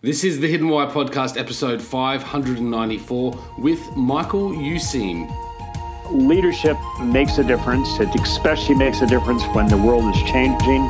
This 0.00 0.22
is 0.22 0.38
the 0.38 0.46
Hidden 0.46 0.68
Why 0.68 0.86
podcast, 0.86 1.36
episode 1.36 1.82
594, 1.82 3.36
with 3.58 3.96
Michael 3.96 4.50
Useem. 4.50 5.28
Leadership 6.12 6.76
makes 7.02 7.38
a 7.38 7.42
difference. 7.42 7.98
It 7.98 8.08
especially 8.14 8.76
makes 8.76 9.00
a 9.00 9.08
difference 9.08 9.42
when 9.56 9.66
the 9.66 9.76
world 9.76 10.14
is 10.14 10.22
changing. 10.22 10.86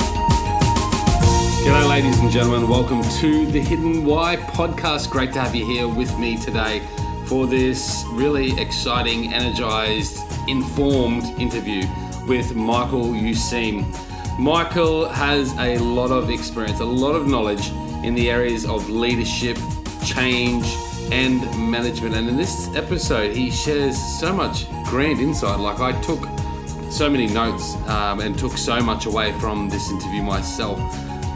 G'day, 1.65 1.89
ladies 1.89 2.19
and 2.19 2.31
gentlemen. 2.31 2.69
Welcome 2.69 3.03
to 3.21 3.47
the 3.47 3.61
Hidden 3.61 4.05
Why 4.05 4.37
podcast. 4.37 5.09
Great 5.09 5.33
to 5.33 5.41
have 5.41 5.55
you 5.55 5.65
here 5.65 5.89
with 5.89 6.15
me 6.19 6.37
today 6.37 6.87
for 7.25 7.47
this 7.47 8.05
really 8.11 8.61
exciting, 8.61 9.33
energized, 9.33 10.19
informed 10.49 11.25
interview 11.41 11.85
with 12.27 12.55
Michael 12.55 13.07
Useem. 13.07 13.87
Michael 14.39 15.09
has 15.09 15.51
a 15.57 15.79
lot 15.79 16.11
of 16.11 16.29
experience, 16.29 16.81
a 16.81 16.85
lot 16.85 17.17
of 17.17 17.27
knowledge 17.27 17.73
in 18.05 18.15
the 18.15 18.31
areas 18.31 18.65
of 18.65 18.89
leadership, 18.89 19.59
change, 20.05 20.67
and 21.11 21.41
management. 21.71 22.15
And 22.15 22.29
in 22.29 22.37
this 22.37 22.69
episode, 22.75 23.35
he 23.35 23.51
shares 23.51 23.97
so 24.21 24.33
much 24.33 24.67
grand 24.85 25.21
insight. 25.21 25.59
Like, 25.59 25.81
I 25.81 25.99
took 26.03 26.21
so 26.91 27.09
many 27.09 27.27
notes 27.27 27.77
um, 27.89 28.21
and 28.21 28.39
took 28.39 28.57
so 28.57 28.81
much 28.81 29.07
away 29.07 29.33
from 29.41 29.69
this 29.69 29.91
interview 29.91 30.23
myself. 30.23 30.81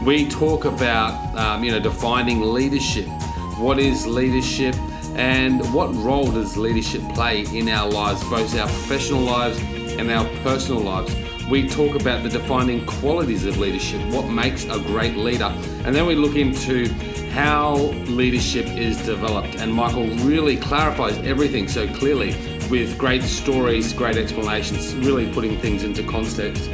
We 0.03 0.27
talk 0.27 0.65
about, 0.65 1.35
um, 1.37 1.63
you 1.63 1.71
know, 1.71 1.79
defining 1.79 2.41
leadership. 2.41 3.07
What 3.57 3.79
is 3.79 4.05
leadership? 4.05 4.75
And 5.15 5.61
what 5.73 5.93
role 5.95 6.31
does 6.31 6.57
leadership 6.57 7.01
play 7.13 7.45
in 7.53 7.69
our 7.69 7.89
lives, 7.89 8.23
both 8.23 8.57
our 8.57 8.67
professional 8.67 9.21
lives 9.21 9.59
and 9.97 10.09
our 10.09 10.27
personal 10.43 10.81
lives? 10.81 11.13
We 11.49 11.67
talk 11.67 11.99
about 11.99 12.23
the 12.23 12.29
defining 12.29 12.85
qualities 12.85 13.45
of 13.45 13.57
leadership, 13.57 14.01
what 14.13 14.27
makes 14.29 14.63
a 14.63 14.79
great 14.79 15.17
leader, 15.17 15.53
and 15.85 15.93
then 15.93 16.05
we 16.05 16.15
look 16.15 16.35
into 16.35 16.87
how 17.31 17.75
leadership 18.07 18.65
is 18.67 18.97
developed. 19.05 19.55
And 19.55 19.73
Michael 19.73 20.07
really 20.25 20.55
clarifies 20.55 21.17
everything 21.19 21.67
so 21.67 21.87
clearly 21.95 22.29
with 22.69 22.97
great 22.97 23.23
stories, 23.23 23.91
great 23.91 24.15
explanations, 24.15 24.95
really 24.95 25.31
putting 25.33 25.59
things 25.59 25.83
into 25.83 26.03
context. 26.03 26.69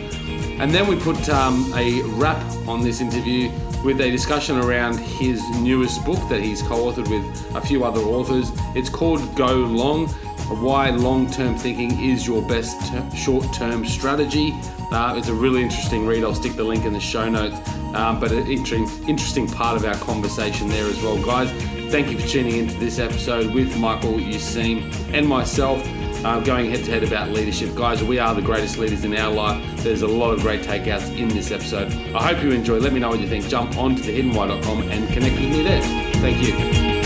And 0.59 0.71
then 0.71 0.87
we 0.87 0.97
put 0.97 1.29
um, 1.29 1.71
a 1.75 2.01
wrap 2.19 2.39
on 2.67 2.83
this 2.83 3.01
interview 3.01 3.49
with 3.83 4.01
a 4.01 4.11
discussion 4.11 4.57
around 4.57 4.99
his 4.99 5.41
newest 5.61 6.05
book 6.05 6.19
that 6.29 6.41
he's 6.41 6.61
co 6.61 6.91
authored 6.91 7.09
with 7.09 7.55
a 7.55 7.61
few 7.61 7.85
other 7.85 8.01
authors. 8.01 8.51
It's 8.75 8.89
called 8.89 9.35
Go 9.35 9.55
Long 9.55 10.13
why 10.49 10.89
long 10.89 11.29
term 11.29 11.57
thinking 11.57 11.99
is 12.03 12.25
your 12.25 12.41
best 12.41 12.77
short 13.15 13.51
term 13.53 13.85
strategy. 13.85 14.53
Uh, 14.91 15.15
it's 15.17 15.27
a 15.27 15.33
really 15.33 15.61
interesting 15.61 16.05
read. 16.05 16.23
I'll 16.23 16.33
stick 16.33 16.53
the 16.53 16.63
link 16.63 16.85
in 16.85 16.93
the 16.93 16.99
show 16.99 17.29
notes. 17.29 17.57
Um, 17.93 18.19
but 18.19 18.31
an 18.31 18.47
interesting, 18.47 18.87
interesting 19.07 19.47
part 19.47 19.75
of 19.77 19.85
our 19.85 19.95
conversation 19.95 20.67
there 20.67 20.85
as 20.85 21.01
well, 21.01 21.21
guys. 21.23 21.49
Thank 21.91 22.11
you 22.11 22.19
for 22.19 22.27
tuning 22.27 22.57
into 22.57 22.75
this 22.77 22.99
episode 22.99 23.53
with 23.53 23.75
Michael 23.77 24.13
Useem 24.13 24.91
and 25.13 25.27
myself. 25.27 25.83
Uh, 26.23 26.39
going 26.41 26.69
head 26.69 26.83
to 26.83 26.91
head 26.91 27.03
about 27.03 27.29
leadership. 27.29 27.73
Guys, 27.75 28.03
we 28.03 28.19
are 28.19 28.35
the 28.35 28.41
greatest 28.41 28.77
leaders 28.77 29.05
in 29.05 29.15
our 29.15 29.33
life. 29.33 29.83
There's 29.83 30.01
a 30.01 30.07
lot 30.07 30.33
of 30.33 30.41
great 30.41 30.61
takeouts 30.61 31.17
in 31.17 31.29
this 31.29 31.49
episode. 31.49 31.93
I 32.13 32.33
hope 32.33 32.43
you 32.43 32.51
enjoy. 32.51 32.79
Let 32.79 32.91
me 32.91 32.99
know 32.99 33.09
what 33.09 33.21
you 33.21 33.27
think. 33.27 33.47
Jump 33.47 33.77
onto 33.77 34.03
thehiddenwhy.com 34.03 34.89
and 34.89 35.07
connect 35.13 35.35
with 35.35 35.49
me 35.49 35.63
there. 35.63 35.81
Thank 36.15 36.45
you. 36.45 36.98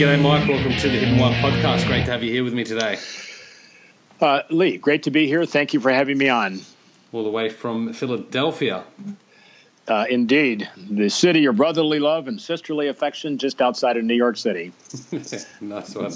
G'day, 0.00 0.18
Mike. 0.18 0.48
Welcome 0.48 0.74
to 0.78 0.88
the 0.88 0.96
Hidden 0.96 1.18
Why 1.18 1.30
podcast. 1.42 1.86
Great 1.86 2.06
to 2.06 2.12
have 2.12 2.22
you 2.22 2.32
here 2.32 2.42
with 2.42 2.54
me 2.54 2.64
today. 2.64 2.96
Uh, 4.18 4.40
Lee, 4.48 4.78
great 4.78 5.02
to 5.02 5.10
be 5.10 5.26
here. 5.26 5.44
Thank 5.44 5.74
you 5.74 5.80
for 5.80 5.92
having 5.92 6.16
me 6.16 6.30
on. 6.30 6.60
All 7.12 7.22
the 7.22 7.28
way 7.28 7.50
from 7.50 7.92
Philadelphia. 7.92 8.84
Uh, 9.86 10.06
indeed, 10.08 10.70
the 10.90 11.10
city 11.10 11.44
of 11.44 11.56
brotherly 11.56 11.98
love 11.98 12.28
and 12.28 12.40
sisterly 12.40 12.88
affection 12.88 13.36
just 13.36 13.60
outside 13.60 13.98
of 13.98 14.04
New 14.04 14.14
York 14.14 14.38
City. 14.38 14.72
nice 15.60 15.94
one. 15.94 16.14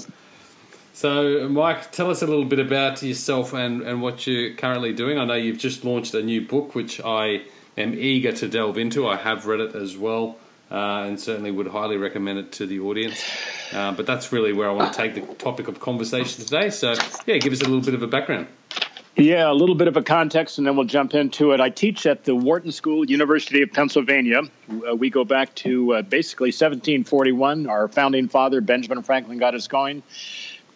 So, 0.93 1.47
Mike, 1.47 1.91
tell 1.91 2.09
us 2.09 2.23
a 2.23 2.25
little 2.25 2.45
bit 2.45 2.57
about 2.57 3.03
yourself 3.03 3.53
and, 3.53 3.83
and 3.83 4.01
what 4.01 4.25
you're 4.25 4.55
currently 4.55 4.93
doing. 4.93 5.19
I 5.19 5.25
know 5.25 5.35
you've 5.35 5.59
just 5.59 5.85
launched 5.85 6.15
a 6.15 6.23
new 6.23 6.41
book, 6.41 6.73
which 6.73 6.99
I 7.01 7.43
am 7.77 7.93
eager 7.93 8.31
to 8.31 8.47
delve 8.47 8.79
into. 8.79 9.07
I 9.07 9.17
have 9.17 9.45
read 9.45 9.59
it 9.59 9.75
as 9.75 9.95
well 9.95 10.39
uh, 10.75 11.05
and 11.07 11.17
certainly 11.17 11.51
would 11.51 11.67
highly 11.67 11.95
recommend 11.95 12.37
it 12.37 12.51
to 12.51 12.65
the 12.65 12.81
audience. 12.81 13.23
Uh, 13.71 13.93
but 13.93 14.05
that's 14.05 14.33
really 14.33 14.51
where 14.51 14.69
I 14.69 14.73
want 14.73 14.91
to 14.91 14.97
take 14.97 15.15
the 15.15 15.21
topic 15.35 15.69
of 15.69 15.79
conversation 15.79 16.43
today. 16.43 16.69
So, 16.69 16.95
yeah, 17.25 17.37
give 17.37 17.53
us 17.53 17.61
a 17.61 17.65
little 17.65 17.81
bit 17.81 17.93
of 17.93 18.03
a 18.03 18.07
background. 18.07 18.47
Yeah, 19.15 19.49
a 19.49 19.53
little 19.53 19.75
bit 19.75 19.87
of 19.87 19.95
a 19.95 20.03
context, 20.03 20.57
and 20.57 20.67
then 20.67 20.75
we'll 20.75 20.85
jump 20.85 21.13
into 21.13 21.53
it. 21.53 21.61
I 21.61 21.69
teach 21.69 22.05
at 22.05 22.25
the 22.25 22.35
Wharton 22.35 22.73
School, 22.73 23.09
University 23.09 23.61
of 23.61 23.71
Pennsylvania. 23.71 24.41
Uh, 24.69 24.93
we 24.93 25.09
go 25.09 25.23
back 25.23 25.55
to 25.55 25.93
uh, 25.93 26.01
basically 26.01 26.47
1741. 26.47 27.69
Our 27.69 27.87
founding 27.87 28.27
father, 28.27 28.59
Benjamin 28.59 29.01
Franklin, 29.01 29.37
got 29.37 29.55
us 29.55 29.69
going. 29.69 30.03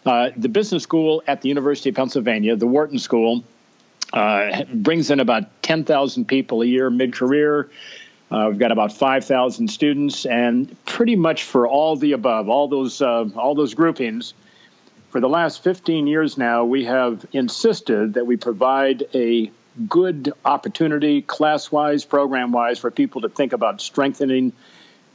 Uh, 0.06 0.30
the 0.38 0.48
business 0.48 0.84
school 0.84 1.22
at 1.28 1.42
the 1.42 1.50
University 1.50 1.90
of 1.90 1.96
Pennsylvania, 1.96 2.56
the 2.56 2.68
Wharton 2.68 3.00
School, 3.00 3.44
uh, 4.14 4.64
brings 4.74 5.12
in 5.12 5.20
about 5.20 5.62
10,000 5.62 6.26
people 6.26 6.62
a 6.62 6.66
year 6.66 6.90
mid 6.90 7.14
career. 7.14 7.70
Uh, 8.32 8.48
we've 8.50 8.60
got 8.60 8.72
about 8.72 8.94
5,000 8.94 9.68
students, 9.68 10.26
and 10.26 10.76
pretty 10.86 11.16
much 11.16 11.44
for 11.44 11.68
all 11.68 11.96
the 11.96 12.12
above, 12.12 12.48
all 12.48 12.68
those 12.68 13.02
uh, 13.02 13.26
all 13.36 13.56
those 13.56 13.74
groupings, 13.74 14.34
for 15.10 15.20
the 15.20 15.30
last 15.30 15.64
15 15.64 16.06
years 16.06 16.38
now, 16.38 16.64
we 16.64 16.86
have 16.86 17.26
insisted 17.34 18.14
that 18.14 18.28
we 18.28 18.38
provide 18.38 19.06
a 19.16 19.52
good 19.88 20.32
opportunity, 20.46 21.22
class-wise, 21.24 22.06
program-wise, 22.06 22.78
for 22.78 22.92
people 22.92 23.22
to 23.22 23.30
think 23.30 23.54
about 23.54 23.82
strengthening 23.82 24.54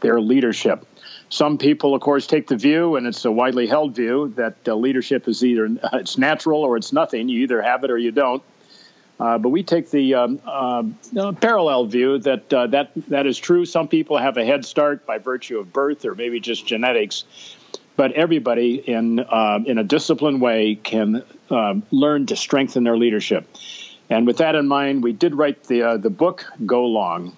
their 0.00 0.20
leadership. 0.20 0.84
Some 1.28 1.58
people, 1.58 1.94
of 1.94 2.00
course, 2.00 2.26
take 2.26 2.48
the 2.48 2.56
view, 2.56 2.96
and 2.96 3.06
it's 3.06 3.24
a 3.24 3.30
widely 3.30 3.66
held 3.66 3.94
view, 3.94 4.32
that 4.36 4.56
uh, 4.66 4.74
leadership 4.74 5.28
is 5.28 5.44
either 5.44 5.68
it's 5.92 6.18
natural 6.18 6.62
or 6.62 6.76
it's 6.76 6.92
nothing. 6.92 7.28
You 7.28 7.42
either 7.42 7.62
have 7.62 7.84
it 7.84 7.90
or 7.90 7.98
you 7.98 8.10
don't. 8.10 8.42
Uh, 9.24 9.38
but 9.38 9.48
we 9.48 9.62
take 9.62 9.88
the 9.90 10.14
um, 10.14 10.38
uh, 10.44 11.32
parallel 11.40 11.86
view 11.86 12.18
that 12.18 12.52
uh, 12.52 12.66
that 12.66 12.90
that 13.08 13.26
is 13.26 13.38
true. 13.38 13.64
Some 13.64 13.88
people 13.88 14.18
have 14.18 14.36
a 14.36 14.44
head 14.44 14.66
start 14.66 15.06
by 15.06 15.16
virtue 15.16 15.58
of 15.58 15.72
birth 15.72 16.04
or 16.04 16.14
maybe 16.14 16.40
just 16.40 16.66
genetics, 16.66 17.24
but 17.96 18.12
everybody 18.12 18.74
in 18.74 19.20
uh, 19.20 19.60
in 19.64 19.78
a 19.78 19.82
disciplined 19.82 20.42
way 20.42 20.74
can 20.74 21.24
um, 21.48 21.82
learn 21.90 22.26
to 22.26 22.36
strengthen 22.36 22.84
their 22.84 22.98
leadership. 22.98 23.48
And 24.10 24.26
with 24.26 24.36
that 24.36 24.56
in 24.56 24.68
mind, 24.68 25.02
we 25.02 25.14
did 25.14 25.34
write 25.34 25.64
the 25.64 25.82
uh, 25.82 25.96
the 25.96 26.10
book 26.10 26.44
Go 26.66 26.84
Long. 26.84 27.34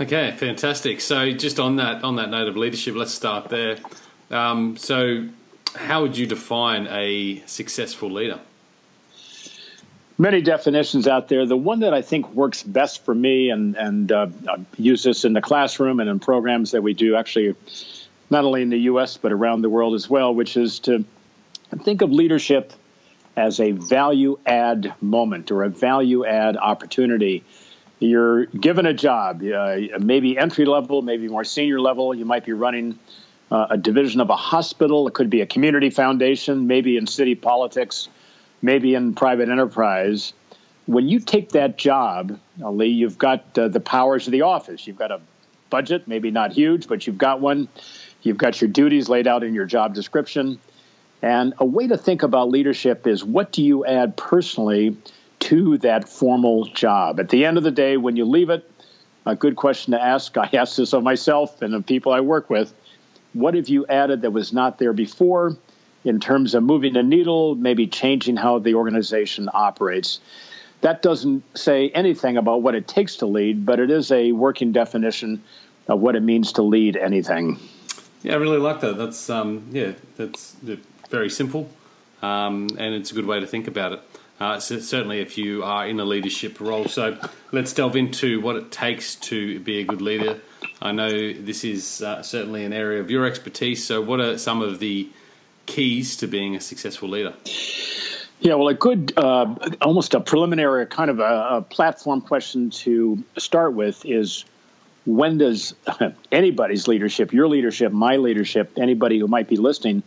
Okay, 0.00 0.34
fantastic. 0.38 1.02
So 1.02 1.30
just 1.32 1.60
on 1.60 1.76
that 1.76 2.02
on 2.04 2.16
that 2.16 2.30
note 2.30 2.48
of 2.48 2.56
leadership, 2.56 2.94
let's 2.94 3.12
start 3.12 3.50
there. 3.50 3.76
Um, 4.30 4.78
so, 4.78 5.28
how 5.74 6.00
would 6.00 6.16
you 6.16 6.26
define 6.26 6.86
a 6.86 7.42
successful 7.44 8.10
leader? 8.10 8.40
Many 10.20 10.42
definitions 10.42 11.08
out 11.08 11.28
there. 11.28 11.46
The 11.46 11.56
one 11.56 11.80
that 11.80 11.94
I 11.94 12.02
think 12.02 12.30
works 12.34 12.62
best 12.62 13.04
for 13.04 13.14
me, 13.14 13.50
and 13.50 13.74
and 13.76 14.12
uh, 14.12 14.26
I 14.48 14.58
use 14.76 15.02
this 15.02 15.24
in 15.24 15.32
the 15.32 15.40
classroom 15.40 15.98
and 15.98 16.08
in 16.08 16.20
programs 16.20 16.72
that 16.72 16.82
we 16.82 16.92
do, 16.92 17.16
actually, 17.16 17.56
not 18.28 18.44
only 18.44 18.62
in 18.62 18.68
the 18.68 18.80
U.S. 18.92 19.16
but 19.16 19.32
around 19.32 19.62
the 19.62 19.70
world 19.70 19.94
as 19.94 20.08
well, 20.08 20.34
which 20.34 20.56
is 20.56 20.80
to 20.80 21.04
think 21.82 22.02
of 22.02 22.12
leadership 22.12 22.72
as 23.36 23.60
a 23.60 23.72
value 23.72 24.38
add 24.44 24.92
moment 25.00 25.50
or 25.50 25.64
a 25.64 25.70
value 25.70 26.26
add 26.26 26.56
opportunity. 26.56 27.42
You're 27.98 28.46
given 28.46 28.86
a 28.86 28.94
job, 28.94 29.42
uh, 29.42 29.76
maybe 29.98 30.38
entry 30.38 30.64
level, 30.64 31.02
maybe 31.02 31.28
more 31.28 31.44
senior 31.44 31.80
level. 31.80 32.14
You 32.14 32.24
might 32.24 32.44
be 32.44 32.52
running 32.52 32.98
uh, 33.50 33.68
a 33.70 33.78
division 33.78 34.20
of 34.20 34.30
a 34.30 34.36
hospital. 34.36 35.06
It 35.08 35.14
could 35.14 35.30
be 35.30 35.42
a 35.42 35.46
community 35.46 35.90
foundation, 35.90 36.66
maybe 36.66 36.96
in 36.96 37.06
city 37.06 37.34
politics 37.34 38.08
maybe 38.62 38.94
in 38.94 39.14
private 39.14 39.48
enterprise, 39.48 40.32
when 40.86 41.08
you 41.08 41.20
take 41.20 41.50
that 41.50 41.78
job, 41.78 42.38
Lee, 42.58 42.88
you've 42.88 43.18
got 43.18 43.56
uh, 43.58 43.68
the 43.68 43.80
powers 43.80 44.26
of 44.26 44.32
the 44.32 44.42
office. 44.42 44.86
You've 44.86 44.98
got 44.98 45.10
a 45.10 45.20
budget, 45.70 46.08
maybe 46.08 46.30
not 46.30 46.52
huge, 46.52 46.88
but 46.88 47.06
you've 47.06 47.18
got 47.18 47.40
one. 47.40 47.68
You've 48.22 48.38
got 48.38 48.60
your 48.60 48.68
duties 48.68 49.08
laid 49.08 49.26
out 49.26 49.42
in 49.44 49.54
your 49.54 49.66
job 49.66 49.94
description. 49.94 50.58
And 51.22 51.54
a 51.58 51.64
way 51.64 51.86
to 51.86 51.96
think 51.96 52.22
about 52.22 52.50
leadership 52.50 53.06
is 53.06 53.24
what 53.24 53.52
do 53.52 53.62
you 53.62 53.84
add 53.84 54.16
personally 54.16 54.96
to 55.40 55.78
that 55.78 56.08
formal 56.08 56.64
job? 56.66 57.20
At 57.20 57.28
the 57.28 57.44
end 57.44 57.56
of 57.56 57.62
the 57.62 57.70
day, 57.70 57.96
when 57.96 58.16
you 58.16 58.24
leave 58.24 58.50
it, 58.50 58.70
a 59.26 59.36
good 59.36 59.56
question 59.56 59.92
to 59.92 60.02
ask. 60.02 60.36
I 60.36 60.48
ask 60.52 60.76
this 60.76 60.92
of 60.92 61.02
myself 61.02 61.62
and 61.62 61.72
the 61.72 61.82
people 61.82 62.12
I 62.12 62.20
work 62.20 62.50
with. 62.50 62.74
What 63.32 63.54
have 63.54 63.68
you 63.68 63.86
added 63.86 64.22
that 64.22 64.32
was 64.32 64.52
not 64.52 64.78
there 64.78 64.92
before? 64.92 65.56
In 66.04 66.20
terms 66.20 66.54
of 66.54 66.62
moving 66.62 66.94
the 66.94 67.02
needle, 67.02 67.54
maybe 67.54 67.86
changing 67.86 68.36
how 68.36 68.58
the 68.58 68.74
organization 68.74 69.48
operates. 69.52 70.20
That 70.80 71.02
doesn't 71.02 71.42
say 71.58 71.90
anything 71.90 72.36
about 72.36 72.62
what 72.62 72.74
it 72.74 72.88
takes 72.88 73.16
to 73.16 73.26
lead, 73.26 73.66
but 73.66 73.80
it 73.80 73.90
is 73.90 74.10
a 74.10 74.32
working 74.32 74.72
definition 74.72 75.42
of 75.88 76.00
what 76.00 76.16
it 76.16 76.22
means 76.22 76.52
to 76.54 76.62
lead 76.62 76.96
anything. 76.96 77.58
Yeah, 78.22 78.34
I 78.34 78.36
really 78.36 78.58
like 78.58 78.80
that. 78.80 78.96
That's 78.96 79.28
um, 79.28 79.66
yeah, 79.72 79.92
that's 80.16 80.56
very 81.10 81.30
simple, 81.30 81.68
um, 82.22 82.68
and 82.78 82.94
it's 82.94 83.10
a 83.10 83.14
good 83.14 83.26
way 83.26 83.40
to 83.40 83.46
think 83.46 83.66
about 83.66 83.92
it. 83.92 84.02
Uh, 84.38 84.58
so 84.58 84.78
certainly, 84.78 85.20
if 85.20 85.36
you 85.36 85.62
are 85.62 85.86
in 85.86 86.00
a 86.00 86.04
leadership 86.04 86.60
role, 86.60 86.86
so 86.86 87.18
let's 87.52 87.74
delve 87.74 87.96
into 87.96 88.40
what 88.40 88.56
it 88.56 88.70
takes 88.70 89.16
to 89.16 89.60
be 89.60 89.80
a 89.80 89.84
good 89.84 90.00
leader. 90.00 90.40
I 90.80 90.92
know 90.92 91.10
this 91.10 91.62
is 91.62 92.00
uh, 92.00 92.22
certainly 92.22 92.64
an 92.64 92.72
area 92.72 93.00
of 93.00 93.10
your 93.10 93.26
expertise. 93.26 93.84
So, 93.84 94.00
what 94.00 94.20
are 94.20 94.38
some 94.38 94.62
of 94.62 94.78
the 94.78 95.10
keys 95.70 96.16
to 96.16 96.26
being 96.26 96.56
a 96.56 96.60
successful 96.60 97.08
leader? 97.08 97.32
Yeah, 98.40 98.54
well, 98.54 98.68
a 98.68 98.74
good, 98.74 99.12
uh, 99.16 99.54
almost 99.80 100.14
a 100.14 100.20
preliminary 100.20 100.86
kind 100.86 101.10
of 101.10 101.20
a, 101.20 101.48
a, 101.50 101.62
platform 101.62 102.22
question 102.22 102.70
to 102.70 103.22
start 103.38 103.74
with 103.74 104.04
is 104.04 104.46
when 105.06 105.38
does 105.38 105.74
anybody's 106.32 106.88
leadership, 106.88 107.32
your 107.32 107.48
leadership, 107.48 107.92
my 107.92 108.16
leadership, 108.16 108.72
anybody 108.78 109.18
who 109.18 109.28
might 109.28 109.46
be 109.46 109.56
listening, 109.56 110.02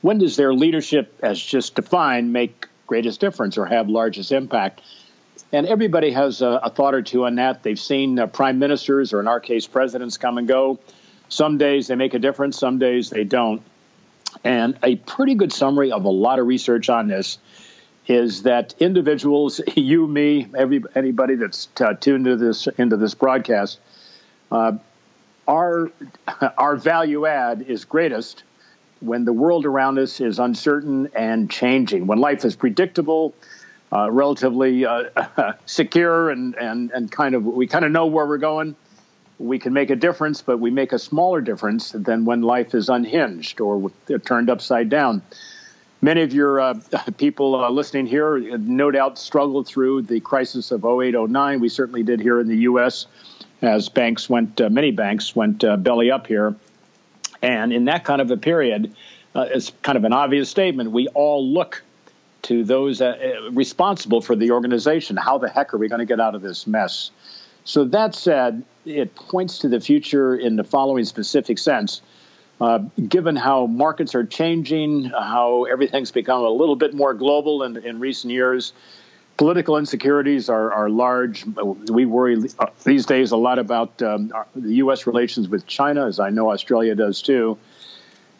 when 0.00 0.18
does 0.18 0.36
their 0.36 0.52
leadership, 0.52 1.14
as 1.22 1.40
just 1.40 1.74
defined, 1.74 2.32
make 2.32 2.66
greatest 2.86 3.20
difference 3.20 3.56
or 3.56 3.66
have 3.66 3.88
largest 3.88 4.32
impact? 4.32 4.80
And 5.52 5.66
everybody 5.66 6.10
has 6.10 6.42
a, 6.42 6.60
a 6.62 6.70
thought 6.70 6.94
or 6.94 7.02
two 7.02 7.26
on 7.26 7.36
that. 7.36 7.62
They've 7.62 7.78
seen 7.78 8.18
uh, 8.18 8.26
prime 8.26 8.58
ministers, 8.58 9.12
or 9.12 9.20
in 9.20 9.28
our 9.28 9.40
case, 9.40 9.66
presidents, 9.66 10.16
come 10.16 10.38
and 10.38 10.48
go. 10.48 10.80
Some 11.28 11.58
days 11.58 11.86
they 11.86 11.94
make 11.94 12.14
a 12.14 12.18
difference, 12.18 12.58
some 12.58 12.78
days 12.78 13.10
they 13.10 13.24
don't. 13.24 13.62
And 14.42 14.78
a 14.82 14.96
pretty 14.96 15.34
good 15.34 15.52
summary 15.52 15.92
of 15.92 16.04
a 16.04 16.10
lot 16.10 16.38
of 16.38 16.46
research 16.46 16.88
on 16.88 17.08
this 17.08 17.38
is 18.06 18.42
that 18.42 18.74
individuals, 18.80 19.60
you, 19.76 20.06
me, 20.06 20.46
every, 20.56 20.82
anybody 20.94 21.36
that's 21.36 21.66
t- 21.66 21.84
tuned 22.00 22.26
into 22.26 22.36
this 22.36 22.66
into 22.78 22.96
this 22.96 23.14
broadcast, 23.14 23.78
uh, 24.50 24.72
our 25.46 25.90
our 26.58 26.76
value 26.76 27.26
add 27.26 27.62
is 27.62 27.84
greatest 27.84 28.42
when 29.00 29.24
the 29.24 29.32
world 29.32 29.66
around 29.66 29.98
us 29.98 30.20
is 30.20 30.38
uncertain 30.38 31.08
and 31.14 31.50
changing. 31.50 32.06
When 32.06 32.18
life 32.18 32.44
is 32.44 32.56
predictable, 32.56 33.34
uh, 33.92 34.10
relatively 34.10 34.86
uh, 34.86 35.04
secure, 35.66 36.30
and, 36.30 36.54
and 36.56 36.90
and 36.90 37.10
kind 37.10 37.34
of 37.34 37.44
we 37.44 37.66
kind 37.66 37.84
of 37.84 37.92
know 37.92 38.06
where 38.06 38.26
we're 38.26 38.38
going. 38.38 38.76
We 39.38 39.58
can 39.58 39.72
make 39.72 39.90
a 39.90 39.96
difference, 39.96 40.42
but 40.42 40.58
we 40.58 40.70
make 40.70 40.92
a 40.92 40.98
smaller 40.98 41.40
difference 41.40 41.90
than 41.92 42.24
when 42.24 42.42
life 42.42 42.74
is 42.74 42.88
unhinged 42.88 43.60
or 43.60 43.90
turned 44.24 44.48
upside 44.48 44.88
down. 44.88 45.22
Many 46.04 46.22
of 46.22 46.34
your 46.34 46.60
uh, 46.60 46.74
people 47.16 47.54
uh, 47.54 47.70
listening 47.70 48.06
here, 48.06 48.38
no 48.38 48.90
doubt, 48.90 49.18
struggled 49.18 49.66
through 49.66 50.02
the 50.02 50.20
crisis 50.20 50.70
of 50.70 50.84
08, 50.84 51.14
09. 51.14 51.60
We 51.60 51.68
certainly 51.68 52.02
did 52.02 52.20
here 52.20 52.38
in 52.40 52.46
the 52.46 52.58
U.S. 52.58 53.06
as 53.62 53.88
banks 53.88 54.28
went, 54.28 54.60
uh, 54.60 54.68
many 54.68 54.90
banks 54.90 55.34
went 55.34 55.64
uh, 55.64 55.78
belly 55.78 56.10
up 56.10 56.26
here. 56.26 56.54
And 57.42 57.72
in 57.72 57.86
that 57.86 58.04
kind 58.04 58.20
of 58.20 58.30
a 58.30 58.36
period, 58.36 58.94
uh, 59.34 59.46
it's 59.50 59.72
kind 59.82 59.96
of 59.96 60.04
an 60.04 60.12
obvious 60.12 60.48
statement. 60.48 60.92
We 60.92 61.08
all 61.08 61.46
look 61.46 61.82
to 62.42 62.64
those 62.64 63.00
uh, 63.00 63.48
responsible 63.52 64.20
for 64.20 64.36
the 64.36 64.50
organization. 64.50 65.16
How 65.16 65.38
the 65.38 65.48
heck 65.48 65.72
are 65.74 65.78
we 65.78 65.88
going 65.88 66.00
to 66.00 66.06
get 66.06 66.20
out 66.20 66.34
of 66.34 66.42
this 66.42 66.66
mess? 66.66 67.10
So, 67.64 67.84
that 67.84 68.14
said, 68.14 68.62
it 68.84 69.14
points 69.14 69.58
to 69.60 69.68
the 69.68 69.80
future 69.80 70.36
in 70.36 70.56
the 70.56 70.64
following 70.64 71.04
specific 71.04 71.58
sense. 71.58 72.00
Uh, 72.60 72.78
given 73.08 73.34
how 73.34 73.66
markets 73.66 74.14
are 74.14 74.24
changing, 74.24 75.04
how 75.04 75.64
everything's 75.64 76.12
become 76.12 76.42
a 76.42 76.48
little 76.48 76.76
bit 76.76 76.94
more 76.94 77.12
global 77.12 77.64
in, 77.64 77.76
in 77.78 77.98
recent 77.98 78.32
years, 78.32 78.72
political 79.36 79.76
insecurities 79.76 80.48
are, 80.48 80.72
are 80.72 80.88
large. 80.88 81.44
We 81.44 82.06
worry 82.06 82.36
uh, 82.58 82.66
these 82.84 83.06
days 83.06 83.32
a 83.32 83.36
lot 83.36 83.58
about 83.58 84.00
um, 84.02 84.32
the 84.54 84.74
U.S. 84.76 85.06
relations 85.06 85.48
with 85.48 85.66
China, 85.66 86.06
as 86.06 86.20
I 86.20 86.30
know 86.30 86.52
Australia 86.52 86.94
does 86.94 87.20
too. 87.22 87.58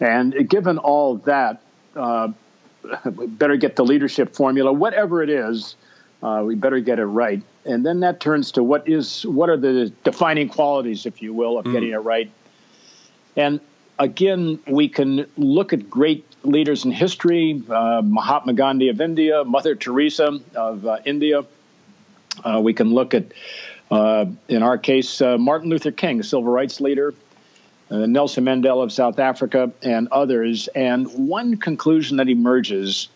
And 0.00 0.48
given 0.48 0.78
all 0.78 1.16
that, 1.18 1.60
uh, 1.96 2.28
we 3.16 3.26
better 3.26 3.56
get 3.56 3.76
the 3.76 3.84
leadership 3.84 4.34
formula, 4.34 4.72
whatever 4.72 5.22
it 5.22 5.30
is. 5.30 5.76
Uh, 6.22 6.42
we 6.46 6.54
better 6.54 6.80
get 6.80 6.98
it 6.98 7.04
right, 7.04 7.42
and 7.64 7.84
then 7.84 8.00
that 8.00 8.20
turns 8.20 8.52
to 8.52 8.62
what 8.62 8.88
is 8.88 9.24
what 9.24 9.48
are 9.48 9.56
the 9.56 9.92
defining 10.04 10.48
qualities, 10.48 11.06
if 11.06 11.22
you 11.22 11.32
will, 11.32 11.58
of 11.58 11.64
mm. 11.64 11.72
getting 11.72 11.90
it 11.90 11.98
right. 11.98 12.30
And 13.36 13.60
again, 13.98 14.60
we 14.66 14.88
can 14.88 15.26
look 15.36 15.72
at 15.72 15.88
great 15.88 16.24
leaders 16.42 16.84
in 16.84 16.92
history 16.92 17.62
uh, 17.68 18.02
Mahatma 18.04 18.52
Gandhi 18.52 18.88
of 18.88 19.00
India, 19.00 19.44
Mother 19.44 19.74
Teresa 19.74 20.40
of 20.54 20.86
uh, 20.86 20.98
India. 21.04 21.44
Uh, 22.44 22.60
we 22.62 22.74
can 22.74 22.92
look 22.92 23.14
at, 23.14 23.26
uh, 23.90 24.26
in 24.48 24.62
our 24.62 24.76
case, 24.76 25.20
uh, 25.20 25.38
Martin 25.38 25.70
Luther 25.70 25.92
King, 25.92 26.22
civil 26.22 26.44
rights 26.44 26.80
leader, 26.80 27.14
uh, 27.90 28.06
Nelson 28.06 28.44
Mandela 28.44 28.82
of 28.82 28.92
South 28.92 29.18
Africa, 29.18 29.72
and 29.82 30.08
others. 30.08 30.68
And 30.68 31.06
one 31.28 31.56
conclusion 31.56 32.16
that 32.16 32.28
emerges 32.28 33.08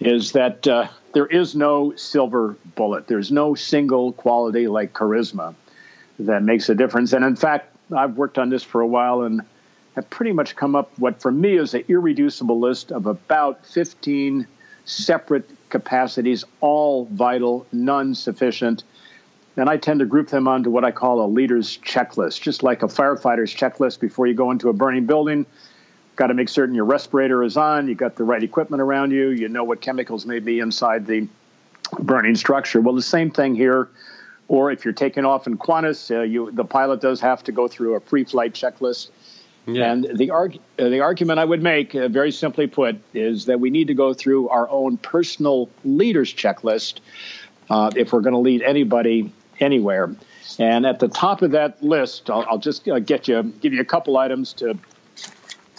is 0.00 0.32
that 0.32 0.66
uh, 0.66 0.88
there 1.12 1.26
is 1.26 1.54
no 1.54 1.94
silver 1.94 2.56
bullet, 2.74 3.06
there's 3.06 3.30
no 3.30 3.54
single 3.54 4.12
quality 4.12 4.66
like 4.66 4.92
charisma 4.92 5.54
that 6.18 6.42
makes 6.42 6.68
a 6.68 6.74
difference. 6.74 7.12
And 7.12 7.24
in 7.24 7.36
fact, 7.36 7.76
I've 7.94 8.16
worked 8.16 8.38
on 8.38 8.48
this 8.48 8.62
for 8.62 8.80
a 8.80 8.86
while 8.86 9.22
and 9.22 9.42
have 9.96 10.08
pretty 10.08 10.32
much 10.32 10.56
come 10.56 10.74
up 10.74 10.92
with 10.92 11.00
what 11.00 11.22
for 11.22 11.32
me 11.32 11.58
is 11.58 11.74
an 11.74 11.84
irreducible 11.88 12.58
list 12.58 12.92
of 12.92 13.06
about 13.06 13.66
15 13.66 14.46
separate 14.84 15.48
capacities, 15.68 16.44
all 16.60 17.06
vital, 17.06 17.66
none 17.72 18.14
sufficient. 18.14 18.84
And 19.56 19.68
I 19.68 19.76
tend 19.76 20.00
to 20.00 20.06
group 20.06 20.28
them 20.28 20.48
onto 20.48 20.70
what 20.70 20.84
I 20.84 20.90
call 20.90 21.24
a 21.24 21.28
leader's 21.28 21.76
checklist, 21.78 22.40
just 22.40 22.62
like 22.62 22.82
a 22.82 22.86
firefighter's 22.86 23.54
checklist 23.54 24.00
before 24.00 24.26
you 24.26 24.34
go 24.34 24.50
into 24.50 24.68
a 24.68 24.72
burning 24.72 25.06
building. 25.06 25.44
Got 26.20 26.26
to 26.26 26.34
make 26.34 26.50
certain 26.50 26.74
your 26.74 26.84
respirator 26.84 27.42
is 27.42 27.56
on, 27.56 27.88
you 27.88 27.94
got 27.94 28.16
the 28.16 28.24
right 28.24 28.42
equipment 28.42 28.82
around 28.82 29.10
you, 29.10 29.30
you 29.30 29.48
know 29.48 29.64
what 29.64 29.80
chemicals 29.80 30.26
may 30.26 30.38
be 30.38 30.58
inside 30.58 31.06
the 31.06 31.26
burning 31.98 32.34
structure. 32.34 32.78
Well, 32.82 32.94
the 32.94 33.00
same 33.00 33.30
thing 33.30 33.54
here. 33.54 33.88
Or 34.46 34.70
if 34.70 34.84
you're 34.84 34.92
taking 34.92 35.24
off 35.24 35.46
in 35.46 35.56
Qantas, 35.56 36.14
uh, 36.14 36.20
you, 36.20 36.50
the 36.50 36.66
pilot 36.66 37.00
does 37.00 37.22
have 37.22 37.42
to 37.44 37.52
go 37.52 37.68
through 37.68 37.94
a 37.94 38.00
pre 38.00 38.24
flight 38.24 38.52
checklist. 38.52 39.08
Yeah. 39.64 39.90
And 39.90 40.18
the, 40.18 40.28
arg- 40.28 40.58
uh, 40.78 40.90
the 40.90 41.00
argument 41.00 41.38
I 41.38 41.46
would 41.46 41.62
make, 41.62 41.94
uh, 41.94 42.08
very 42.08 42.32
simply 42.32 42.66
put, 42.66 43.00
is 43.14 43.46
that 43.46 43.58
we 43.58 43.70
need 43.70 43.86
to 43.86 43.94
go 43.94 44.12
through 44.12 44.50
our 44.50 44.68
own 44.68 44.98
personal 44.98 45.70
leaders 45.86 46.34
checklist 46.34 47.00
uh, 47.70 47.92
if 47.96 48.12
we're 48.12 48.20
going 48.20 48.34
to 48.34 48.40
lead 48.40 48.60
anybody 48.60 49.32
anywhere. 49.58 50.14
And 50.58 50.84
at 50.84 50.98
the 50.98 51.08
top 51.08 51.40
of 51.40 51.52
that 51.52 51.82
list, 51.82 52.28
I'll, 52.28 52.44
I'll 52.46 52.58
just 52.58 52.86
uh, 52.86 52.98
get 52.98 53.26
you, 53.26 53.42
give 53.62 53.72
you 53.72 53.80
a 53.80 53.86
couple 53.86 54.18
items 54.18 54.52
to 54.54 54.78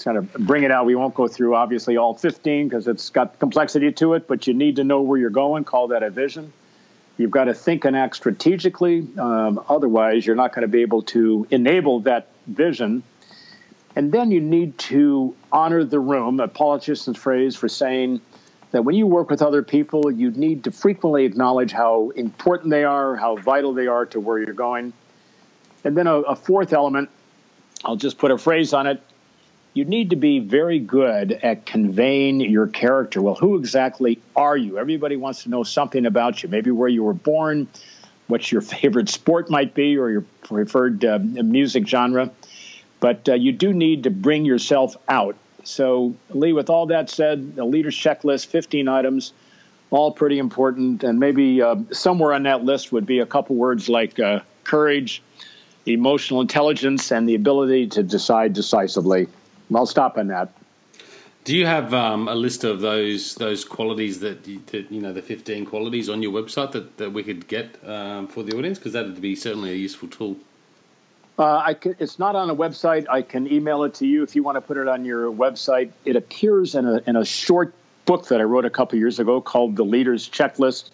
kind 0.04 0.18
of 0.18 0.32
bring 0.34 0.64
it 0.64 0.72
out. 0.72 0.86
We 0.86 0.96
won't 0.96 1.16
go 1.16 1.28
through 1.28 1.56
obviously 1.56 1.98
all 1.98 2.14
15 2.14 2.68
because 2.68 2.88
it's 2.88 3.10
got 3.10 3.40
complexity 3.40 3.92
to 3.92 4.14
it, 4.14 4.28
but 4.28 4.48
you 4.48 4.54
need 4.54 4.76
to 4.78 4.84
know 4.84 5.02
where 5.02 5.20
you're 5.20 5.30
going. 5.30 5.64
Call 5.64 5.88
that 5.90 6.04
a 6.04 6.10
vision. 6.10 6.54
You've 7.18 7.32
got 7.32 7.46
to 7.46 7.54
think 7.54 7.86
and 7.86 7.96
act 7.96 8.16
strategically. 8.16 9.08
Um, 9.20 9.64
otherwise, 9.70 10.26
you're 10.26 10.36
not 10.36 10.56
going 10.56 10.64
to 10.64 10.68
be 10.68 10.82
able 10.82 11.04
to 11.04 11.46
enable 11.52 12.00
that 12.02 12.30
vision 12.48 13.04
and 13.96 14.12
then 14.12 14.32
you 14.32 14.40
need 14.40 14.78
to 14.78 15.36
honor 15.52 15.84
the 15.84 16.00
room, 16.00 16.40
a 16.40 16.48
politician's 16.48 17.18
phrase 17.18 17.56
for 17.56 17.68
saying 17.68 18.22
that 18.72 18.84
when 18.86 18.96
you 18.96 19.06
work 19.06 19.30
with 19.30 19.42
other 19.42 19.64
people, 19.64 20.10
you 20.10 20.32
need 20.32 20.64
to 20.64 20.72
frequently 20.72 21.26
acknowledge 21.26 21.72
how 21.72 22.12
important 22.12 22.70
they 22.70 22.86
are, 22.86 23.16
how 23.16 23.36
vital 23.36 23.74
they 23.74 23.88
are 23.88 24.06
to 24.08 24.20
where 24.20 24.40
you're 24.40 24.54
going. 24.54 24.94
And 25.84 25.98
then 25.98 26.08
a, 26.08 26.16
a 26.22 26.36
fourth 26.36 26.72
element, 26.72 27.10
I'll 27.84 27.98
just 27.98 28.18
put 28.18 28.32
a 28.32 28.38
phrase 28.38 28.74
on 28.74 28.88
it. 28.88 29.04
You 29.74 29.86
need 29.86 30.10
to 30.10 30.18
be 30.18 30.40
very 30.40 30.80
good 30.80 31.32
at 31.32 31.66
conveying 31.66 32.42
your 32.42 32.68
character. 32.68 33.22
Well, 33.22 33.36
who 33.36 33.58
exactly 33.58 34.20
are 34.36 34.58
you? 34.58 34.78
Everybody 34.78 35.16
wants 35.16 35.44
to 35.44 35.50
know 35.50 35.64
something 35.64 36.06
about 36.06 36.44
you, 36.44 36.50
maybe 36.50 36.72
where 36.72 36.90
you 36.90 37.04
were 37.04 37.14
born, 37.14 37.70
what 38.28 38.52
your 38.52 38.62
favorite 38.80 39.08
sport 39.08 39.50
might 39.50 39.74
be, 39.74 39.98
or 39.98 40.10
your 40.10 40.26
preferred 40.42 41.06
uh, 41.06 41.20
music 41.20 41.88
genre. 41.88 42.32
But 43.00 43.30
uh, 43.30 43.36
you 43.36 43.54
do 43.54 43.72
need 43.72 44.04
to 44.04 44.10
bring 44.10 44.44
yourself 44.44 44.98
out. 45.08 45.38
So, 45.64 46.16
Lee, 46.32 46.52
with 46.54 46.70
all 46.70 46.88
that 46.88 47.10
said, 47.10 47.56
the 47.56 47.64
leader's 47.64 47.96
checklist, 47.96 48.48
15 48.48 48.90
items, 48.90 49.32
all 49.90 50.12
pretty 50.12 50.38
important. 50.38 51.04
And 51.04 51.18
maybe 51.18 51.62
uh, 51.62 51.78
somewhere 51.92 52.34
on 52.34 52.44
that 52.44 52.66
list 52.66 52.92
would 52.92 53.06
be 53.06 53.20
a 53.20 53.26
couple 53.26 53.56
words 53.56 53.88
like 53.88 54.20
uh, 54.20 54.42
courage, 54.66 55.24
emotional 55.86 56.42
intelligence, 56.42 57.10
and 57.12 57.28
the 57.28 57.36
ability 57.36 57.88
to 57.88 58.04
decide 58.04 58.54
decisively. 58.54 59.28
I'll 59.76 59.86
stop 59.86 60.18
on 60.18 60.28
that. 60.28 60.54
Do 61.44 61.58
you 61.58 61.66
have 61.66 61.94
um, 61.94 62.28
a 62.28 62.36
list 62.36 62.64
of 62.64 62.82
those 62.82 63.36
those 63.36 63.66
qualities 63.66 64.20
that 64.20 64.48
you, 64.48 64.62
that, 64.68 64.92
you 64.92 65.02
know 65.02 65.12
the 65.12 65.24
fifteen 65.24 65.66
qualities 65.66 66.08
on 66.08 66.22
your 66.22 66.32
website 66.32 66.72
that, 66.74 66.98
that 66.98 67.12
we 67.12 67.24
could 67.24 67.48
get 67.48 67.78
um, 67.88 68.28
for 68.28 68.44
the 68.44 68.56
audience? 68.56 68.78
Because 68.78 68.94
that 68.94 69.06
would 69.06 69.22
be 69.22 69.36
certainly 69.36 69.72
a 69.72 69.76
useful 69.76 70.08
tool. 70.08 70.38
Uh, 71.40 71.58
I 71.66 71.74
can, 71.74 71.96
it's 71.98 72.20
not 72.20 72.36
on 72.36 72.52
a 72.52 72.56
website. 72.56 73.08
I 73.10 73.24
can 73.24 73.52
email 73.52 73.84
it 73.84 73.96
to 73.96 74.06
you 74.06 74.22
if 74.22 74.36
you 74.36 74.44
want 74.44 74.58
to 74.58 74.62
put 74.62 74.78
it 74.78 74.88
on 74.88 75.04
your 75.04 75.32
website. 75.32 75.92
It 76.06 76.16
appears 76.16 76.76
in 76.76 76.86
a, 76.86 77.02
in 77.08 77.16
a 77.16 77.26
short 77.26 77.74
book 78.06 78.28
that 78.28 78.40
I 78.40 78.44
wrote 78.44 78.66
a 78.66 78.70
couple 78.70 79.00
years 79.00 79.18
ago 79.20 79.42
called 79.42 79.76
The 79.76 79.84
Leader's 79.84 80.30
Checklist. 80.30 80.92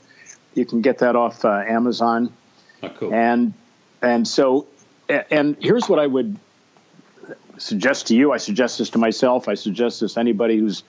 You 0.53 0.65
can 0.65 0.81
get 0.81 0.99
that 0.99 1.17
off 1.17 1.43
uh, 1.43 1.63
Amazon. 1.67 2.31
Oh, 2.83 2.89
cool. 2.89 3.13
And 3.13 3.53
and 4.01 4.25
so 4.25 4.67
and 5.09 5.57
here's 5.59 5.89
what 5.89 5.99
I 5.99 6.07
would 6.07 6.37
suggest 7.57 8.07
to 8.07 8.15
you. 8.15 8.31
I 8.31 8.37
suggest 8.37 8.77
this 8.77 8.89
to 8.91 8.97
myself. 8.97 9.47
I 9.47 9.55
suggest 9.55 10.01
this 10.01 10.13
to 10.13 10.19
anybody 10.19 10.57
who's 10.57 10.83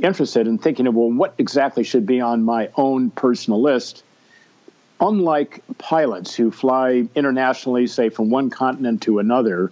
interested 0.00 0.46
in 0.46 0.58
thinking 0.58 0.86
of 0.86 0.94
well, 0.94 1.10
what 1.10 1.34
exactly 1.38 1.84
should 1.84 2.06
be 2.06 2.20
on 2.20 2.44
my 2.44 2.70
own 2.76 3.10
personal 3.10 3.60
list. 3.60 4.04
unlike 5.00 5.62
pilots 5.78 6.34
who 6.34 6.50
fly 6.50 7.06
internationally, 7.14 7.86
say 7.86 8.08
from 8.08 8.30
one 8.30 8.50
continent 8.50 9.02
to 9.02 9.20
another, 9.20 9.70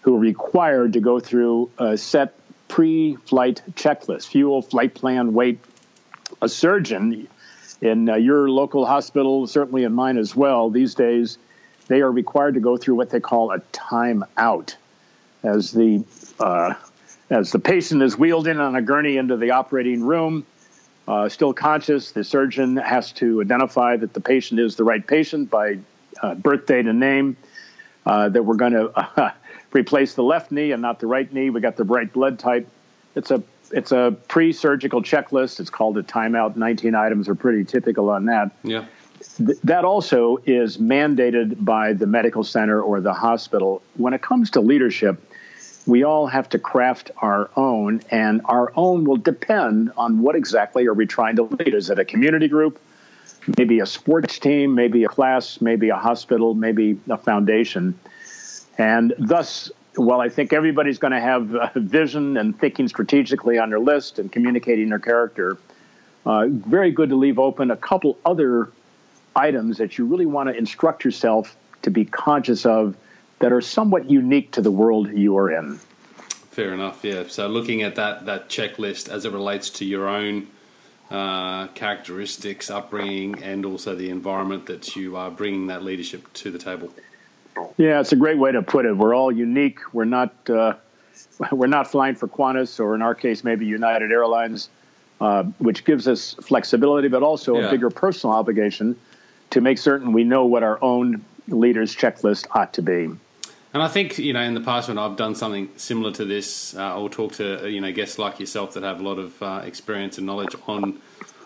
who 0.00 0.16
are 0.16 0.18
required 0.18 0.94
to 0.94 1.00
go 1.00 1.20
through 1.20 1.70
a 1.78 1.96
set 1.96 2.34
pre 2.68 3.16
flight 3.26 3.62
checklist 3.74 4.26
fuel, 4.26 4.62
flight 4.62 4.94
plan, 4.94 5.32
weight. 5.32 5.60
A 6.40 6.48
surgeon 6.48 7.28
in 7.80 8.08
uh, 8.08 8.16
your 8.16 8.48
local 8.48 8.84
hospital, 8.86 9.46
certainly 9.46 9.84
in 9.84 9.92
mine 9.92 10.18
as 10.18 10.34
well, 10.34 10.70
these 10.70 10.94
days, 10.94 11.38
they 11.88 12.00
are 12.00 12.10
required 12.10 12.54
to 12.54 12.60
go 12.60 12.76
through 12.76 12.94
what 12.94 13.10
they 13.10 13.20
call 13.20 13.52
a 13.52 13.60
timeout. 13.72 14.74
As 15.42 15.72
the 15.72 16.04
uh, 16.38 16.74
as 17.30 17.50
the 17.50 17.58
patient 17.58 18.02
is 18.02 18.16
wheeled 18.16 18.46
in 18.46 18.60
on 18.60 18.76
a 18.76 18.82
gurney 18.82 19.16
into 19.16 19.36
the 19.36 19.50
operating 19.50 20.02
room, 20.02 20.46
uh, 21.08 21.28
still 21.28 21.52
conscious, 21.52 22.12
the 22.12 22.22
surgeon 22.22 22.76
has 22.76 23.12
to 23.12 23.40
identify 23.40 23.96
that 23.96 24.12
the 24.12 24.20
patient 24.20 24.60
is 24.60 24.76
the 24.76 24.84
right 24.84 25.04
patient 25.04 25.50
by 25.50 25.78
uh, 26.22 26.34
birth 26.34 26.66
date 26.66 26.86
and 26.86 27.00
name. 27.00 27.36
Uh, 28.04 28.28
that 28.28 28.42
we're 28.42 28.56
going 28.56 28.72
to 28.72 29.34
replace 29.72 30.14
the 30.14 30.22
left 30.22 30.50
knee 30.50 30.72
and 30.72 30.82
not 30.82 30.98
the 30.98 31.06
right 31.06 31.32
knee. 31.32 31.50
We 31.50 31.60
got 31.60 31.76
the 31.76 31.84
right 31.84 32.12
blood 32.12 32.38
type. 32.38 32.68
It's 33.14 33.30
a 33.30 33.42
it's 33.70 33.90
a 33.90 34.14
pre-surgical 34.28 35.02
checklist. 35.02 35.58
It's 35.58 35.70
called 35.70 35.96
a 35.96 36.02
timeout. 36.02 36.56
19 36.56 36.94
items 36.94 37.28
are 37.28 37.34
pretty 37.34 37.64
typical 37.64 38.10
on 38.10 38.26
that. 38.26 38.50
Yeah. 38.62 38.84
Th- 39.36 39.58
that 39.64 39.84
also 39.84 40.38
is 40.46 40.78
mandated 40.78 41.64
by 41.64 41.92
the 41.92 42.06
medical 42.06 42.44
center 42.44 42.80
or 42.80 43.00
the 43.00 43.14
hospital. 43.14 43.82
When 43.96 44.14
it 44.14 44.22
comes 44.22 44.50
to 44.50 44.60
leadership, 44.60 45.22
we 45.86 46.04
all 46.04 46.26
have 46.26 46.48
to 46.50 46.58
craft 46.58 47.10
our 47.18 47.50
own, 47.56 48.02
and 48.10 48.40
our 48.44 48.72
own 48.76 49.04
will 49.04 49.16
depend 49.16 49.92
on 49.96 50.20
what 50.22 50.36
exactly 50.36 50.86
are 50.86 50.94
we 50.94 51.06
trying 51.06 51.36
to 51.36 51.42
lead. 51.42 51.74
Is 51.74 51.90
it 51.90 51.98
a 51.98 52.04
community 52.04 52.48
group? 52.48 52.80
Maybe 53.58 53.80
a 53.80 53.86
sports 53.86 54.38
team, 54.38 54.74
maybe 54.74 55.02
a 55.02 55.08
class, 55.08 55.60
maybe 55.60 55.88
a 55.88 55.96
hospital, 55.96 56.54
maybe 56.54 56.98
a 57.10 57.18
foundation. 57.18 57.98
And 58.78 59.12
thus, 59.18 59.72
while 59.96 60.20
I 60.20 60.28
think 60.28 60.52
everybody's 60.52 60.98
going 60.98 61.12
to 61.12 61.20
have 61.20 61.54
a 61.54 61.72
vision 61.74 62.36
and 62.36 62.58
thinking 62.58 62.86
strategically 62.86 63.58
on 63.58 63.70
their 63.70 63.80
list 63.80 64.20
and 64.20 64.30
communicating 64.30 64.90
their 64.90 65.00
character, 65.00 65.58
uh, 66.24 66.46
very 66.48 66.92
good 66.92 67.08
to 67.08 67.16
leave 67.16 67.40
open 67.40 67.72
a 67.72 67.76
couple 67.76 68.16
other 68.24 68.70
items 69.34 69.78
that 69.78 69.98
you 69.98 70.06
really 70.06 70.26
want 70.26 70.48
to 70.48 70.56
instruct 70.56 71.04
yourself 71.04 71.56
to 71.82 71.90
be 71.90 72.04
conscious 72.04 72.64
of 72.66 72.96
that 73.38 73.52
are 73.52 73.60
somewhat 73.60 74.08
unique 74.08 74.52
to 74.52 74.62
the 74.62 74.70
world 74.70 75.10
you 75.12 75.36
are 75.36 75.50
in. 75.50 75.78
Fair 76.52 76.74
enough, 76.74 77.02
yeah. 77.02 77.24
So 77.28 77.48
looking 77.48 77.82
at 77.82 77.96
that 77.96 78.26
that 78.26 78.48
checklist 78.48 79.08
as 79.08 79.24
it 79.24 79.32
relates 79.32 79.70
to 79.70 79.84
your 79.84 80.08
own 80.08 80.48
uh, 81.10 81.66
characteristics, 81.68 82.70
upbringing, 82.70 83.42
and 83.42 83.64
also 83.64 83.94
the 83.94 84.10
environment 84.10 84.66
that 84.66 84.94
you 84.94 85.16
are 85.16 85.30
bringing 85.30 85.66
that 85.68 85.82
leadership 85.82 86.32
to 86.34 86.50
the 86.50 86.58
table. 86.58 86.92
Yeah, 87.76 88.00
it's 88.00 88.12
a 88.12 88.16
great 88.16 88.38
way 88.38 88.52
to 88.52 88.62
put 88.62 88.86
it. 88.86 88.96
We're 88.96 89.14
all 89.14 89.32
unique. 89.32 89.78
We're 89.92 90.04
not 90.04 90.34
uh, 90.48 90.74
we're 91.52 91.66
not 91.66 91.90
flying 91.90 92.14
for 92.14 92.28
Qantas 92.28 92.78
or 92.80 92.94
in 92.94 93.02
our 93.02 93.14
case 93.14 93.44
maybe 93.44 93.66
United 93.66 94.12
Airlines, 94.12 94.68
uh, 95.20 95.44
which 95.58 95.84
gives 95.84 96.06
us 96.06 96.34
flexibility, 96.34 97.08
but 97.08 97.22
also 97.22 97.58
yeah. 97.58 97.66
a 97.66 97.70
bigger 97.70 97.90
personal 97.90 98.36
obligation 98.36 98.96
to 99.52 99.60
make 99.60 99.78
certain 99.78 100.12
we 100.12 100.24
know 100.24 100.44
what 100.44 100.62
our 100.62 100.78
own 100.82 101.24
leaders' 101.48 101.94
checklist 101.94 102.46
ought 102.50 102.72
to 102.74 102.82
be. 102.82 103.10
And 103.74 103.82
I 103.82 103.88
think 103.88 104.18
you 104.18 104.32
know 104.32 104.40
in 104.40 104.54
the 104.54 104.60
past 104.60 104.88
when 104.88 104.98
I've 104.98 105.16
done 105.16 105.34
something 105.34 105.70
similar 105.76 106.12
to 106.12 106.24
this, 106.24 106.76
uh, 106.76 106.98
or 106.98 107.08
talk 107.08 107.32
to 107.34 107.68
you 107.68 107.80
know 107.80 107.92
guests 107.92 108.18
like 108.18 108.40
yourself 108.40 108.74
that 108.74 108.82
have 108.82 109.00
a 109.00 109.02
lot 109.02 109.18
of 109.18 109.42
uh, 109.42 109.62
experience 109.64 110.18
and 110.18 110.26
knowledge 110.26 110.54
on 110.66 111.00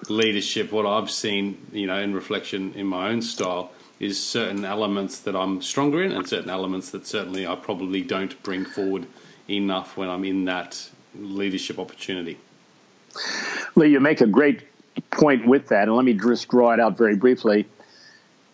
leadership, 0.08 0.72
what 0.72 0.86
I've 0.86 1.10
seen 1.10 1.66
you 1.72 1.86
know 1.86 2.00
in 2.00 2.14
reflection 2.14 2.72
in 2.74 2.86
my 2.86 3.08
own 3.08 3.22
style 3.22 3.70
is 3.98 4.22
certain 4.22 4.64
elements 4.64 5.20
that 5.20 5.34
I'm 5.34 5.62
stronger 5.62 6.02
in, 6.02 6.12
and 6.12 6.28
certain 6.28 6.50
elements 6.50 6.90
that 6.90 7.06
certainly 7.06 7.46
I 7.46 7.54
probably 7.54 8.02
don't 8.02 8.40
bring 8.42 8.64
forward 8.64 9.06
enough 9.48 9.96
when 9.96 10.08
I'm 10.08 10.24
in 10.24 10.44
that 10.46 10.90
leadership 11.18 11.78
opportunity. 11.78 12.38
Lee, 13.76 13.88
you 13.88 14.00
make 14.00 14.20
a 14.20 14.26
great 14.26 14.62
point 15.10 15.46
with 15.46 15.68
that, 15.68 15.84
and 15.84 15.96
let 15.96 16.04
me 16.04 16.12
just 16.12 16.48
draw 16.48 16.72
it 16.72 16.80
out 16.80 16.98
very 16.98 17.16
briefly. 17.16 17.66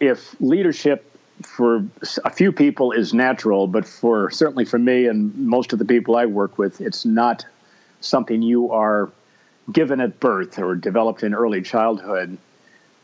If 0.03 0.35
leadership 0.41 1.09
for 1.45 1.87
a 2.25 2.31
few 2.31 2.51
people 2.51 2.91
is 2.91 3.15
natural, 3.15 3.69
but 3.69 3.87
for 3.87 4.31
certainly 4.31 4.65
for 4.65 4.79
me 4.79 5.07
and 5.07 5.33
most 5.37 5.73
of 5.73 5.79
the 5.79 5.85
people 5.85 6.17
I 6.17 6.27
work 6.27 6.59
with, 6.59 6.81
it's 6.81 7.05
not 7.05 7.47
something 8.01 8.43
you 8.43 8.71
are 8.73 9.11
given 9.71 10.01
at 10.01 10.19
birth 10.19 10.59
or 10.59 10.75
developed 10.75 11.23
in 11.23 11.35
early 11.35 11.63
childhood. 11.63 12.37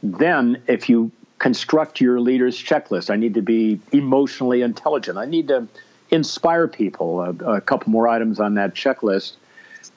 Then, 0.03 0.61
if 0.67 0.89
you 0.89 1.13
construct 1.39 2.01
your 2.01 2.21
leader's 2.21 2.61
checklist. 2.61 3.11
I 3.11 3.17
need 3.17 3.35
to 3.35 3.43
be 3.43 3.81
emotionally 3.93 4.63
intelligent. 4.63 5.19
I 5.19 5.25
need 5.25 5.49
to 5.49 5.69
inspire 6.11 6.69
people. 6.69 7.21
A, 7.21 7.31
a 7.57 7.61
couple 7.61 7.91
more 7.91 8.09
items 8.09 8.41
on 8.41 8.55
that 8.55 8.75
checklist. 8.75 9.37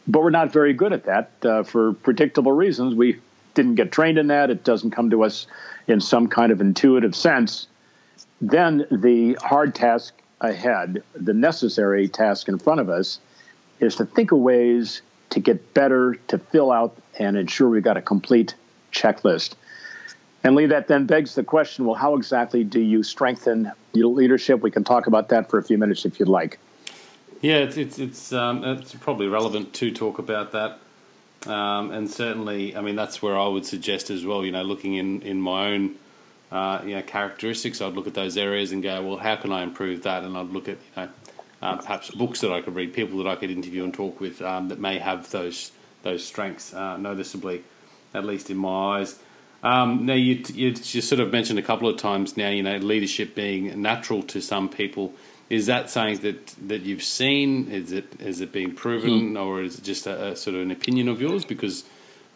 But 0.08 0.22
we're 0.22 0.30
not 0.30 0.52
very 0.52 0.74
good 0.74 0.94
at 0.94 1.06
that 1.06 1.32
uh, 1.44 1.64
for 1.64 1.94
predictable 1.94 2.52
reasons. 2.52 2.96
We 2.96 3.20
didn't 3.54 3.76
get 3.76 3.92
trained 3.92 4.18
in 4.18 4.28
that. 4.28 4.50
It 4.50 4.64
doesn't 4.64 4.92
come 4.92 5.10
to 5.10 5.24
us 5.24 5.48
in 5.88 6.00
some 6.02 6.28
kind 6.28 6.52
of 6.52 6.62
intuitive 6.62 7.16
sense. 7.16 7.68
Then 8.40 8.86
the 8.92 9.38
hard 9.42 9.76
task 9.76 10.14
ahead, 10.42 11.04
the 11.14 11.34
necessary 11.34 12.08
task 12.08 12.48
in 12.48 12.58
front 12.58 12.80
of 12.80 12.90
us, 12.90 13.20
is 13.80 13.96
to 13.96 14.06
think 14.06 14.32
of 14.32 14.40
ways 14.40 15.02
to 15.32 15.40
get 15.40 15.74
better, 15.74 16.16
to 16.28 16.38
fill 16.38 16.72
out 16.72 16.98
and 17.20 17.38
ensure 17.38 17.70
we've 17.70 17.84
got 17.84 17.98
a 17.98 18.02
complete 18.02 18.56
checklist. 18.92 19.54
And 20.44 20.56
Lee, 20.56 20.66
that 20.68 20.88
then 20.88 21.06
begs 21.06 21.36
the 21.36 21.44
question 21.44 21.86
well, 21.86 21.96
how 21.96 22.16
exactly 22.16 22.64
do 22.64 22.80
you 22.80 23.04
strengthen 23.04 23.72
your 23.94 24.08
leadership? 24.08 24.62
We 24.62 24.72
can 24.72 24.84
talk 24.84 25.08
about 25.08 25.30
that 25.30 25.50
for 25.50 25.60
a 25.60 25.64
few 25.64 25.78
minutes 25.78 26.06
if 26.06 26.20
you'd 26.20 26.30
like. 26.30 26.60
Yeah, 27.42 27.58
it's 27.58 27.78
it's 27.78 27.98
it's, 27.98 28.34
um, 28.34 28.64
it's 28.64 28.94
probably 28.96 29.28
relevant 29.28 29.74
to 29.74 29.92
talk 29.92 30.20
about 30.20 30.52
that, 30.52 30.80
um, 31.48 31.92
and 31.92 32.10
certainly, 32.10 32.76
I 32.76 32.82
mean, 32.82 32.96
that's 32.96 33.22
where 33.22 33.38
I 33.38 33.48
would 33.48 33.66
suggest 33.66 34.10
as 34.10 34.26
well. 34.26 34.46
You 34.46 34.52
know, 34.52 34.64
looking 34.64 34.96
in 34.96 35.22
in 35.22 35.42
my 35.42 35.68
own 35.68 35.96
uh, 36.52 36.82
you 36.86 36.96
know 36.96 37.02
characteristics, 37.02 37.82
I'd 37.82 37.94
look 37.94 38.08
at 38.08 38.14
those 38.14 38.38
areas 38.38 38.72
and 38.72 38.84
go, 38.84 39.02
well, 39.02 39.18
how 39.18 39.36
can 39.36 39.52
I 39.52 39.64
improve 39.64 40.04
that? 40.04 40.24
And 40.24 40.38
I'd 40.38 40.50
look 40.50 40.68
at 40.68 40.78
you 40.78 41.04
know 41.04 41.10
uh, 41.62 41.78
perhaps 41.78 42.12
books 42.12 42.42
that 42.42 42.52
I 42.52 42.62
could 42.62 42.76
read, 42.76 42.94
people 42.94 43.18
that 43.20 43.28
I 43.28 43.36
could 43.36 43.52
interview 43.52 43.84
and 43.84 43.94
talk 43.94 44.20
with 44.20 44.42
um, 44.42 44.70
that 44.70 44.80
may 44.80 45.00
have 45.00 45.32
those 45.32 45.72
those 46.04 46.24
strengths 46.24 46.74
uh, 46.74 46.98
noticeably, 46.98 47.64
at 48.14 48.26
least 48.26 48.50
in 48.50 48.58
my 48.58 49.00
eyes. 49.00 49.20
Um, 49.64 50.08
now, 50.08 50.16
you, 50.16 50.44
you, 50.54 50.70
you 50.70 51.02
sort 51.02 51.22
of 51.22 51.32
mentioned 51.32 51.60
a 51.60 51.62
couple 51.62 51.88
of 51.88 51.98
times 51.98 52.36
now, 52.36 52.50
you 52.50 52.64
know, 52.64 52.78
leadership 52.78 53.36
being 53.36 53.80
natural 53.82 54.24
to 54.24 54.42
some 54.42 54.70
people. 54.70 55.14
Is 55.52 55.66
that 55.66 55.90
something 55.90 56.20
that, 56.20 56.48
that 56.70 56.84
you've 56.84 57.04
seen? 57.04 57.70
Is 57.70 57.92
it 57.92 58.06
has 58.22 58.40
it 58.40 58.54
been 58.54 58.74
proven, 58.74 59.34
mm. 59.34 59.46
or 59.46 59.62
is 59.62 59.80
it 59.80 59.84
just 59.84 60.08
a, 60.08 60.30
a, 60.30 60.36
sort 60.38 60.56
of 60.56 60.62
an 60.62 60.72
opinion 60.72 61.10
of 61.10 61.22
yours? 61.22 61.44
Because 61.44 61.84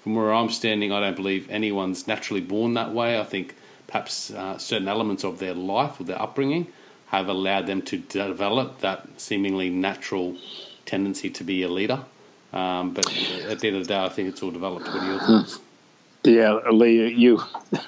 from 0.03 0.15
where 0.15 0.33
I'm 0.33 0.49
standing, 0.49 0.91
I 0.91 0.99
don't 0.99 1.15
believe 1.15 1.49
anyone's 1.49 2.07
naturally 2.07 2.41
born 2.41 2.73
that 2.73 2.93
way. 2.93 3.17
I 3.17 3.23
think 3.23 3.55
perhaps 3.87 4.31
uh, 4.31 4.57
certain 4.57 4.89
elements 4.89 5.23
of 5.23 5.39
their 5.39 5.53
life 5.53 5.97
or 5.97 6.03
their 6.03 6.21
upbringing 6.21 6.67
have 7.07 7.29
allowed 7.29 7.67
them 7.67 7.81
to 7.83 7.99
develop 7.99 8.81
that 8.81 9.07
seemingly 9.15 9.69
natural 9.69 10.35
tendency 10.85 11.29
to 11.29 11.43
be 11.45 11.63
a 11.63 11.69
leader. 11.69 12.03
Um, 12.51 12.93
but 12.93 13.07
at 13.47 13.59
the 13.59 13.67
end 13.69 13.77
of 13.77 13.87
the 13.87 13.93
day, 13.93 14.03
I 14.03 14.09
think 14.09 14.27
it's 14.27 14.43
all 14.43 14.51
developed. 14.51 14.87
What 14.87 14.97
are 14.97 15.05
your 15.05 15.19
thoughts? 15.19 15.59
Yeah, 16.25 16.59
Lee, 16.69 17.13
you 17.13 17.41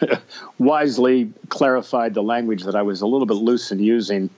wisely 0.58 1.34
clarified 1.50 2.14
the 2.14 2.24
language 2.24 2.64
that 2.64 2.76
I 2.76 2.82
was 2.82 3.02
a 3.02 3.08
little 3.08 3.26
bit 3.26 3.36
loose 3.36 3.74
in 3.74 3.80
using. 3.80 4.30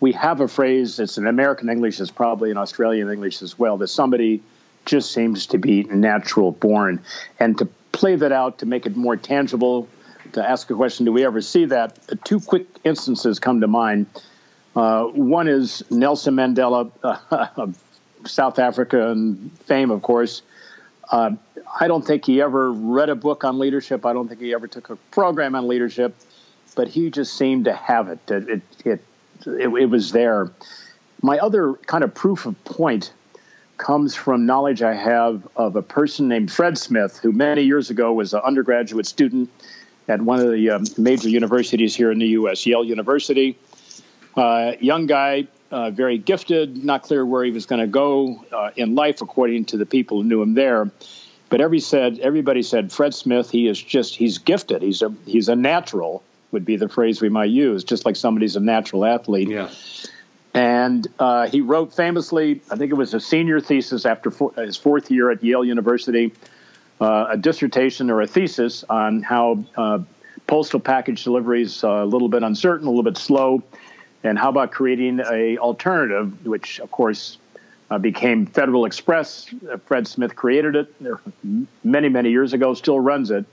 We 0.00 0.12
have 0.12 0.40
a 0.40 0.48
phrase, 0.48 0.98
it's 1.00 1.18
an 1.18 1.26
American 1.26 1.68
English, 1.68 2.00
it's 2.00 2.10
probably 2.10 2.50
an 2.50 2.56
Australian 2.56 3.10
English 3.10 3.42
as 3.42 3.58
well, 3.58 3.76
that 3.78 3.88
somebody 3.88 4.42
just 4.84 5.12
seems 5.12 5.46
to 5.46 5.58
be 5.58 5.84
natural 5.84 6.52
born. 6.52 7.02
And 7.40 7.58
to 7.58 7.66
play 7.92 8.14
that 8.16 8.32
out, 8.32 8.58
to 8.58 8.66
make 8.66 8.86
it 8.86 8.96
more 8.96 9.16
tangible, 9.16 9.88
to 10.32 10.48
ask 10.48 10.70
a 10.70 10.74
question, 10.74 11.04
do 11.04 11.12
we 11.12 11.24
ever 11.24 11.40
see 11.40 11.64
that? 11.66 11.98
Two 12.24 12.40
quick 12.40 12.66
instances 12.84 13.38
come 13.38 13.60
to 13.60 13.66
mind. 13.66 14.06
Uh, 14.76 15.04
one 15.06 15.48
is 15.48 15.82
Nelson 15.90 16.34
Mandela 16.34 16.90
uh, 17.02 17.46
of 17.56 17.82
South 18.26 18.58
Africa 18.58 19.10
and 19.10 19.50
fame, 19.60 19.90
of 19.90 20.02
course. 20.02 20.42
Uh, 21.10 21.32
I 21.80 21.88
don't 21.88 22.06
think 22.06 22.24
he 22.24 22.40
ever 22.40 22.72
read 22.72 23.08
a 23.08 23.14
book 23.14 23.44
on 23.44 23.58
leadership. 23.58 24.04
I 24.04 24.12
don't 24.12 24.28
think 24.28 24.40
he 24.40 24.52
ever 24.54 24.66
took 24.66 24.90
a 24.90 24.96
program 25.10 25.54
on 25.54 25.66
leadership, 25.66 26.14
but 26.74 26.88
he 26.88 27.10
just 27.10 27.34
seemed 27.34 27.64
to 27.64 27.72
have 27.72 28.08
it. 28.08 28.18
It, 28.28 28.48
it, 28.48 28.62
it, 28.84 29.04
it, 29.58 29.68
it 29.68 29.86
was 29.86 30.12
there. 30.12 30.50
My 31.22 31.38
other 31.38 31.74
kind 31.86 32.04
of 32.04 32.14
proof 32.14 32.46
of 32.46 32.62
point 32.64 33.12
comes 33.76 34.14
from 34.14 34.44
knowledge 34.44 34.82
I 34.82 34.94
have 34.94 35.46
of 35.56 35.76
a 35.76 35.82
person 35.82 36.28
named 36.28 36.52
Fred 36.52 36.76
Smith, 36.76 37.18
who 37.18 37.32
many 37.32 37.62
years 37.62 37.90
ago 37.90 38.12
was 38.12 38.34
an 38.34 38.40
undergraduate 38.40 39.06
student 39.06 39.48
at 40.08 40.20
one 40.20 40.40
of 40.40 40.50
the 40.50 40.70
um, 40.70 40.84
major 40.96 41.28
universities 41.28 41.94
here 41.94 42.10
in 42.10 42.18
the 42.18 42.28
U.S., 42.28 42.66
Yale 42.66 42.84
University. 42.84 43.56
Uh, 44.36 44.72
young 44.80 45.06
guy, 45.06 45.46
uh, 45.70 45.90
very 45.90 46.18
gifted, 46.18 46.84
not 46.84 47.02
clear 47.02 47.24
where 47.24 47.44
he 47.44 47.50
was 47.50 47.66
going 47.66 47.80
to 47.80 47.86
go 47.86 48.44
uh, 48.52 48.70
in 48.76 48.94
life, 48.94 49.20
according 49.20 49.64
to 49.66 49.76
the 49.76 49.86
people 49.86 50.22
who 50.22 50.28
knew 50.28 50.42
him 50.42 50.54
there. 50.54 50.90
But 51.50 51.60
every 51.60 51.80
said 51.80 52.18
everybody 52.18 52.62
said 52.62 52.92
Fred 52.92 53.14
Smith. 53.14 53.50
He 53.50 53.68
is 53.68 53.82
just 53.82 54.16
he's 54.16 54.38
gifted. 54.38 54.82
He's 54.82 55.00
a 55.00 55.12
he's 55.24 55.48
a 55.48 55.56
natural 55.56 56.22
would 56.52 56.64
be 56.64 56.76
the 56.76 56.88
phrase 56.88 57.20
we 57.20 57.28
might 57.28 57.50
use. 57.50 57.84
Just 57.84 58.04
like 58.06 58.16
somebody's 58.16 58.56
a 58.56 58.60
natural 58.60 59.04
athlete. 59.04 59.48
Yeah. 59.48 59.70
And 60.54 61.06
uh, 61.18 61.46
he 61.46 61.60
wrote 61.60 61.94
famously, 61.94 62.62
I 62.70 62.76
think 62.76 62.90
it 62.90 62.94
was 62.94 63.14
a 63.14 63.20
senior 63.20 63.60
thesis 63.60 64.06
after 64.06 64.30
four, 64.30 64.52
his 64.54 64.76
fourth 64.76 65.10
year 65.10 65.30
at 65.30 65.44
Yale 65.44 65.64
University, 65.64 66.32
uh, 67.00 67.26
a 67.30 67.36
dissertation 67.36 68.10
or 68.10 68.22
a 68.22 68.26
thesis 68.26 68.84
on 68.88 69.22
how 69.22 69.62
uh, 69.76 70.00
postal 70.46 70.80
package 70.80 71.22
deliveries 71.22 71.84
uh, 71.84 71.88
a 71.88 72.06
little 72.06 72.28
bit 72.28 72.42
uncertain, 72.42 72.86
a 72.86 72.90
little 72.90 73.04
bit 73.04 73.18
slow, 73.18 73.62
and 74.24 74.38
how 74.38 74.48
about 74.48 74.72
creating 74.72 75.20
a 75.30 75.58
alternative, 75.58 76.44
which 76.46 76.80
of 76.80 76.90
course 76.90 77.38
uh, 77.90 77.98
became 77.98 78.46
Federal 78.46 78.84
Express. 78.84 79.54
Uh, 79.70 79.76
Fred 79.76 80.08
Smith 80.08 80.34
created 80.34 80.74
it 80.74 80.94
many, 81.84 82.08
many 82.08 82.30
years 82.30 82.52
ago, 82.52 82.74
still 82.74 82.98
runs 82.98 83.30
it. 83.30 83.44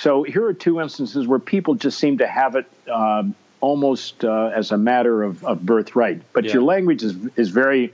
So 0.00 0.22
here 0.22 0.46
are 0.46 0.54
two 0.54 0.80
instances 0.80 1.26
where 1.26 1.38
people 1.38 1.74
just 1.74 1.98
seem 1.98 2.16
to 2.18 2.26
have 2.26 2.56
it 2.56 2.64
um, 2.90 3.34
almost 3.60 4.24
uh, 4.24 4.50
as 4.54 4.72
a 4.72 4.78
matter 4.78 5.22
of, 5.22 5.44
of 5.44 5.60
birthright. 5.66 6.22
But 6.32 6.46
yeah. 6.46 6.54
your 6.54 6.62
language 6.62 7.02
is 7.02 7.16
is 7.36 7.50
very 7.50 7.92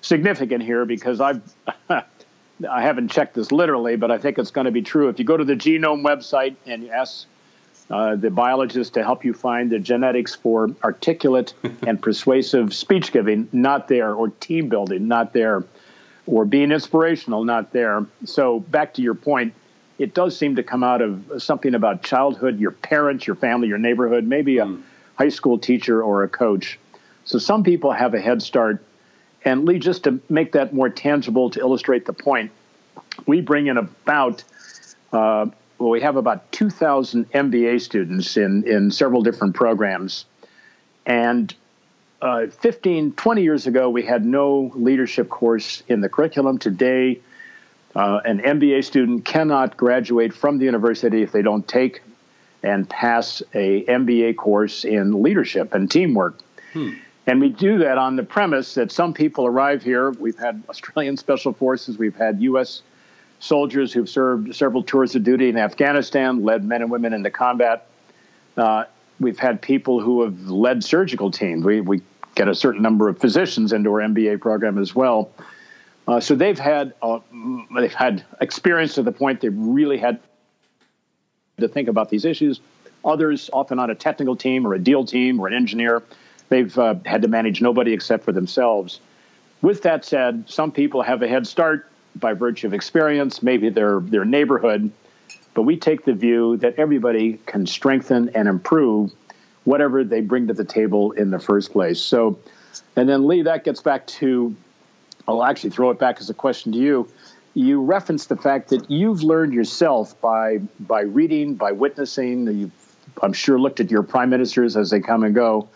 significant 0.00 0.62
here 0.62 0.84
because 0.84 1.20
I've 1.20 1.42
I 1.90 2.02
haven't 2.82 3.10
checked 3.10 3.34
this 3.34 3.50
literally, 3.50 3.96
but 3.96 4.12
I 4.12 4.18
think 4.18 4.38
it's 4.38 4.52
going 4.52 4.66
to 4.66 4.70
be 4.70 4.82
true. 4.82 5.08
If 5.08 5.18
you 5.18 5.24
go 5.24 5.36
to 5.36 5.44
the 5.44 5.56
genome 5.56 6.04
website 6.04 6.54
and 6.66 6.84
you 6.84 6.90
ask 6.90 7.26
uh, 7.90 8.14
the 8.14 8.30
biologist 8.30 8.94
to 8.94 9.02
help 9.02 9.24
you 9.24 9.34
find 9.34 9.70
the 9.70 9.80
genetics 9.80 10.36
for 10.36 10.70
articulate 10.84 11.52
and 11.84 12.00
persuasive 12.00 12.72
speech 12.72 13.10
giving, 13.10 13.48
not 13.50 13.88
there, 13.88 14.14
or 14.14 14.28
team 14.28 14.68
building, 14.68 15.08
not 15.08 15.32
there, 15.32 15.64
or 16.26 16.44
being 16.44 16.70
inspirational, 16.70 17.42
not 17.42 17.72
there. 17.72 18.06
So 18.24 18.60
back 18.60 18.94
to 18.94 19.02
your 19.02 19.14
point, 19.14 19.52
it 20.00 20.14
does 20.14 20.34
seem 20.34 20.56
to 20.56 20.62
come 20.62 20.82
out 20.82 21.02
of 21.02 21.42
something 21.42 21.74
about 21.74 22.02
childhood, 22.02 22.58
your 22.58 22.70
parents, 22.70 23.26
your 23.26 23.36
family, 23.36 23.68
your 23.68 23.76
neighborhood, 23.76 24.24
maybe 24.24 24.56
a 24.56 24.64
mm. 24.64 24.82
high 25.16 25.28
school 25.28 25.58
teacher 25.58 26.02
or 26.02 26.22
a 26.22 26.28
coach. 26.28 26.78
So 27.26 27.38
some 27.38 27.62
people 27.62 27.92
have 27.92 28.14
a 28.14 28.20
head 28.20 28.40
start. 28.40 28.82
And 29.44 29.66
Lee, 29.66 29.78
just 29.78 30.04
to 30.04 30.18
make 30.30 30.52
that 30.52 30.72
more 30.72 30.88
tangible, 30.88 31.50
to 31.50 31.60
illustrate 31.60 32.06
the 32.06 32.14
point, 32.14 32.50
we 33.26 33.42
bring 33.42 33.66
in 33.66 33.76
about 33.76 34.42
uh, 35.12 35.46
well, 35.78 35.90
we 35.90 36.00
have 36.00 36.16
about 36.16 36.50
2,000 36.52 37.30
MBA 37.32 37.82
students 37.82 38.38
in, 38.38 38.66
in 38.66 38.90
several 38.90 39.22
different 39.22 39.54
programs. 39.54 40.24
And 41.04 41.54
uh, 42.22 42.46
15, 42.46 43.12
20 43.12 43.42
years 43.42 43.66
ago, 43.66 43.90
we 43.90 44.02
had 44.02 44.24
no 44.24 44.72
leadership 44.74 45.28
course 45.28 45.82
in 45.88 46.00
the 46.00 46.08
curriculum. 46.08 46.58
Today, 46.58 47.20
uh, 47.94 48.20
an 48.24 48.40
MBA 48.40 48.84
student 48.84 49.24
cannot 49.24 49.76
graduate 49.76 50.32
from 50.32 50.58
the 50.58 50.64
university 50.64 51.22
if 51.22 51.32
they 51.32 51.42
don't 51.42 51.66
take 51.66 52.02
and 52.62 52.88
pass 52.88 53.42
a 53.54 53.84
MBA 53.84 54.36
course 54.36 54.84
in 54.84 55.22
leadership 55.22 55.74
and 55.74 55.90
teamwork. 55.90 56.38
Hmm. 56.72 56.90
And 57.26 57.40
we 57.40 57.48
do 57.48 57.78
that 57.78 57.98
on 57.98 58.16
the 58.16 58.22
premise 58.22 58.74
that 58.74 58.90
some 58.90 59.14
people 59.14 59.46
arrive 59.46 59.82
here. 59.82 60.10
We've 60.10 60.38
had 60.38 60.62
Australian 60.68 61.16
Special 61.16 61.52
Forces, 61.52 61.98
we've 61.98 62.16
had 62.16 62.40
U.S 62.42 62.82
soldiers 63.40 63.92
who've 63.92 64.08
served 64.08 64.54
several 64.54 64.82
tours 64.82 65.16
of 65.16 65.24
duty 65.24 65.48
in 65.48 65.56
Afghanistan, 65.56 66.44
led 66.44 66.62
men 66.64 66.82
and 66.82 66.90
women 66.90 67.12
into 67.12 67.30
combat. 67.30 67.86
Uh, 68.56 68.84
we've 69.18 69.38
had 69.38 69.60
people 69.60 70.00
who 70.00 70.22
have 70.22 70.48
led 70.48 70.84
surgical 70.84 71.30
teams. 71.30 71.64
We, 71.64 71.80
we 71.80 72.02
get 72.34 72.48
a 72.48 72.54
certain 72.54 72.82
number 72.82 73.08
of 73.08 73.18
physicians 73.18 73.72
into 73.72 73.90
our 73.90 74.00
MBA 74.00 74.40
program 74.40 74.78
as 74.78 74.94
well. 74.94 75.30
Uh, 76.08 76.20
so 76.20 76.34
they've 76.34 76.58
had 76.58 76.94
uh, 77.02 77.20
they've 77.74 77.92
had 77.92 78.24
experience 78.40 78.94
to 78.94 79.02
the 79.02 79.12
point 79.12 79.40
they've 79.40 79.56
really 79.56 79.98
had 79.98 80.20
to 81.58 81.68
think 81.68 81.88
about 81.88 82.10
these 82.10 82.24
issues. 82.24 82.60
Others, 83.04 83.50
often 83.52 83.78
on 83.78 83.90
a 83.90 83.94
technical 83.94 84.36
team 84.36 84.66
or 84.66 84.74
a 84.74 84.78
deal 84.78 85.04
team 85.04 85.40
or 85.40 85.46
an 85.46 85.54
engineer, 85.54 86.02
they've 86.48 86.76
uh, 86.78 86.96
had 87.04 87.22
to 87.22 87.28
manage 87.28 87.62
nobody 87.62 87.92
except 87.92 88.24
for 88.24 88.32
themselves. 88.32 89.00
With 89.62 89.82
that 89.82 90.04
said, 90.04 90.44
some 90.48 90.72
people 90.72 91.02
have 91.02 91.22
a 91.22 91.28
head 91.28 91.46
start 91.46 91.86
by 92.16 92.32
virtue 92.32 92.66
of 92.66 92.74
experience, 92.74 93.42
maybe 93.42 93.68
their 93.68 94.00
their 94.00 94.24
neighborhood, 94.24 94.90
but 95.54 95.62
we 95.62 95.76
take 95.76 96.04
the 96.04 96.14
view 96.14 96.56
that 96.58 96.78
everybody 96.78 97.38
can 97.46 97.66
strengthen 97.66 98.30
and 98.30 98.48
improve 98.48 99.12
whatever 99.64 100.02
they 100.02 100.20
bring 100.20 100.46
to 100.48 100.54
the 100.54 100.64
table 100.64 101.12
in 101.12 101.30
the 101.30 101.38
first 101.38 101.72
place. 101.72 102.00
So, 102.00 102.38
and 102.96 103.08
then 103.08 103.28
Lee, 103.28 103.42
that 103.42 103.64
gets 103.64 103.82
back 103.82 104.06
to 104.06 104.56
I'll 105.30 105.44
actually 105.44 105.70
throw 105.70 105.90
it 105.90 105.98
back 105.98 106.20
as 106.20 106.28
a 106.28 106.34
question 106.34 106.72
to 106.72 106.78
you. 106.78 107.08
You 107.54 107.82
referenced 107.82 108.28
the 108.28 108.36
fact 108.36 108.68
that 108.70 108.90
you've 108.90 109.22
learned 109.22 109.52
yourself 109.52 110.20
by 110.20 110.58
by 110.80 111.02
reading, 111.02 111.54
by 111.54 111.72
witnessing. 111.72 112.46
You've, 112.46 112.96
I'm 113.22 113.32
sure, 113.32 113.58
looked 113.58 113.80
at 113.80 113.90
your 113.90 114.02
prime 114.02 114.30
ministers 114.30 114.76
as 114.76 114.90
they 114.90 115.00
come 115.00 115.22
and 115.22 115.34
go. 115.34 115.68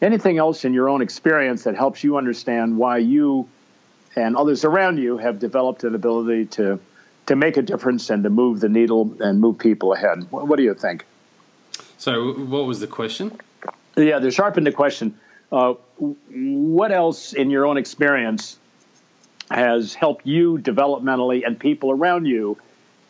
Anything 0.00 0.38
else 0.38 0.64
in 0.64 0.74
your 0.74 0.88
own 0.88 1.00
experience 1.00 1.64
that 1.64 1.76
helps 1.76 2.02
you 2.02 2.16
understand 2.16 2.76
why 2.76 2.98
you 2.98 3.48
and 4.16 4.36
others 4.36 4.64
around 4.64 4.98
you 4.98 5.16
have 5.16 5.38
developed 5.38 5.84
an 5.84 5.94
ability 5.94 6.46
to 6.46 6.80
to 7.26 7.36
make 7.36 7.56
a 7.56 7.62
difference 7.62 8.10
and 8.10 8.24
to 8.24 8.30
move 8.30 8.60
the 8.60 8.68
needle 8.68 9.16
and 9.20 9.40
move 9.40 9.58
people 9.58 9.92
ahead. 9.92 10.26
What, 10.30 10.48
what 10.48 10.56
do 10.56 10.64
you 10.64 10.74
think? 10.74 11.06
So, 11.98 12.32
what 12.32 12.66
was 12.66 12.80
the 12.80 12.88
question? 12.88 13.38
Yeah, 13.96 14.18
to 14.18 14.30
sharpen 14.32 14.64
the 14.64 14.72
question, 14.72 15.18
uh, 15.52 15.74
what 15.98 16.90
else 16.90 17.32
in 17.32 17.50
your 17.50 17.64
own 17.66 17.76
experience 17.76 18.58
has 19.52 19.94
helped 19.94 20.26
you 20.26 20.58
developmentally 20.58 21.46
and 21.46 21.58
people 21.58 21.90
around 21.90 22.26
you 22.26 22.58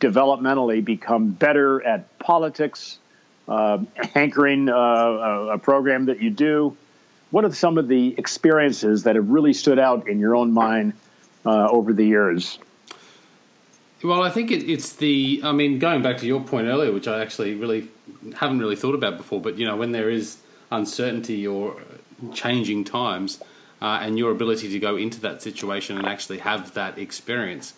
developmentally 0.00 0.84
become 0.84 1.30
better 1.30 1.82
at 1.84 2.18
politics, 2.18 2.98
uh, 3.48 3.78
anchoring 4.14 4.68
uh, 4.68 4.74
a 4.74 5.58
program 5.58 6.06
that 6.06 6.20
you 6.20 6.30
do, 6.30 6.76
what 7.32 7.46
are 7.46 7.52
some 7.52 7.78
of 7.78 7.88
the 7.88 8.14
experiences 8.18 9.04
that 9.04 9.16
have 9.16 9.30
really 9.30 9.54
stood 9.54 9.78
out 9.78 10.06
in 10.06 10.18
your 10.18 10.36
own 10.36 10.52
mind 10.52 10.92
uh, 11.46 11.68
over 11.68 11.92
the 11.92 12.04
years? 12.04 12.58
Well, 14.04 14.22
I 14.22 14.30
think 14.30 14.50
it, 14.50 14.68
it's 14.68 14.94
the. 14.94 15.40
I 15.42 15.52
mean, 15.52 15.78
going 15.78 16.02
back 16.02 16.18
to 16.18 16.26
your 16.26 16.40
point 16.40 16.66
earlier, 16.66 16.92
which 16.92 17.08
I 17.08 17.22
actually 17.22 17.54
really 17.54 17.88
haven't 18.34 18.58
really 18.58 18.76
thought 18.76 18.94
about 18.94 19.16
before, 19.16 19.40
but 19.40 19.56
you 19.56 19.64
know, 19.64 19.76
when 19.76 19.92
there 19.92 20.10
is 20.10 20.38
uncertainty 20.70 21.46
or 21.46 21.80
changing 22.34 22.84
times, 22.84 23.40
uh, 23.82 23.98
and 24.00 24.16
your 24.16 24.30
ability 24.30 24.70
to 24.70 24.78
go 24.78 24.96
into 24.96 25.20
that 25.20 25.42
situation 25.42 25.98
and 25.98 26.06
actually 26.06 26.38
have 26.38 26.72
that 26.74 26.96
experience 26.98 27.74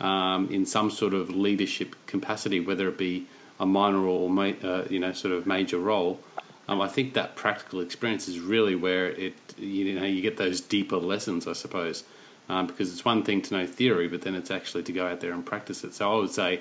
um, 0.00 0.48
in 0.50 0.64
some 0.64 0.88
sort 0.88 1.12
of 1.12 1.30
leadership 1.30 1.96
capacity, 2.06 2.60
whether 2.60 2.88
it 2.88 2.96
be 2.96 3.26
a 3.58 3.66
minor 3.66 4.06
or 4.06 4.30
uh, 4.30 4.84
you 4.88 5.00
know 5.00 5.12
sort 5.12 5.34
of 5.34 5.46
major 5.46 5.78
role, 5.78 6.20
um, 6.68 6.80
I 6.80 6.86
think 6.86 7.14
that 7.14 7.34
practical 7.34 7.80
experience 7.80 8.28
is 8.28 8.38
really 8.38 8.76
where 8.76 9.08
it 9.08 9.34
you 9.56 9.98
know 9.98 10.06
you 10.06 10.22
get 10.22 10.36
those 10.36 10.60
deeper 10.60 10.96
lessons, 10.96 11.48
I 11.48 11.54
suppose, 11.54 12.04
um, 12.48 12.68
because 12.68 12.92
it's 12.92 13.04
one 13.04 13.24
thing 13.24 13.42
to 13.42 13.54
know 13.54 13.66
theory, 13.66 14.06
but 14.06 14.22
then 14.22 14.36
it's 14.36 14.52
actually 14.52 14.84
to 14.84 14.92
go 14.92 15.08
out 15.08 15.20
there 15.20 15.32
and 15.32 15.44
practice 15.44 15.82
it. 15.82 15.92
So 15.92 16.12
I 16.12 16.16
would 16.20 16.30
say, 16.30 16.60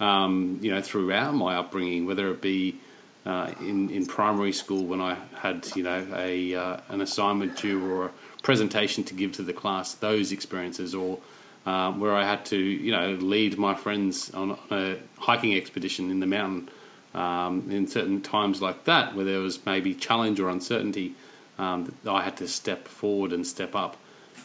um, 0.00 0.58
you 0.60 0.70
know, 0.70 0.82
throughout 0.82 1.34
my 1.34 1.56
upbringing, 1.56 2.04
whether 2.04 2.30
it 2.30 2.42
be 2.42 2.78
uh, 3.24 3.52
in 3.60 3.88
in 3.88 4.04
primary 4.04 4.52
school 4.52 4.84
when 4.84 5.00
I 5.00 5.16
had 5.36 5.66
you 5.74 5.82
know 5.82 6.06
a 6.14 6.54
uh, 6.54 6.76
an 6.90 7.00
assignment 7.00 7.56
due 7.56 7.90
or 7.90 8.10
presentation 8.44 9.02
to 9.02 9.14
give 9.14 9.32
to 9.32 9.42
the 9.42 9.52
class, 9.52 9.94
those 9.94 10.30
experiences, 10.30 10.94
or 10.94 11.18
um, 11.66 11.98
where 11.98 12.14
I 12.14 12.24
had 12.24 12.44
to 12.46 12.56
you 12.56 12.92
know 12.92 13.14
lead 13.14 13.58
my 13.58 13.74
friends 13.74 14.30
on 14.32 14.56
a 14.70 14.96
hiking 15.18 15.56
expedition 15.56 16.10
in 16.12 16.20
the 16.20 16.26
mountain 16.26 16.68
um, 17.14 17.68
in 17.70 17.88
certain 17.88 18.20
times 18.20 18.62
like 18.62 18.84
that, 18.84 19.16
where 19.16 19.24
there 19.24 19.40
was 19.40 19.64
maybe 19.66 19.94
challenge 19.94 20.38
or 20.38 20.48
uncertainty, 20.50 21.14
um, 21.58 21.92
I 22.06 22.22
had 22.22 22.36
to 22.36 22.46
step 22.46 22.86
forward 22.86 23.32
and 23.32 23.46
step 23.46 23.74
up 23.74 23.96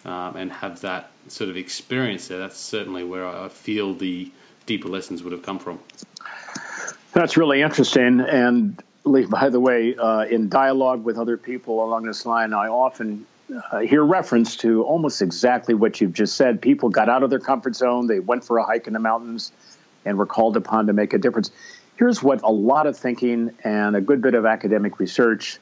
um, 0.05 0.35
and 0.35 0.51
have 0.51 0.81
that 0.81 1.11
sort 1.27 1.49
of 1.49 1.57
experience 1.57 2.27
there. 2.27 2.39
That's 2.39 2.57
certainly 2.57 3.03
where 3.03 3.27
I 3.27 3.49
feel 3.49 3.93
the 3.93 4.31
deeper 4.65 4.87
lessons 4.87 5.23
would 5.23 5.33
have 5.33 5.43
come 5.43 5.59
from. 5.59 5.79
That's 7.13 7.37
really 7.37 7.61
interesting. 7.61 8.21
And 8.21 8.81
Lee, 9.03 9.25
by 9.25 9.49
the 9.49 9.59
way, 9.59 9.95
uh, 9.95 10.25
in 10.29 10.47
dialogue 10.47 11.03
with 11.03 11.17
other 11.17 11.37
people 11.37 11.83
along 11.83 12.05
this 12.05 12.25
line, 12.25 12.53
I 12.53 12.67
often 12.67 13.25
uh, 13.71 13.79
hear 13.79 14.03
reference 14.03 14.55
to 14.57 14.83
almost 14.83 15.21
exactly 15.21 15.73
what 15.73 15.99
you've 15.99 16.13
just 16.13 16.35
said. 16.35 16.61
People 16.61 16.89
got 16.89 17.09
out 17.09 17.23
of 17.23 17.29
their 17.29 17.39
comfort 17.39 17.75
zone, 17.75 18.07
they 18.07 18.19
went 18.19 18.43
for 18.43 18.57
a 18.57 18.63
hike 18.63 18.87
in 18.87 18.93
the 18.93 18.99
mountains, 18.99 19.51
and 20.05 20.17
were 20.17 20.25
called 20.25 20.57
upon 20.57 20.87
to 20.87 20.93
make 20.93 21.13
a 21.13 21.17
difference. 21.17 21.51
Here's 21.97 22.23
what 22.23 22.41
a 22.43 22.51
lot 22.51 22.87
of 22.87 22.97
thinking 22.97 23.51
and 23.63 23.95
a 23.95 24.01
good 24.01 24.21
bit 24.21 24.33
of 24.33 24.45
academic 24.45 24.99
research 24.99 25.59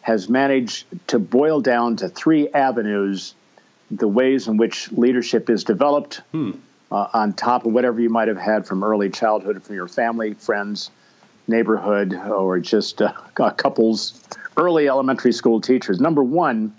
has 0.00 0.28
managed 0.28 0.86
to 1.08 1.18
boil 1.18 1.60
down 1.60 1.96
to 1.96 2.08
three 2.08 2.48
avenues 2.48 3.34
the 3.90 4.08
ways 4.08 4.48
in 4.48 4.56
which 4.56 4.90
leadership 4.92 5.48
is 5.48 5.64
developed 5.64 6.20
hmm. 6.32 6.52
uh, 6.90 7.08
on 7.14 7.32
top 7.32 7.64
of 7.64 7.72
whatever 7.72 8.00
you 8.00 8.10
might 8.10 8.28
have 8.28 8.38
had 8.38 8.66
from 8.66 8.84
early 8.84 9.08
childhood 9.08 9.62
from 9.62 9.74
your 9.74 9.88
family, 9.88 10.34
friends, 10.34 10.90
neighborhood, 11.46 12.14
or 12.14 12.58
just 12.58 13.00
uh, 13.00 13.12
couples, 13.56 14.22
early 14.56 14.88
elementary 14.88 15.32
school 15.32 15.60
teachers. 15.60 16.00
Number 16.00 16.22
one, 16.22 16.74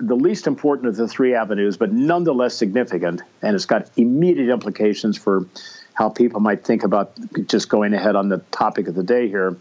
the 0.00 0.16
least 0.16 0.46
important 0.46 0.88
of 0.88 0.96
the 0.96 1.06
three 1.06 1.34
avenues, 1.34 1.76
but 1.76 1.92
nonetheless 1.92 2.54
significant, 2.56 3.22
and 3.42 3.54
it's 3.54 3.66
got 3.66 3.90
immediate 3.96 4.52
implications 4.52 5.18
for 5.18 5.46
how 5.94 6.08
people 6.08 6.40
might 6.40 6.64
think 6.64 6.82
about 6.82 7.12
just 7.46 7.68
going 7.68 7.92
ahead 7.92 8.16
on 8.16 8.28
the 8.28 8.38
topic 8.50 8.88
of 8.88 8.94
the 8.94 9.02
day 9.02 9.28
here, 9.28 9.56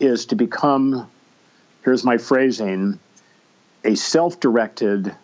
is 0.00 0.26
to 0.26 0.36
become, 0.36 1.08
here's 1.84 2.04
my 2.04 2.16
phrasing, 2.16 2.98
a 3.84 3.94
self 3.94 4.40
directed, 4.40 5.14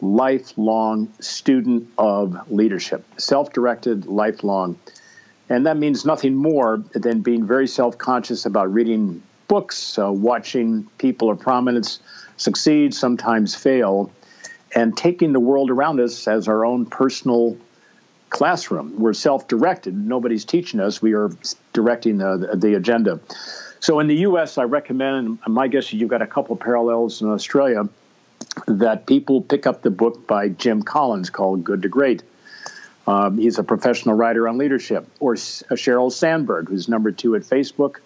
lifelong 0.00 1.12
student 1.20 1.88
of 1.98 2.50
leadership. 2.50 3.04
Self 3.18 3.52
directed, 3.52 4.06
lifelong. 4.06 4.78
And 5.48 5.66
that 5.66 5.76
means 5.76 6.04
nothing 6.04 6.36
more 6.36 6.76
than 6.92 7.22
being 7.22 7.44
very 7.44 7.66
self 7.66 7.98
conscious 7.98 8.46
about 8.46 8.72
reading 8.72 9.22
books, 9.50 9.98
uh, 9.98 10.12
watching 10.12 10.86
people 10.96 11.28
of 11.28 11.40
prominence 11.40 11.98
succeed, 12.36 12.94
sometimes 12.94 13.52
fail, 13.52 14.08
and 14.76 14.96
taking 14.96 15.32
the 15.32 15.40
world 15.40 15.72
around 15.72 15.98
us 15.98 16.28
as 16.28 16.46
our 16.46 16.64
own 16.64 16.86
personal 16.86 17.56
classroom. 18.30 18.94
We're 19.00 19.12
self 19.12 19.48
directed, 19.48 19.96
nobody's 19.96 20.44
teaching 20.44 20.78
us, 20.78 21.02
we 21.02 21.14
are 21.14 21.30
directing 21.72 22.18
the, 22.18 22.52
the 22.54 22.74
agenda. 22.74 23.18
So 23.80 23.98
in 23.98 24.06
the 24.06 24.18
US, 24.18 24.56
I 24.56 24.62
recommend, 24.62 25.40
my 25.48 25.66
guess 25.66 25.86
is 25.86 25.94
you've 25.94 26.10
got 26.10 26.22
a 26.22 26.28
couple 26.28 26.54
parallels 26.54 27.20
in 27.20 27.28
Australia, 27.28 27.88
that 28.68 29.06
people 29.06 29.42
pick 29.42 29.66
up 29.66 29.82
the 29.82 29.90
book 29.90 30.28
by 30.28 30.50
Jim 30.50 30.84
Collins 30.84 31.28
called 31.28 31.64
Good 31.64 31.82
to 31.82 31.88
Great. 31.88 32.22
Um, 33.08 33.36
he's 33.36 33.58
a 33.58 33.64
professional 33.64 34.14
writer 34.14 34.46
on 34.46 34.58
leadership. 34.58 35.08
Or 35.18 35.32
uh, 35.32 35.36
Sheryl 35.74 36.12
Sandberg, 36.12 36.68
who's 36.68 36.88
number 36.88 37.10
two 37.10 37.34
at 37.34 37.42
Facebook. 37.42 37.96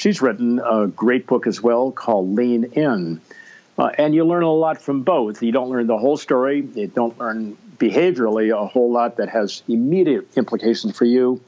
She's 0.00 0.22
written 0.22 0.60
a 0.60 0.86
great 0.86 1.26
book 1.26 1.46
as 1.46 1.62
well 1.62 1.92
called 1.92 2.34
Lean 2.34 2.64
In. 2.72 3.20
Uh, 3.78 3.90
and 3.98 4.14
you 4.14 4.24
learn 4.24 4.42
a 4.42 4.50
lot 4.50 4.80
from 4.80 5.02
both. 5.02 5.42
You 5.42 5.52
don't 5.52 5.68
learn 5.68 5.88
the 5.88 5.98
whole 5.98 6.16
story. 6.16 6.66
You 6.74 6.86
don't 6.86 7.18
learn 7.18 7.54
behaviorally 7.76 8.50
a 8.50 8.66
whole 8.66 8.90
lot 8.90 9.18
that 9.18 9.28
has 9.28 9.62
immediate 9.68 10.26
implications 10.38 10.96
for 10.96 11.04
you. 11.04 11.38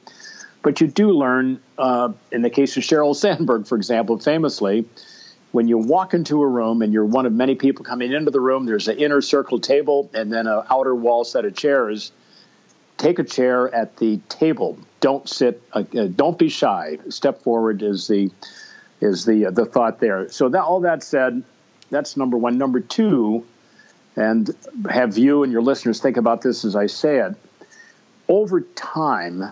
But 0.61 0.81
you 0.81 0.85
do 0.85 1.09
learn, 1.09 1.59
uh, 1.79 2.13
in 2.31 2.43
the 2.43 2.51
case 2.51 2.77
of 2.77 2.83
Sheryl 2.83 3.15
Sandberg, 3.15 3.65
for 3.65 3.75
example, 3.75 4.19
famously, 4.19 4.85
when 5.51 5.67
you 5.67 5.79
walk 5.79 6.13
into 6.13 6.39
a 6.43 6.47
room 6.47 6.83
and 6.83 6.93
you're 6.93 7.05
one 7.05 7.25
of 7.25 7.33
many 7.33 7.55
people 7.55 7.83
coming 7.83 8.11
into 8.11 8.29
the 8.29 8.39
room, 8.39 8.67
there's 8.67 8.87
an 8.87 8.99
inner 8.99 9.21
circle 9.21 9.59
table 9.59 10.11
and 10.13 10.31
then 10.31 10.45
an 10.45 10.61
outer 10.69 10.93
wall 10.93 11.23
set 11.23 11.43
of 11.43 11.55
chairs. 11.55 12.11
Take 13.03 13.19
a 13.19 13.25
chair 13.25 13.67
at 13.75 13.97
the 13.97 14.15
table. 14.29 14.79
Don't 15.01 15.27
sit. 15.27 15.61
Uh, 15.73 15.83
uh 15.93 16.05
don't 16.05 16.37
be 16.37 16.47
shy. 16.47 16.99
Step 17.09 17.41
forward 17.41 17.83
is 17.83 18.07
the 18.07 18.31
is 19.01 19.25
the 19.25 19.47
uh, 19.47 19.51
the 19.51 19.65
thought 19.65 19.99
there. 19.99 20.29
So 20.29 20.47
that 20.47 20.63
all 20.63 20.79
that 20.79 21.03
said, 21.03 21.43
that's 21.89 22.15
number 22.15 22.37
one. 22.37 22.57
Number 22.57 22.79
two, 22.79 23.45
and 24.15 24.49
have 24.89 25.17
you 25.17 25.43
and 25.43 25.51
your 25.51 25.61
listeners 25.61 25.99
think 25.99 26.15
about 26.15 26.43
this 26.43 26.63
as 26.63 26.77
I 26.77 26.85
say 26.85 27.17
it. 27.17 27.35
Over 28.29 28.61
time, 28.61 29.51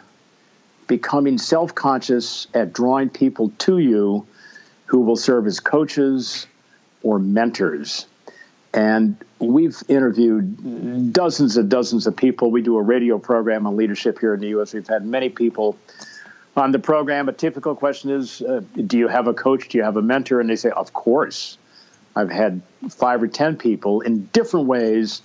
becoming 0.88 1.38
self 1.38 1.76
conscious 1.76 2.48
at 2.54 2.72
drawing 2.72 3.10
people 3.10 3.52
to 3.58 3.80
you 3.80 4.26
who 4.86 5.02
will 5.02 5.18
serve 5.18 5.46
as 5.46 5.60
coaches 5.60 6.48
or 7.04 7.20
mentors. 7.20 8.06
And 8.74 9.18
we've 9.40 9.82
interviewed 9.90 11.12
dozens 11.12 11.58
and 11.58 11.70
dozens 11.70 12.08
of 12.08 12.16
people. 12.16 12.52
We 12.52 12.62
do 12.62 12.78
a 12.78 12.82
radio 12.82 13.20
program 13.20 13.68
on 13.68 13.76
leadership 13.76 14.20
here 14.20 14.34
in 14.34 14.40
the 14.40 14.50
U.S. 14.50 14.74
We've 14.74 14.88
had 14.88 15.06
many 15.06 15.30
people 15.30 15.78
on 16.56 16.72
the 16.72 16.80
program. 16.80 17.28
A 17.28 17.34
typical 17.34 17.76
question 17.76 18.12
is 18.12 18.42
uh, 18.42 18.62
Do 18.86 18.98
you 18.98 19.08
have 19.08 19.28
a 19.28 19.34
coach? 19.34 19.70
Do 19.70 19.78
you 19.78 19.84
have 19.84 19.98
a 19.98 20.02
mentor? 20.02 20.40
And 20.40 20.50
they 20.50 20.56
say, 20.56 20.70
Of 20.70 20.94
course. 20.94 21.58
I've 22.16 22.30
had 22.30 22.62
five 22.90 23.24
or 23.24 23.28
10 23.28 23.58
people 23.58 24.02
in 24.02 24.26
different 24.34 24.68
ways 24.68 25.22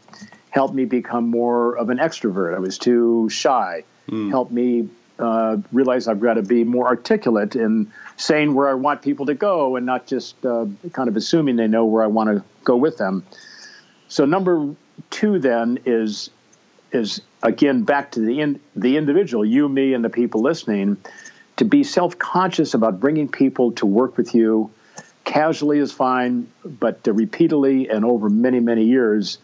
help 0.51 0.73
me 0.73 0.85
become 0.85 1.29
more 1.29 1.77
of 1.77 1.91
an 1.91 1.99
extrovert. 1.99 2.55
I 2.55 2.61
was 2.61 2.79
too 2.79 3.29
shy. 3.29 3.85
Mm. 4.09 4.31
Help 4.31 4.51
me 4.51 4.89
uh, 5.19 5.59
realize 5.73 6.09
I've 6.09 6.21
got 6.21 6.35
to 6.35 6.43
be 6.43 6.65
more 6.65 6.87
articulate 6.87 7.57
in 7.57 7.93
saying 8.17 8.55
where 8.55 8.69
I 8.69 8.75
want 8.75 9.03
people 9.03 9.27
to 9.27 9.35
go 9.35 9.77
and 9.77 9.85
not 9.85 10.07
just 10.07 10.45
uh, 10.47 10.67
kind 10.93 11.09
of 11.09 11.17
assuming 11.17 11.57
they 11.57 11.67
know 11.67 11.85
where 11.87 12.03
I 12.03 12.07
want 12.07 12.31
to 12.31 12.45
go 12.67 12.77
with 12.77 12.99
them. 12.99 13.25
So 14.09 14.27
number 14.27 14.75
two 15.11 15.39
then 15.39 15.79
is 15.87 16.29
is 16.93 17.23
again 17.43 17.83
back 17.85 18.13
to 18.13 18.21
the 18.21 18.41
in, 18.41 18.61
the 18.77 18.99
individual, 18.99 19.45
you, 19.45 19.69
me, 19.69 19.95
and 19.95 20.05
the 20.05 20.11
people 20.11 20.43
listening, 20.43 20.99
to 21.57 21.65
be 21.65 21.83
self 21.83 22.19
conscious 22.19 22.75
about 22.75 23.01
bringing 23.01 23.29
people 23.29 23.73
to 23.73 23.87
work 23.87 24.19
with 24.19 24.35
you 24.35 24.71
Casually 25.27 25.81
is 25.81 25.91
fine, 25.91 26.47
but 26.65 27.01
repeatedly 27.05 27.89
and 27.89 28.05
over 28.05 28.31
many, 28.31 28.61
many 28.61 28.85
years 28.85 29.39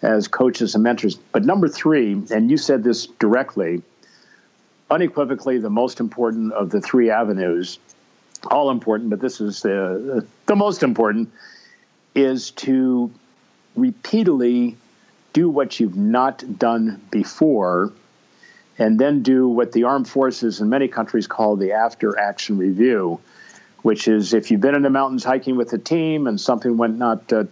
as 0.00 0.28
coaches 0.28 0.74
and 0.74 0.82
mentors. 0.82 1.14
But 1.14 1.44
number 1.44 1.68
three, 1.68 2.12
and 2.30 2.50
you 2.50 2.56
said 2.56 2.82
this 2.82 3.06
directly, 3.06 3.82
unequivocally 4.90 5.58
the 5.58 5.68
most 5.68 6.00
important 6.00 6.54
of 6.54 6.70
the 6.70 6.80
three 6.80 7.10
avenues, 7.10 7.78
all 8.50 8.70
important, 8.70 9.10
but 9.10 9.20
this 9.20 9.42
is 9.42 9.60
the, 9.60 10.26
the 10.46 10.56
most 10.56 10.82
important, 10.82 11.30
is 12.16 12.50
to 12.52 13.12
repeatedly 13.76 14.76
do 15.32 15.48
what 15.48 15.78
you've 15.78 15.96
not 15.96 16.58
done 16.58 17.00
before 17.10 17.92
and 18.78 18.98
then 18.98 19.22
do 19.22 19.46
what 19.48 19.72
the 19.72 19.84
armed 19.84 20.08
forces 20.08 20.60
in 20.60 20.68
many 20.68 20.88
countries 20.88 21.26
call 21.26 21.56
the 21.56 21.72
after 21.72 22.18
action 22.18 22.58
review 22.58 23.20
which 23.86 24.08
is 24.08 24.34
if 24.34 24.50
you've 24.50 24.60
been 24.60 24.74
in 24.74 24.82
the 24.82 24.90
mountains 24.90 25.22
hiking 25.22 25.56
with 25.56 25.72
a 25.72 25.78
team 25.78 26.26
and 26.26 26.40
something 26.40 26.76
went 26.76 26.98
not 26.98 27.32
uh, 27.32 27.44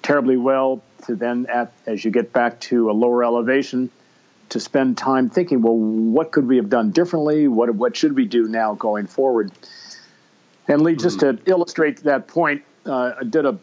terribly 0.00 0.36
well, 0.36 0.80
to 1.06 1.16
then 1.16 1.46
at, 1.52 1.72
as 1.86 2.04
you 2.04 2.12
get 2.12 2.32
back 2.32 2.60
to 2.60 2.88
a 2.88 2.92
lower 2.92 3.24
elevation, 3.24 3.90
to 4.50 4.60
spend 4.60 4.98
time 4.98 5.30
thinking, 5.30 5.60
well, 5.62 5.76
what 5.76 6.30
could 6.30 6.46
we 6.46 6.56
have 6.56 6.68
done 6.68 6.90
differently? 6.90 7.48
What 7.48 7.74
what 7.74 7.96
should 7.96 8.14
we 8.14 8.26
do 8.26 8.46
now 8.46 8.74
going 8.74 9.08
forward? 9.08 9.50
And 10.68 10.82
Lee, 10.82 10.94
just 10.94 11.18
mm-hmm. 11.18 11.42
to 11.42 11.50
illustrate 11.50 12.04
that 12.04 12.28
point, 12.28 12.62
uh, 12.86 13.14
I 13.20 13.24
did 13.24 13.46
a 13.46 13.58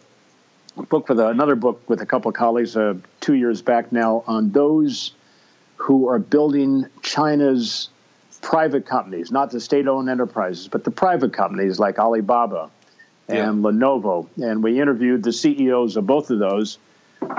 book 0.87 1.09
with 1.09 1.19
a, 1.19 1.27
another 1.27 1.55
book 1.55 1.81
with 1.87 2.01
a 2.01 2.05
couple 2.05 2.29
of 2.29 2.35
colleagues 2.35 2.75
uh, 2.75 2.95
two 3.19 3.33
years 3.33 3.61
back 3.61 3.91
now 3.91 4.23
on 4.27 4.51
those 4.51 5.13
who 5.77 6.09
are 6.09 6.19
building 6.19 6.85
China's 7.01 7.89
private 8.41 8.85
companies, 8.85 9.31
not 9.31 9.51
the 9.51 9.59
state 9.59 9.87
owned 9.87 10.09
enterprises, 10.09 10.67
but 10.67 10.83
the 10.83 10.91
private 10.91 11.33
companies 11.33 11.79
like 11.79 11.99
Alibaba 11.99 12.69
and 13.27 13.61
yeah. 13.61 13.69
Lenovo. 13.69 14.27
And 14.37 14.63
we 14.63 14.79
interviewed 14.79 15.23
the 15.23 15.33
CEOs 15.33 15.97
of 15.97 16.07
both 16.07 16.29
of 16.31 16.39
those. 16.39 16.77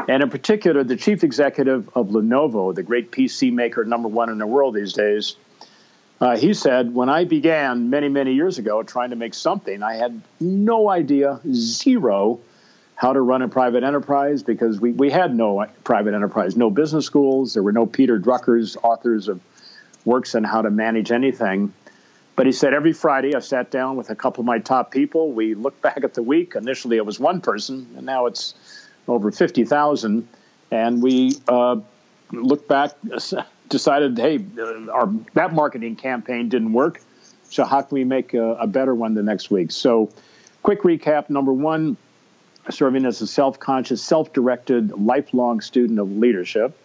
And 0.08 0.22
in 0.22 0.30
particular, 0.30 0.84
the 0.84 0.96
chief 0.96 1.24
executive 1.24 1.88
of 1.94 2.08
Lenovo, 2.08 2.74
the 2.74 2.82
great 2.82 3.10
PC 3.10 3.52
maker, 3.52 3.84
number 3.84 4.08
one 4.08 4.28
in 4.28 4.38
the 4.38 4.46
world 4.46 4.74
these 4.74 4.92
days, 4.92 5.36
uh, 6.20 6.36
he 6.36 6.52
said, 6.52 6.94
When 6.94 7.08
I 7.08 7.24
began 7.24 7.88
many, 7.88 8.08
many 8.08 8.34
years 8.34 8.58
ago 8.58 8.82
trying 8.82 9.10
to 9.10 9.16
make 9.16 9.32
something, 9.32 9.82
I 9.82 9.94
had 9.94 10.20
no 10.38 10.90
idea, 10.90 11.40
zero, 11.50 12.40
how 13.00 13.14
to 13.14 13.20
run 13.22 13.40
a 13.40 13.48
private 13.48 13.82
enterprise 13.82 14.42
because 14.42 14.78
we, 14.78 14.92
we 14.92 15.08
had 15.08 15.34
no 15.34 15.64
private 15.84 16.12
enterprise, 16.12 16.54
no 16.54 16.68
business 16.68 17.06
schools. 17.06 17.54
There 17.54 17.62
were 17.62 17.72
no 17.72 17.86
Peter 17.86 18.20
Druckers, 18.20 18.76
authors 18.82 19.26
of 19.26 19.40
works 20.04 20.34
on 20.34 20.44
how 20.44 20.60
to 20.60 20.70
manage 20.70 21.10
anything. 21.10 21.72
But 22.36 22.44
he 22.44 22.52
said 22.52 22.74
every 22.74 22.92
Friday 22.92 23.34
I 23.34 23.38
sat 23.38 23.70
down 23.70 23.96
with 23.96 24.10
a 24.10 24.14
couple 24.14 24.42
of 24.42 24.46
my 24.46 24.58
top 24.58 24.90
people. 24.90 25.32
We 25.32 25.54
looked 25.54 25.80
back 25.80 26.04
at 26.04 26.12
the 26.12 26.22
week. 26.22 26.54
Initially 26.54 26.98
it 26.98 27.06
was 27.06 27.18
one 27.18 27.40
person, 27.40 27.88
and 27.96 28.04
now 28.04 28.26
it's 28.26 28.52
over 29.08 29.30
50,000. 29.30 30.28
And 30.70 31.02
we 31.02 31.36
uh, 31.48 31.76
looked 32.32 32.68
back, 32.68 32.92
decided, 33.70 34.18
hey, 34.18 34.44
uh, 34.58 34.90
our, 34.90 35.10
that 35.32 35.54
marketing 35.54 35.96
campaign 35.96 36.50
didn't 36.50 36.74
work. 36.74 37.00
So 37.48 37.64
how 37.64 37.80
can 37.80 37.94
we 37.94 38.04
make 38.04 38.34
a, 38.34 38.56
a 38.56 38.66
better 38.66 38.94
one 38.94 39.14
the 39.14 39.22
next 39.22 39.50
week? 39.50 39.70
So, 39.70 40.10
quick 40.62 40.82
recap 40.82 41.30
number 41.30 41.54
one, 41.54 41.96
serving 42.70 43.04
as 43.06 43.20
a 43.20 43.26
self 43.26 43.58
conscious, 43.58 44.02
self 44.02 44.32
directed, 44.32 44.92
lifelong 44.92 45.60
student 45.60 45.98
of 45.98 46.10
leadership. 46.10 46.76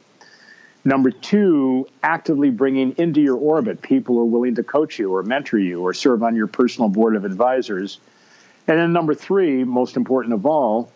Number 0.83 1.09
two, 1.09 1.87
actively 2.03 2.51
bringing 2.51 2.91
into 2.97 3.19
your 3.19 3.37
orbit 3.37 3.81
people 3.81 4.15
who 4.15 4.21
are 4.21 4.25
willing 4.25 4.55
to 4.55 4.63
coach 4.63 4.99
you 4.99 5.15
or 5.15 5.23
mentor 5.23 5.57
you 5.57 5.81
or 5.81 5.95
serve 5.95 6.21
on 6.21 6.35
your 6.35 6.45
personal 6.45 6.89
board 6.89 7.15
of 7.15 7.25
advisors. 7.25 7.99
And 8.67 8.77
then 8.77 8.93
number 8.93 9.15
three, 9.15 9.63
most 9.63 9.97
important 9.97 10.35
of 10.35 10.45
all, 10.45 10.91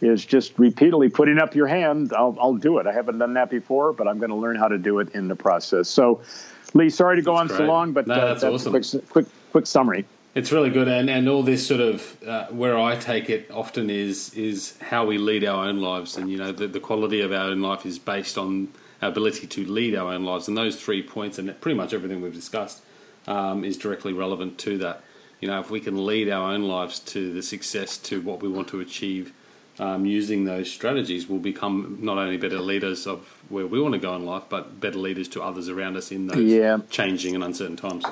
is 0.00 0.24
just 0.24 0.58
repeatedly 0.58 1.10
putting 1.10 1.38
up 1.38 1.54
your 1.54 1.66
hand. 1.66 2.12
I'll, 2.14 2.36
I'll 2.40 2.54
do 2.54 2.78
it. 2.78 2.86
I 2.86 2.92
haven't 2.92 3.18
done 3.18 3.34
that 3.34 3.50
before, 3.50 3.92
but 3.92 4.08
I'm 4.08 4.18
going 4.18 4.30
to 4.30 4.36
learn 4.36 4.56
how 4.56 4.68
to 4.68 4.78
do 4.78 4.98
it 5.00 5.14
in 5.14 5.28
the 5.28 5.36
process. 5.36 5.88
So, 5.88 6.22
Lee, 6.72 6.90
sorry 6.90 7.16
to 7.16 7.22
go 7.22 7.32
that's 7.32 7.42
on 7.42 7.46
great. 7.48 7.58
so 7.58 7.64
long, 7.64 7.92
but 7.92 8.06
no, 8.06 8.14
uh, 8.14 8.24
that's, 8.26 8.40
that's 8.42 8.66
awesome. 8.66 8.74
a 8.74 8.80
quick, 8.80 9.08
quick, 9.10 9.26
quick 9.52 9.66
summary. 9.66 10.06
It's 10.34 10.50
really 10.50 10.70
good, 10.70 10.88
and, 10.88 11.08
and 11.08 11.28
all 11.28 11.44
this 11.44 11.64
sort 11.64 11.80
of 11.80 12.16
uh, 12.26 12.46
where 12.46 12.76
I 12.76 12.96
take 12.96 13.30
it 13.30 13.48
often 13.52 13.88
is 13.88 14.34
is 14.34 14.76
how 14.80 15.06
we 15.06 15.16
lead 15.16 15.44
our 15.44 15.66
own 15.66 15.80
lives, 15.80 16.16
and 16.16 16.28
you 16.28 16.36
know 16.36 16.50
the, 16.50 16.66
the 16.66 16.80
quality 16.80 17.20
of 17.20 17.30
our 17.30 17.50
own 17.50 17.62
life 17.62 17.86
is 17.86 18.00
based 18.00 18.36
on 18.36 18.68
our 19.00 19.10
ability 19.10 19.46
to 19.46 19.64
lead 19.64 19.94
our 19.94 20.12
own 20.12 20.24
lives. 20.24 20.48
And 20.48 20.56
those 20.56 20.74
three 20.74 21.04
points, 21.04 21.38
and 21.38 21.60
pretty 21.60 21.76
much 21.76 21.94
everything 21.94 22.20
we've 22.20 22.34
discussed, 22.34 22.82
um, 23.28 23.64
is 23.64 23.76
directly 23.76 24.12
relevant 24.12 24.58
to 24.58 24.76
that. 24.78 25.04
You 25.40 25.46
know, 25.46 25.60
if 25.60 25.70
we 25.70 25.78
can 25.78 26.04
lead 26.04 26.28
our 26.28 26.52
own 26.52 26.64
lives 26.64 26.98
to 27.00 27.32
the 27.32 27.42
success, 27.42 27.96
to 27.98 28.20
what 28.20 28.42
we 28.42 28.48
want 28.48 28.66
to 28.68 28.80
achieve, 28.80 29.32
um, 29.78 30.04
using 30.04 30.46
those 30.46 30.68
strategies 30.68 31.28
will 31.28 31.38
become 31.38 31.98
not 32.00 32.18
only 32.18 32.38
better 32.38 32.58
leaders 32.58 33.06
of 33.06 33.40
where 33.50 33.68
we 33.68 33.80
want 33.80 33.94
to 33.94 34.00
go 34.00 34.16
in 34.16 34.26
life, 34.26 34.44
but 34.48 34.80
better 34.80 34.98
leaders 34.98 35.28
to 35.28 35.42
others 35.42 35.68
around 35.68 35.96
us 35.96 36.10
in 36.10 36.26
those 36.26 36.50
yeah. 36.50 36.78
changing 36.90 37.36
and 37.36 37.44
uncertain 37.44 37.76
times. 37.76 38.04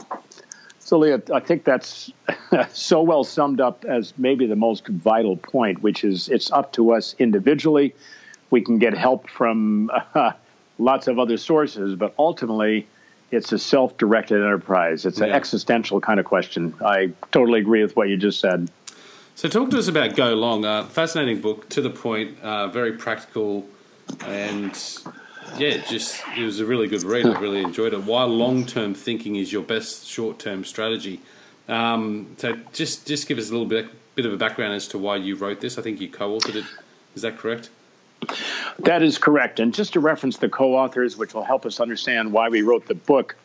So, 0.93 0.99
Leah, 0.99 1.23
I 1.33 1.41
think 1.41 1.65
that's 1.65 2.13
so 2.75 3.01
well 3.01 3.25
summed 3.25 3.63
up 3.63 3.87
as 3.87 4.13
maybe 4.19 4.45
the 4.45 4.57
most 4.57 4.87
vital 4.87 5.39
point, 5.39 5.83
which 5.83 6.05
is 6.05 6.29
it's 6.29 6.53
up 6.53 6.75
to 6.75 6.93
us 6.93 7.17
individually. 7.19 7.95
We 8.51 8.61
can 8.61 8.77
get 8.77 8.93
help 8.93 9.31
from 9.31 9.91
uh, 10.15 10.33
lots 10.79 11.09
of 11.09 11.19
other 11.19 11.39
sources, 11.39 11.95
but 11.95 12.13
ultimately, 12.19 12.87
it's 13.31 13.53
a 13.53 13.59
self 13.59 13.97
directed 13.97 14.43
enterprise. 14.43 15.07
It's 15.07 15.23
an 15.23 15.31
existential 15.31 15.99
kind 15.99 16.21
of 16.21 16.27
question. 16.27 16.75
I 16.85 17.13
totally 17.31 17.61
agree 17.61 17.81
with 17.81 17.97
what 17.97 18.11
you 18.11 18.19
just 18.19 18.39
said. 18.39 18.71
So, 19.35 19.49
talk 19.49 19.71
to 19.71 19.79
us 19.79 19.89
about 19.89 20.15
Go 20.15 20.35
Long. 20.35 20.67
Uh, 20.67 20.85
fascinating 20.85 21.41
book, 21.41 21.71
to 21.71 21.81
the 21.81 21.89
point, 21.89 22.39
uh, 22.43 22.69
very 22.69 22.93
practical, 22.93 23.67
and 24.27 24.79
yeah, 25.59 25.79
just 25.89 26.23
it 26.37 26.45
was 26.45 26.61
a 26.61 26.67
really 26.67 26.89
good 26.89 27.03
read. 27.03 27.27
I 27.27 27.39
really 27.39 27.61
enjoyed 27.61 27.95
it. 27.95 28.03
Why 28.05 28.25
long 28.25 28.67
term 28.67 28.95
thinking 28.95 29.37
is 29.37 29.53
your 29.53 29.63
best 29.63 30.07
short 30.07 30.39
term 30.39 30.65
strategy. 30.65 31.21
Um, 31.69 32.35
so, 32.39 32.59
just 32.73 33.07
just 33.07 33.29
give 33.29 33.39
us 33.39 33.49
a 33.49 33.53
little 33.53 33.67
bit 33.67 33.89
bit 34.15 34.27
of 34.27 34.33
a 34.33 34.37
background 34.37 34.75
as 34.75 34.89
to 34.89 34.99
why 34.99 35.17
you 35.17 35.37
wrote 35.37 35.61
this. 35.61 35.79
I 35.79 35.83
think 35.83 36.01
you 36.01 36.09
co-authored 36.09 36.57
it. 36.57 36.65
Is 37.15 37.23
that 37.23 37.39
correct? 37.39 37.71
That 38.79 39.03
is 39.03 39.19
correct. 39.19 39.59
And 39.61 39.75
just 39.75 39.93
to 39.95 40.01
reference 40.01 40.39
the 40.39 40.49
co-authors, 40.49 41.17
which 41.17 41.35
will 41.35 41.45
help 41.45 41.67
us 41.67 41.81
understand 41.81 42.33
why 42.33 42.49
we 42.49 42.63
wrote 42.63 42.87
the 42.87 42.95
book. 42.95 43.37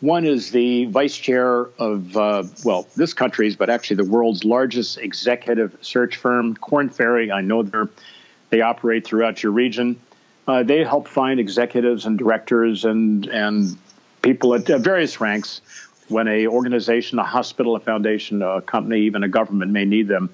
One 0.00 0.24
is 0.24 0.52
the 0.52 0.84
vice 0.86 1.16
chair 1.16 1.66
of, 1.78 2.16
uh, 2.16 2.44
well, 2.64 2.86
this 2.96 3.12
country's, 3.12 3.56
but 3.56 3.68
actually 3.68 3.96
the 3.96 4.04
world's 4.04 4.44
largest 4.44 4.98
executive 4.98 5.76
search 5.80 6.16
firm, 6.16 6.54
Korn 6.56 6.88
Ferry. 6.88 7.32
I 7.32 7.40
know 7.40 7.62
they 7.62 7.78
they 8.50 8.60
operate 8.60 9.04
throughout 9.04 9.42
your 9.42 9.52
region. 9.52 10.00
Uh, 10.48 10.62
they 10.62 10.82
help 10.82 11.06
find 11.06 11.38
executives 11.38 12.06
and 12.06 12.18
directors 12.18 12.86
and 12.86 13.26
and 13.26 13.76
people 14.22 14.54
at 14.54 14.66
various 14.66 15.20
ranks 15.20 15.60
when 16.08 16.26
a 16.26 16.46
organization, 16.46 17.18
a 17.18 17.22
hospital, 17.22 17.76
a 17.76 17.80
foundation, 17.80 18.40
a 18.42 18.62
company, 18.62 19.02
even 19.02 19.22
a 19.22 19.28
government 19.28 19.70
may 19.70 19.84
need 19.84 20.08
them. 20.08 20.30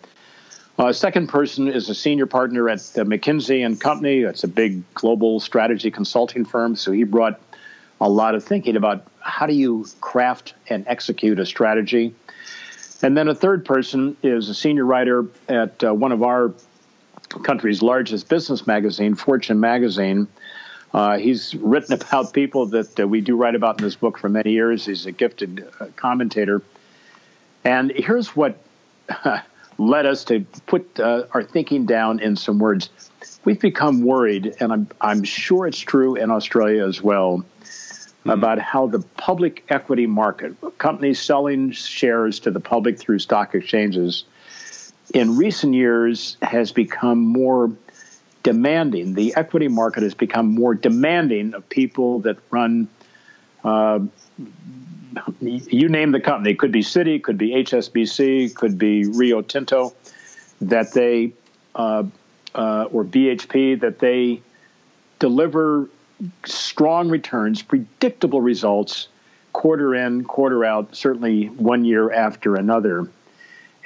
Uh, 0.79 0.93
second 0.93 1.29
person 1.29 1.69
is 1.69 1.89
a 1.89 1.95
senior 1.95 2.27
partner 2.27 2.69
at 2.69 2.79
McKinsey 2.79 3.65
and 3.65 3.81
Company. 3.81 4.21
It's 4.21 4.45
a 4.45 4.49
big 4.49 4.83
global 4.95 5.41
strategy 5.41 5.91
consulting 5.91 6.45
firm. 6.45 6.77
So 6.77 6.93
he 6.93 7.05
brought 7.05 7.41
a 8.01 8.09
lot 8.09 8.35
of 8.35 8.45
thinking 8.45 8.77
about 8.77 9.07
how 9.21 9.47
do 9.47 9.55
you 9.55 9.87
craft 10.01 10.55
and 10.69 10.85
execute 10.87 11.39
a 11.39 11.47
strategy. 11.47 12.15
And 13.03 13.17
then 13.17 13.29
a 13.29 13.35
third 13.35 13.65
person 13.65 14.17
is 14.23 14.49
a 14.49 14.55
senior 14.55 14.85
writer 14.85 15.27
at 15.49 15.83
uh, 15.85 15.93
one 15.95 16.13
of 16.13 16.23
our 16.23 16.53
country's 17.43 17.83
largest 17.83 18.29
business 18.29 18.67
magazine, 18.67 19.15
Fortune 19.15 19.61
magazine. 19.61 20.29
Uh, 20.93 21.19
he's 21.19 21.55
written 21.57 21.93
about 21.95 22.33
people 22.33 22.67
that 22.67 23.01
uh, 23.01 23.07
we 23.07 23.21
do 23.21 23.37
write 23.37 23.57
about 23.57 23.81
in 23.81 23.85
this 23.85 23.97
book 23.97 24.17
for 24.17 24.29
many 24.29 24.53
years. 24.53 24.87
He's 24.87 25.07
a 25.07 25.13
gifted 25.13 25.67
uh, 25.81 25.87
commentator. 25.97 26.63
And 27.65 27.91
here's 27.91 28.37
what 28.37 28.59
led 29.79 30.07
us 30.07 30.25
to 30.25 30.47
put 30.67 31.01
uh, 31.01 31.25
our 31.33 31.43
thinking 31.43 31.87
down 31.87 32.21
in 32.21 32.37
some 32.37 32.59
words. 32.59 32.91
We've 33.45 33.61
become 33.61 34.03
worried, 34.03 34.55
and 34.61 34.73
I'm, 34.73 34.89
I'm 35.01 35.25
sure 35.25 35.67
it's 35.67 35.81
true 35.81 36.15
in 36.15 36.31
Australia 36.31 36.87
as 36.87 37.03
well, 37.03 37.39
mm-hmm. 37.39 38.31
about 38.31 38.59
how 38.59 38.87
the 38.87 39.01
public 39.17 39.65
equity 39.69 40.07
market, 40.07 40.55
companies 40.79 41.21
selling 41.21 41.73
shares 41.73 42.39
to 42.41 42.51
the 42.51 42.61
public 42.61 42.99
through 42.99 43.19
stock 43.19 43.55
exchanges, 43.55 44.25
in 45.15 45.37
recent 45.37 45.75
years 45.75 46.37
has 46.43 46.73
become 46.73 47.21
more 47.21 47.73
demanding. 48.43 49.15
The 49.15 49.35
equity 49.37 49.69
market 49.69 50.03
has 50.03 50.13
become 50.13 50.55
more 50.55 50.75
demanding 50.75 51.55
of 51.55 51.67
people 51.71 52.19
that 52.21 52.37
run. 52.51 52.89
Uh, 53.63 54.01
you 55.41 55.89
name 55.89 56.11
the 56.11 56.21
company. 56.21 56.51
It 56.51 56.59
could 56.59 56.73
be 56.73 56.83
Citi, 56.83 57.23
could 57.23 57.39
be 57.39 57.53
HSBC, 57.53 58.55
could 58.55 58.77
be 58.77 59.07
Rio 59.07 59.41
Tinto, 59.41 59.95
that 60.61 60.93
they 60.93 61.33
uh, 61.77 62.03
uh, 62.55 62.89
or 62.93 63.05
BHP 63.05 63.81
that 63.81 64.01
they 64.01 64.43
deliver 65.21 65.89
strong 66.45 67.09
returns, 67.09 67.63
predictable 67.63 68.41
results, 68.41 69.09
quarter 69.53 69.95
in, 69.95 70.25
quarter 70.25 70.65
out, 70.65 70.95
certainly 70.95 71.47
one 71.47 71.85
year 71.85 72.13
after 72.13 72.57
another. 72.57 73.09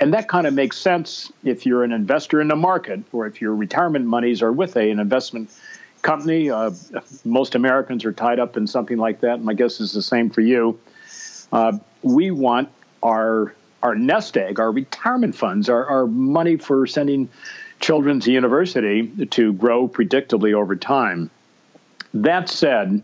And 0.00 0.14
that 0.14 0.28
kind 0.28 0.46
of 0.46 0.54
makes 0.54 0.78
sense 0.78 1.32
if 1.44 1.66
you're 1.66 1.82
an 1.82 1.92
investor 1.92 2.40
in 2.40 2.48
the 2.48 2.56
market 2.56 3.02
or 3.12 3.26
if 3.26 3.40
your 3.40 3.54
retirement 3.54 4.06
monies 4.06 4.42
are 4.42 4.52
with 4.52 4.76
a, 4.76 4.90
an 4.90 5.00
investment 5.00 5.50
company. 6.02 6.50
Uh, 6.50 6.70
most 7.24 7.54
Americans 7.54 8.04
are 8.04 8.12
tied 8.12 8.38
up 8.38 8.56
in 8.56 8.66
something 8.66 8.96
like 8.96 9.20
that. 9.20 9.34
And 9.34 9.44
my 9.44 9.54
guess 9.54 9.80
is 9.80 9.92
the 9.92 10.02
same 10.02 10.30
for 10.30 10.40
you. 10.40 10.78
Uh, 11.52 11.78
we 12.02 12.30
want 12.30 12.68
our 13.02 13.54
our 13.80 13.94
nest 13.94 14.36
egg, 14.36 14.58
our 14.58 14.72
retirement 14.72 15.36
funds, 15.36 15.68
our, 15.68 15.86
our 15.86 16.06
money 16.08 16.56
for 16.56 16.84
sending 16.84 17.28
children 17.78 18.18
to 18.18 18.32
university 18.32 19.06
to 19.26 19.52
grow 19.52 19.86
predictably 19.86 20.52
over 20.52 20.74
time. 20.74 21.30
That 22.12 22.48
said, 22.48 23.00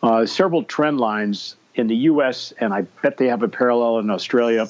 uh, 0.00 0.24
several 0.24 0.62
trend 0.62 1.00
lines 1.00 1.56
in 1.74 1.88
the 1.88 1.96
U.S., 1.96 2.52
and 2.60 2.72
I 2.72 2.82
bet 3.02 3.16
they 3.16 3.26
have 3.26 3.42
a 3.42 3.48
parallel 3.48 3.98
in 3.98 4.08
Australia 4.08 4.68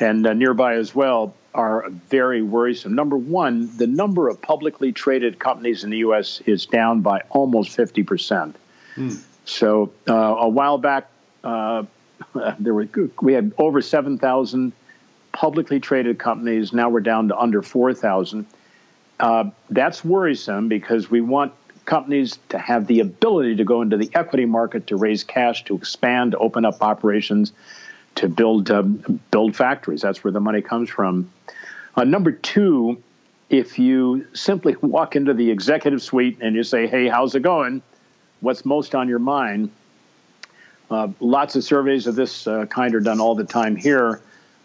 and 0.00 0.26
uh, 0.26 0.32
nearby 0.32 0.74
as 0.74 0.94
well, 0.94 1.34
are 1.54 1.88
very 1.88 2.42
worrisome. 2.42 2.94
Number 2.94 3.16
one, 3.16 3.76
the 3.76 3.86
number 3.86 4.28
of 4.28 4.40
publicly 4.40 4.92
traded 4.92 5.38
companies 5.38 5.82
in 5.84 5.90
the 5.90 5.98
U.S. 5.98 6.40
is 6.46 6.66
down 6.66 7.00
by 7.00 7.22
almost 7.30 7.76
50%. 7.76 8.54
Mm. 8.96 9.22
So 9.44 9.92
uh, 10.08 10.14
a 10.14 10.48
while 10.48 10.78
back, 10.78 11.08
uh, 11.42 11.84
there 12.58 12.74
were 12.74 12.88
we 13.22 13.32
had 13.32 13.52
over 13.58 13.80
7,000 13.80 14.72
publicly 15.32 15.80
traded 15.80 16.18
companies. 16.18 16.72
Now 16.72 16.88
we're 16.88 17.00
down 17.00 17.28
to 17.28 17.36
under 17.36 17.62
4,000. 17.62 18.46
Uh, 19.20 19.50
that's 19.70 20.04
worrisome 20.04 20.68
because 20.68 21.10
we 21.10 21.20
want 21.20 21.52
companies 21.84 22.38
to 22.50 22.58
have 22.58 22.86
the 22.86 23.00
ability 23.00 23.56
to 23.56 23.64
go 23.64 23.82
into 23.82 23.96
the 23.96 24.10
equity 24.14 24.44
market 24.44 24.86
to 24.88 24.96
raise 24.96 25.24
cash, 25.24 25.64
to 25.64 25.74
expand, 25.74 26.32
to 26.32 26.38
open 26.38 26.64
up 26.64 26.82
operations, 26.82 27.52
to 28.18 28.28
build 28.28 28.70
um, 28.70 29.20
build 29.30 29.56
factories. 29.56 30.02
That's 30.02 30.22
where 30.22 30.32
the 30.32 30.40
money 30.40 30.60
comes 30.60 30.90
from. 30.90 31.30
Uh, 31.96 32.04
number 32.04 32.32
two, 32.32 33.02
if 33.48 33.78
you 33.78 34.26
simply 34.34 34.76
walk 34.82 35.16
into 35.16 35.34
the 35.34 35.50
executive 35.50 36.02
suite 36.02 36.38
and 36.40 36.54
you 36.54 36.62
say, 36.62 36.86
"Hey, 36.86 37.08
how's 37.08 37.34
it 37.34 37.42
going? 37.42 37.80
What's 38.40 38.64
most 38.64 38.94
on 38.94 39.08
your 39.08 39.20
mind?" 39.20 39.70
Uh, 40.90 41.08
lots 41.20 41.54
of 41.54 41.62
surveys 41.62 42.06
of 42.06 42.14
this 42.14 42.46
uh, 42.46 42.66
kind 42.66 42.94
are 42.94 43.00
done 43.00 43.20
all 43.20 43.34
the 43.34 43.44
time 43.44 43.76
here. 43.76 44.20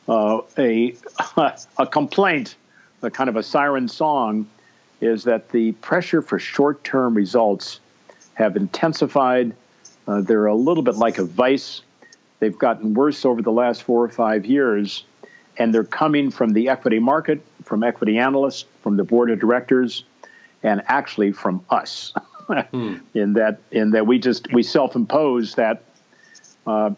Uh, 0.07 0.41
a 0.57 0.95
a 1.77 1.87
complaint, 1.87 2.55
a 3.03 3.11
kind 3.11 3.29
of 3.29 3.35
a 3.35 3.43
siren 3.43 3.87
song, 3.87 4.47
is 4.99 5.23
that 5.25 5.49
the 5.49 5.73
pressure 5.73 6.21
for 6.21 6.39
short-term 6.39 7.13
results 7.13 7.79
have 8.33 8.57
intensified. 8.57 9.55
Uh, 10.07 10.21
they're 10.21 10.47
a 10.47 10.55
little 10.55 10.83
bit 10.83 10.95
like 10.95 11.19
a 11.19 11.23
vice. 11.23 11.82
They've 12.43 12.59
gotten 12.59 12.93
worse 12.93 13.23
over 13.23 13.41
the 13.41 13.53
last 13.53 13.83
four 13.83 14.03
or 14.03 14.09
five 14.09 14.45
years, 14.45 15.05
and 15.57 15.73
they're 15.73 15.85
coming 15.85 16.29
from 16.29 16.51
the 16.51 16.67
equity 16.67 16.99
market, 16.99 17.41
from 17.63 17.83
equity 17.85 18.17
analysts, 18.17 18.65
from 18.81 18.97
the 18.97 19.05
board 19.05 19.31
of 19.31 19.39
directors, 19.39 20.03
and 20.61 20.83
actually 20.87 21.31
from 21.31 21.63
us. 21.69 22.11
hmm. 22.47 22.95
In 23.13 23.31
that, 23.35 23.59
in 23.71 23.91
that 23.91 24.07
we 24.07 24.19
just 24.19 24.51
we 24.51 24.61
self-impose 24.61 25.55
that 25.55 25.83
uh, 26.67 26.89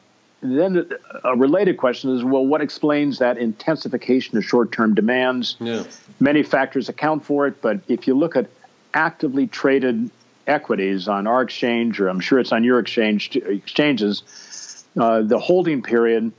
then 0.42 0.90
a 1.24 1.38
related 1.38 1.78
question 1.78 2.16
is 2.16 2.24
well, 2.24 2.44
what 2.44 2.62
explains 2.62 3.20
that 3.20 3.38
intensification 3.38 4.40
of 4.40 4.44
short 4.44 4.72
term 4.72 4.96
demands? 4.96 5.58
Yeah. 5.60 5.84
Many 6.20 6.42
factors 6.42 6.90
account 6.90 7.24
for 7.24 7.46
it, 7.46 7.62
but 7.62 7.82
if 7.88 8.08
you 8.08 8.16
look 8.16 8.36
at 8.36 8.48
actively 8.96 9.46
traded 9.46 10.10
equities 10.48 11.08
on 11.08 11.28
our 11.28 11.44
exchange, 11.44 12.00
or 12.00 12.08
I'm 12.08 12.20
sure 12.20 12.40
it's 12.40 12.52
on 12.52 12.64
your 12.64 12.80
exchange 12.80 13.36
exchanges, 13.36 14.24
uh, 15.00 15.22
the 15.22 15.40
holding 15.40 15.82
period, 15.82 16.32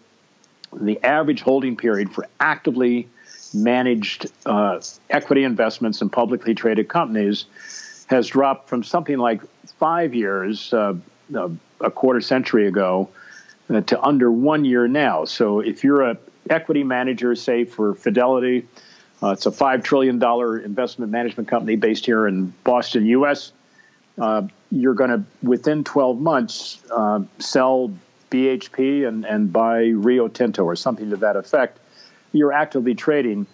the 0.73 1.03
average 1.05 1.43
holding 1.43 1.77
period 1.77 2.13
for 2.13 2.27
actively 2.41 3.09
managed 3.55 4.27
uh, 4.45 4.81
equity 5.11 5.45
investments 5.45 6.03
in 6.03 6.11
publicly 6.11 6.55
traded 6.55 6.89
companies 6.89 7.47
has 8.07 8.29
dropped 8.29 8.69
from 8.69 8.83
something 8.83 9.19
like 9.19 9.43
five 9.79 10.15
years, 10.15 10.73
uh, 10.73 10.95
uh 11.35 11.49
a 11.83 11.91
quarter 11.91 12.23
century 12.23 12.67
ago, 12.67 13.09
uh, 13.69 13.83
to 13.83 14.01
under 14.03 14.31
one 14.31 14.65
year 14.65 14.89
now. 14.89 15.27
So 15.27 15.61
if 15.61 15.85
you're 15.85 16.03
a 16.03 16.17
equity 16.49 16.85
manager, 16.85 17.35
say 17.35 17.65
for 17.65 17.95
Fidelity, 17.95 18.67
uh, 19.23 19.31
it's 19.31 19.47
a 19.47 19.53
five 19.53 19.83
trillion 19.83 20.19
dollar 20.19 20.59
investment 20.59 21.11
management 21.11 21.49
company 21.49 21.77
based 21.77 22.07
here 22.07 22.27
in 22.27 22.55
Boston, 22.65 23.07
U.S. 23.07 23.53
Uh, 24.19 24.47
you're 24.71 24.95
going 24.95 25.11
to 25.11 25.25
within 25.43 25.85
12 25.85 26.21
months 26.21 26.83
uh, 26.91 27.21
sell 27.39 27.93
BHP 28.31 29.07
and 29.07 29.25
and 29.25 29.53
buy 29.53 29.87
Rio 29.87 30.29
Tinto 30.29 30.65
or 30.65 30.77
something 30.77 31.11
to 31.11 31.17
that 31.17 31.37
effect. 31.37 31.79
You're 32.33 32.53
actively 32.53 32.95
trading, 32.95 33.47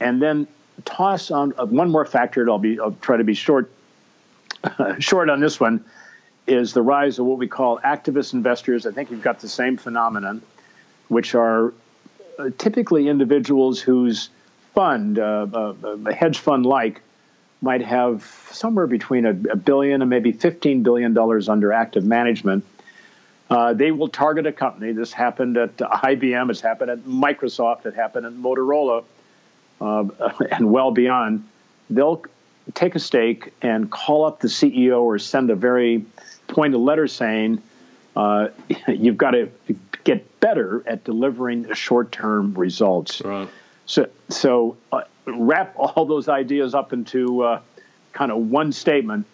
and 0.00 0.20
then 0.20 0.46
toss 0.84 1.30
on 1.30 1.52
uh, 1.58 1.66
one 1.66 1.90
more 1.90 2.04
factor. 2.04 2.48
I'll 2.50 2.58
be 2.58 2.78
I'll 2.80 2.96
try 3.00 3.16
to 3.16 3.24
be 3.24 3.34
short 3.34 3.70
short 4.98 5.30
on 5.30 5.40
this 5.40 5.60
one. 5.60 5.84
Is 6.46 6.72
the 6.72 6.82
rise 6.82 7.18
of 7.18 7.26
what 7.26 7.38
we 7.38 7.46
call 7.46 7.78
activist 7.80 8.34
investors? 8.34 8.86
I 8.86 8.92
think 8.92 9.10
you've 9.10 9.22
got 9.22 9.40
the 9.40 9.48
same 9.48 9.76
phenomenon, 9.76 10.42
which 11.08 11.34
are 11.34 11.72
uh, 12.38 12.50
typically 12.58 13.08
individuals 13.08 13.80
whose 13.80 14.30
fund, 14.74 15.18
uh, 15.18 15.46
uh, 15.52 15.74
a 16.06 16.14
hedge 16.14 16.38
fund 16.38 16.66
like, 16.66 17.02
might 17.62 17.82
have 17.82 18.24
somewhere 18.50 18.86
between 18.86 19.26
a, 19.26 19.30
a, 19.30 19.56
billion 19.56 20.00
and 20.00 20.08
maybe 20.08 20.32
$15 20.32 20.82
billion 20.82 21.16
under 21.16 21.72
active 21.72 22.04
management. 22.04 22.64
Uh, 23.50 23.72
they 23.72 23.90
will 23.90 24.08
target 24.08 24.46
a 24.46 24.52
company. 24.52 24.92
This 24.92 25.12
happened 25.12 25.56
at 25.56 25.76
IBM, 25.76 26.50
it's 26.50 26.60
happened 26.60 26.90
at 26.90 27.00
Microsoft, 27.00 27.84
it 27.84 27.94
happened 27.94 28.24
at 28.24 28.32
Motorola, 28.32 29.04
uh, 29.80 30.04
and 30.52 30.70
well 30.70 30.92
beyond. 30.92 31.46
They'll 31.88 32.22
take 32.74 32.94
a 32.94 33.00
stake 33.00 33.52
and 33.60 33.90
call 33.90 34.24
up 34.24 34.40
the 34.40 34.48
CEO 34.48 35.02
or 35.02 35.18
send 35.18 35.50
a 35.50 35.56
very 35.56 36.04
pointed 36.46 36.78
letter 36.78 37.08
saying, 37.08 37.60
uh, 38.14 38.48
you've 38.88 39.16
got 39.16 39.32
to 39.32 39.50
get 40.04 40.40
better 40.40 40.82
at 40.86 41.04
delivering 41.04 41.72
short 41.74 42.12
term 42.12 42.54
results. 42.54 43.20
Right. 43.20 43.48
So, 43.86 44.08
so 44.28 44.76
uh, 44.92 45.02
wrap 45.26 45.74
all 45.76 46.06
those 46.06 46.28
ideas 46.28 46.74
up 46.74 46.92
into 46.92 47.42
uh, 47.42 47.60
kind 48.12 48.30
of 48.30 48.38
one 48.38 48.72
statement. 48.72 49.26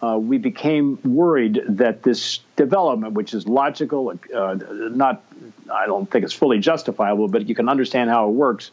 Uh, 0.00 0.16
we 0.16 0.38
became 0.38 0.98
worried 1.02 1.60
that 1.66 2.04
this 2.04 2.38
development, 2.54 3.14
which 3.14 3.34
is 3.34 3.48
logical, 3.48 4.14
uh, 4.32 4.56
not, 4.92 5.24
I 5.72 5.86
don't 5.86 6.08
think 6.08 6.24
it's 6.24 6.34
fully 6.34 6.60
justifiable, 6.60 7.26
but 7.26 7.48
you 7.48 7.54
can 7.54 7.68
understand 7.68 8.08
how 8.08 8.28
it 8.28 8.32
works. 8.32 8.70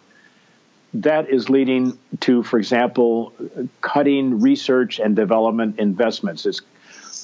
That 0.93 1.29
is 1.29 1.49
leading 1.49 1.97
to, 2.21 2.43
for 2.43 2.59
example, 2.59 3.33
cutting 3.81 4.39
research 4.39 4.99
and 4.99 5.15
development 5.15 5.79
investments. 5.79 6.45
It's 6.45 6.61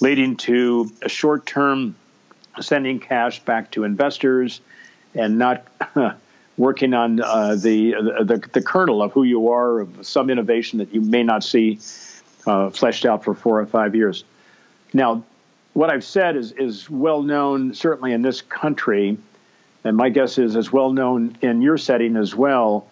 leading 0.01 0.35
to 0.37 0.91
a 1.03 1.09
short 1.09 1.45
term 1.45 1.95
sending 2.59 2.99
cash 2.99 3.39
back 3.43 3.71
to 3.71 3.83
investors 3.83 4.61
and 5.13 5.37
not 5.37 5.65
working 6.57 6.93
on 6.93 7.21
uh, 7.21 7.55
the, 7.55 7.91
the, 8.23 8.49
the 8.51 8.61
kernel 8.61 9.01
of 9.01 9.11
who 9.13 9.23
you 9.23 9.49
are, 9.49 9.81
of 9.81 10.05
some 10.05 10.29
innovation 10.29 10.79
that 10.79 10.93
you 10.93 11.01
may 11.01 11.23
not 11.23 11.43
see 11.43 11.79
uh, 12.45 12.69
fleshed 12.69 13.05
out 13.05 13.23
for 13.23 13.33
four 13.33 13.59
or 13.59 13.65
five 13.65 13.95
years. 13.95 14.23
Now, 14.93 15.23
what 15.73 15.89
I've 15.89 16.03
said 16.03 16.35
is 16.35 16.51
is 16.53 16.89
well 16.89 17.21
known, 17.21 17.73
certainly 17.73 18.13
in 18.13 18.21
this 18.21 18.41
country, 18.41 19.17
and 19.83 19.97
my 19.97 20.09
guess 20.09 20.37
is 20.37 20.55
as 20.55 20.71
well 20.71 20.91
known 20.91 21.37
in 21.41 21.61
your 21.61 21.77
setting 21.77 22.17
as 22.17 22.35
well. 22.35 22.87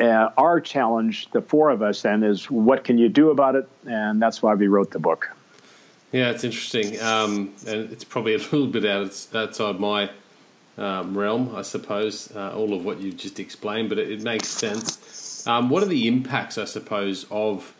Uh, 0.00 0.30
our 0.36 0.60
challenge, 0.60 1.30
the 1.30 1.40
four 1.40 1.70
of 1.70 1.80
us, 1.80 2.02
then, 2.02 2.24
is 2.24 2.50
what 2.50 2.82
can 2.82 2.98
you 2.98 3.08
do 3.08 3.30
about 3.30 3.54
it, 3.54 3.68
and 3.86 4.20
that's 4.20 4.42
why 4.42 4.54
we 4.54 4.66
wrote 4.66 4.90
the 4.90 4.98
book. 4.98 5.30
Yeah, 6.10 6.30
it's 6.30 6.44
interesting, 6.44 7.00
um, 7.00 7.54
and 7.66 7.92
it's 7.92 8.04
probably 8.04 8.34
a 8.34 8.38
little 8.52 8.66
bit 8.66 8.84
out 8.84 9.26
outside 9.34 9.78
my 9.78 10.10
um, 10.76 11.16
realm, 11.16 11.54
I 11.54 11.62
suppose. 11.62 12.34
Uh, 12.34 12.52
all 12.54 12.74
of 12.74 12.84
what 12.84 13.00
you 13.00 13.12
just 13.12 13.38
explained, 13.38 13.88
but 13.88 13.98
it, 13.98 14.10
it 14.10 14.22
makes 14.22 14.48
sense. 14.48 15.46
Um, 15.46 15.70
what 15.70 15.82
are 15.82 15.86
the 15.86 16.08
impacts, 16.08 16.58
I 16.58 16.64
suppose, 16.64 17.26
of 17.30 17.74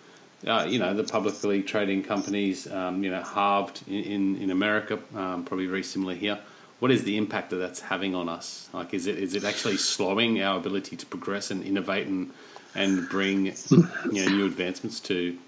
uh, 0.47 0.67
you 0.69 0.79
know 0.79 0.95
the 0.95 1.05
publicly 1.05 1.63
trading 1.63 2.03
companies? 2.03 2.71
Um, 2.71 3.03
you 3.05 3.11
know, 3.11 3.23
halved 3.23 3.83
in 3.87 4.03
in, 4.05 4.37
in 4.37 4.51
America, 4.51 4.99
um, 5.15 5.45
probably 5.45 5.67
very 5.67 5.83
similar 5.83 6.15
here. 6.15 6.39
What 6.81 6.91
is 6.91 7.05
the 7.05 7.17
impact 7.17 7.51
that 7.51 7.57
that's 7.57 7.81
having 7.81 8.15
on 8.15 8.29
us? 8.29 8.69
Like, 8.73 8.93
is 8.93 9.07
it 9.07 9.19
is 9.19 9.35
it 9.35 9.45
actually 9.45 9.77
slowing 9.77 10.43
our 10.43 10.57
ability 10.59 10.97
to 10.97 11.07
progress 11.07 11.51
and 11.51 11.63
innovate 11.65 12.07
and 12.07 12.33
and 12.75 13.09
bring 13.09 13.47
you 13.47 14.25
know 14.25 14.33
new 14.33 14.47
advancements 14.47 15.01
to 15.01 15.39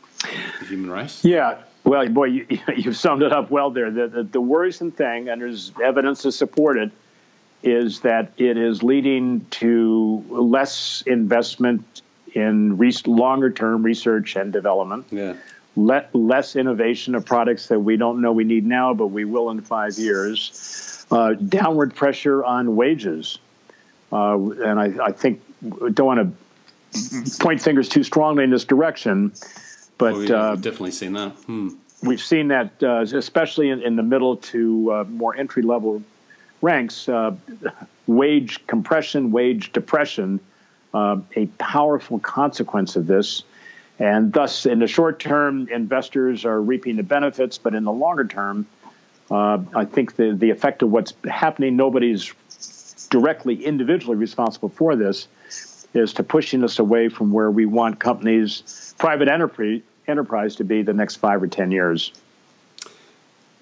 the 0.61 0.67
human 0.67 0.91
race? 0.91 1.25
Yeah, 1.25 1.59
well, 1.85 2.09
boy, 2.09 2.25
you, 2.25 2.47
you 2.77 2.93
summed 2.93 3.23
it 3.23 3.33
up 3.33 3.51
well 3.51 3.71
there. 3.71 3.91
The, 3.91 4.09
the, 4.09 4.23
the, 4.25 4.41
worrisome 4.41 4.91
thing, 4.91 5.29
and 5.29 5.41
there's 5.41 5.73
evidence 5.83 6.23
to 6.23 6.33
support 6.33 6.79
it, 6.79 6.91
is 7.63 8.01
that 8.01 8.33
it 8.37 8.57
is 8.57 8.83
leading 8.83 9.45
to 9.51 10.25
less 10.29 11.03
investment 11.07 12.03
in 12.35 12.77
re- 12.77 12.93
longer 13.07 13.51
term 13.51 13.83
research 13.83 14.37
and 14.37 14.53
development. 14.53 15.07
Yeah. 15.11 15.35
Le- 15.77 16.07
less 16.13 16.55
innovation 16.55 17.15
of 17.15 17.25
products 17.25 17.67
that 17.69 17.81
we 17.81 17.97
don't 17.97 18.21
know 18.21 18.33
we 18.33 18.45
need 18.45 18.65
now, 18.65 18.95
but 18.95 19.09
we 19.09 19.25
will 19.25 19.51
in 19.51 19.61
five 19.61 19.99
years. 19.99 21.07
Uh, 21.11 21.35
downward 21.35 21.95
pressure 21.95 22.45
on 22.45 22.77
wages. 22.77 23.39
Uh, 24.13 24.39
and 24.39 24.79
I, 24.79 25.07
I 25.07 25.13
think, 25.13 25.43
don't 25.95 26.07
want 26.07 26.37
to 26.93 27.39
point 27.41 27.61
fingers 27.61 27.89
too 27.89 28.05
strongly 28.05 28.45
in 28.45 28.51
this 28.51 28.65
direction 28.65 29.33
but 29.99 30.15
we've 30.15 30.31
uh, 30.31 30.57
definitely 30.57 30.91
seen 30.91 31.13
that. 31.15 31.33
Hmm. 31.33 31.71
We've 32.03 32.21
seen 32.21 32.49
that, 32.49 32.83
uh, 32.83 33.01
especially 33.01 33.71
in, 33.71 33.81
in, 33.81 33.97
the 33.97 34.03
middle 34.03 34.37
to 34.37 34.93
uh, 34.93 35.05
more 35.05 35.37
entry 35.37 35.63
level 35.63 36.03
ranks, 36.61 37.09
uh, 37.09 37.35
wage 38.07 38.67
compression, 38.67 39.33
wage 39.33 39.73
depression, 39.73 40.41
uh, 40.95 41.19
a 41.37 41.47
powerful 41.59 42.19
consequence 42.21 42.97
of 42.97 43.07
this. 43.07 43.43
And 43.99 44.33
thus, 44.33 44.65
in 44.65 44.79
the 44.79 44.87
short 44.87 45.21
term, 45.21 45.69
investors 45.69 46.45
are 46.45 46.61
reaping 46.61 46.97
the 46.97 47.03
benefits, 47.03 47.59
but 47.59 47.75
in 47.75 47.85
the 47.85 47.93
longer 47.93 48.25
term, 48.25 48.67
uh, 49.31 49.59
I 49.75 49.85
think 49.85 50.17
the, 50.17 50.33
the 50.33 50.51
effect 50.51 50.83
of 50.83 50.91
what's 50.91 51.13
happening, 51.31 51.77
nobody's 51.77 52.33
directly, 53.11 53.65
individually 53.65 54.17
responsible 54.17 54.69
for 54.69 54.97
this, 54.97 55.29
is 55.95 56.13
to 56.15 56.23
pushing 56.23 56.65
us 56.65 56.79
away 56.79 57.09
from 57.09 57.33
where 57.33 57.51
we 57.51 57.67
want 57.67 58.01
companies, 58.01 58.95
private 58.99 59.29
enterprise, 59.29 59.81
enterprise 60.09 60.57
to 60.57 60.65
be 60.65 60.83
the 60.83 60.93
next 60.93 61.17
five 61.17 61.43
or 61.43 61.47
ten 61.47 61.71
years. 61.71 62.13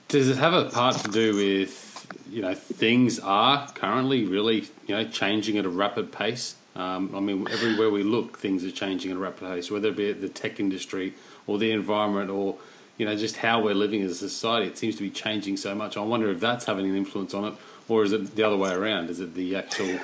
Does 0.09 0.29
it 0.29 0.37
have 0.38 0.55
a 0.55 0.64
part 0.71 0.97
to 0.97 1.09
do 1.09 1.37
with 1.37 2.07
you 2.31 2.42
know 2.42 2.55
things 2.55 3.18
are 3.21 3.68
currently 3.73 4.25
really 4.25 4.64
you 4.87 4.95
know 4.95 5.05
changing 5.05 5.59
at 5.59 5.64
a 5.64 5.68
rapid 5.68 6.11
pace? 6.11 6.57
Um, 6.75 7.15
I 7.15 7.21
mean, 7.21 7.47
everywhere 7.51 7.91
we 7.91 8.03
look, 8.03 8.39
things 8.39 8.65
are 8.65 8.71
changing 8.71 9.11
at 9.11 9.17
a 9.17 9.21
rapid 9.21 9.41
pace, 9.41 9.71
whether 9.71 9.89
it 9.89 9.97
be 9.97 10.13
the 10.13 10.29
tech 10.29 10.59
industry 10.59 11.15
or 11.47 11.59
the 11.59 11.71
environment 11.71 12.31
or 12.31 12.57
you 12.97 13.07
know 13.07 13.17
just 13.17 13.37
how 13.37 13.63
we're 13.63 13.75
living 13.75 14.03
as 14.03 14.13
a 14.13 14.29
society. 14.29 14.67
It 14.69 14.79
seems 14.79 14.97
to 14.97 15.03
be 15.03 15.11
changing 15.11 15.57
so 15.57 15.75
much. 15.75 15.97
I 15.97 16.01
wonder 16.01 16.31
if 16.31 16.41
that's 16.41 16.65
having 16.65 16.87
an 16.87 16.97
influence 16.97 17.35
on 17.35 17.45
it, 17.45 17.55
or 17.89 18.05
is 18.05 18.13
it 18.13 18.35
the 18.37 18.43
other 18.43 18.57
way 18.57 18.73
around? 18.73 19.11
Is 19.11 19.21
it 19.21 19.35
the 19.35 19.57
actual 19.57 19.99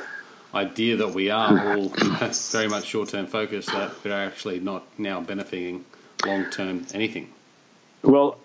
idea 0.54 0.96
that 0.96 1.14
we 1.14 1.30
are 1.30 1.76
all 1.76 1.88
very 2.52 2.68
much 2.68 2.84
short 2.84 3.10
term 3.10 3.26
focused 3.26 3.68
that 3.68 3.92
we're 4.04 4.12
actually 4.12 4.60
not 4.60 4.84
now 4.98 5.20
benefiting 5.20 5.84
long 6.26 6.50
term 6.50 6.86
anything? 6.92 7.32
Well, 8.02 8.38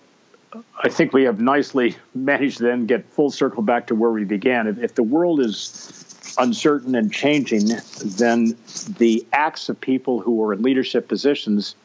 I 0.83 0.89
think 0.89 1.13
we 1.13 1.23
have 1.23 1.39
nicely 1.39 1.95
managed 2.13 2.57
to 2.57 2.63
then 2.63 2.85
get 2.85 3.05
full 3.05 3.31
circle 3.31 3.63
back 3.63 3.87
to 3.87 3.95
where 3.95 4.11
we 4.11 4.23
began. 4.23 4.67
If, 4.67 4.77
if 4.77 4.95
the 4.95 5.03
world 5.03 5.39
is 5.39 6.02
uncertain 6.37 6.95
and 6.95 7.11
changing, 7.11 7.69
then 8.03 8.57
the 8.97 9.25
acts 9.33 9.69
of 9.69 9.79
people 9.79 10.19
who 10.19 10.43
are 10.43 10.53
in 10.53 10.61
leadership 10.61 11.07
positions 11.07 11.75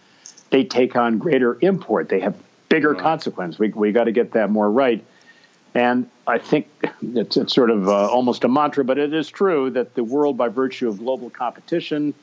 they 0.50 0.64
take 0.64 0.96
on 0.96 1.18
greater 1.18 1.58
import. 1.60 2.08
They 2.08 2.20
have 2.20 2.34
bigger 2.68 2.92
right. 2.92 3.02
consequence. 3.02 3.58
We 3.58 3.68
we 3.70 3.92
got 3.92 4.04
to 4.04 4.12
get 4.12 4.32
that 4.32 4.50
more 4.50 4.70
right. 4.70 5.04
And 5.74 6.08
I 6.26 6.38
think 6.38 6.68
it's, 7.02 7.36
it's 7.36 7.54
sort 7.54 7.70
of 7.70 7.88
uh, 7.88 8.08
almost 8.08 8.44
a 8.44 8.48
mantra, 8.48 8.84
but 8.84 8.98
it 8.98 9.12
is 9.12 9.28
true 9.28 9.70
that 9.70 9.94
the 9.94 10.02
world, 10.02 10.36
by 10.36 10.48
virtue 10.48 10.88
of 10.88 10.98
global 10.98 11.30
competition, 11.30 12.14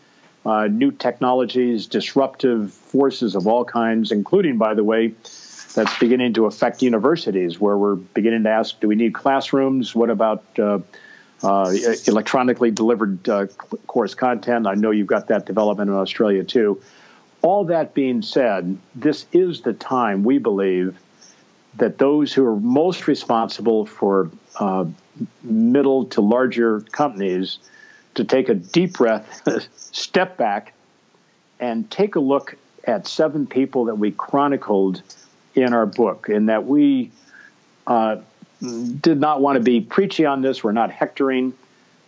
uh, 0.46 0.68
new 0.68 0.92
technologies, 0.92 1.88
disruptive 1.88 2.74
forces 2.74 3.36
of 3.36 3.48
all 3.48 3.64
kinds, 3.64 4.12
including, 4.12 4.58
by 4.58 4.74
the 4.74 4.84
way, 4.84 5.14
that's 5.74 5.98
beginning 6.00 6.34
to 6.34 6.46
affect 6.46 6.82
universities, 6.82 7.60
where 7.60 7.78
we're 7.78 7.96
beginning 7.96 8.44
to 8.44 8.50
ask 8.50 8.80
do 8.80 8.88
we 8.88 8.96
need 8.96 9.14
classrooms? 9.14 9.94
What 9.94 10.10
about 10.10 10.44
uh, 10.58 10.64
uh, 10.64 10.80
electronically 12.08 12.72
delivered 12.72 13.28
uh, 13.30 13.48
course 13.88 14.16
content? 14.16 14.68
I 14.68 14.76
know 14.76 14.92
you've 14.92 15.08
got 15.08 15.28
that 15.28 15.46
development 15.46 15.90
in 15.90 15.96
Australia 15.96 16.44
too. 16.44 16.82
All 17.42 17.66
that 17.66 17.94
being 17.94 18.22
said, 18.22 18.78
this 18.96 19.28
is 19.32 19.62
the 19.62 19.74
time 19.74 20.24
we 20.24 20.40
believe 20.40 20.98
that 21.78 21.98
those 21.98 22.34
who 22.34 22.46
are 22.46 22.56
most 22.56 23.08
responsible 23.08 23.86
for 23.86 24.32
uh, 24.60 24.86
middle 25.44 26.06
to 26.06 26.22
larger 26.22 26.82
companies 26.92 27.60
to 28.16 28.24
take 28.24 28.50
a 28.50 28.56
deep 28.56 28.94
breath, 28.94 29.42
step 29.76 30.38
back, 30.38 30.74
and 31.60 31.90
take 31.92 32.16
a 32.16 32.20
look 32.20 32.56
at 32.86 33.08
seven 33.08 33.46
people 33.46 33.86
that 33.86 33.96
we 33.96 34.12
chronicled 34.12 35.02
in 35.54 35.74
our 35.74 35.86
book, 35.86 36.30
and 36.30 36.50
that 36.50 36.66
we 36.66 37.12
uh, 37.88 38.18
did 38.62 39.20
not 39.20 39.42
want 39.42 39.58
to 39.58 39.64
be 39.64 39.82
preachy 39.82 40.26
on 40.26 40.42
this. 40.42 40.64
We're 40.64 40.72
not 40.72 40.92
hectoring. 40.92 41.54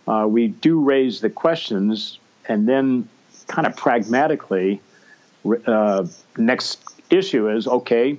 Uh, 0.06 0.26
we 0.28 0.48
do 0.48 0.80
raise 0.80 1.20
the 1.20 1.30
questions, 1.30 2.18
and 2.48 2.68
then 2.68 3.08
kind 3.46 3.66
of 3.66 3.76
pragmatically, 3.76 4.80
uh, 5.66 6.06
next 6.36 6.80
issue 7.10 7.48
is 7.48 7.66
okay, 7.66 8.18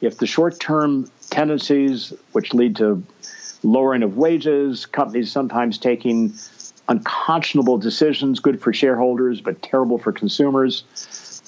if 0.00 0.18
the 0.18 0.26
short 0.26 0.58
term 0.60 1.10
tendencies, 1.30 2.12
which 2.32 2.54
lead 2.54 2.76
to 2.76 3.02
lowering 3.62 4.02
of 4.02 4.16
wages, 4.16 4.86
companies 4.86 5.30
sometimes 5.30 5.78
taking 5.78 6.32
unconscionable 6.88 7.76
decisions, 7.78 8.40
good 8.40 8.60
for 8.60 8.72
shareholders, 8.72 9.40
but 9.40 9.60
terrible 9.62 9.98
for 9.98 10.12
consumers. 10.12 10.84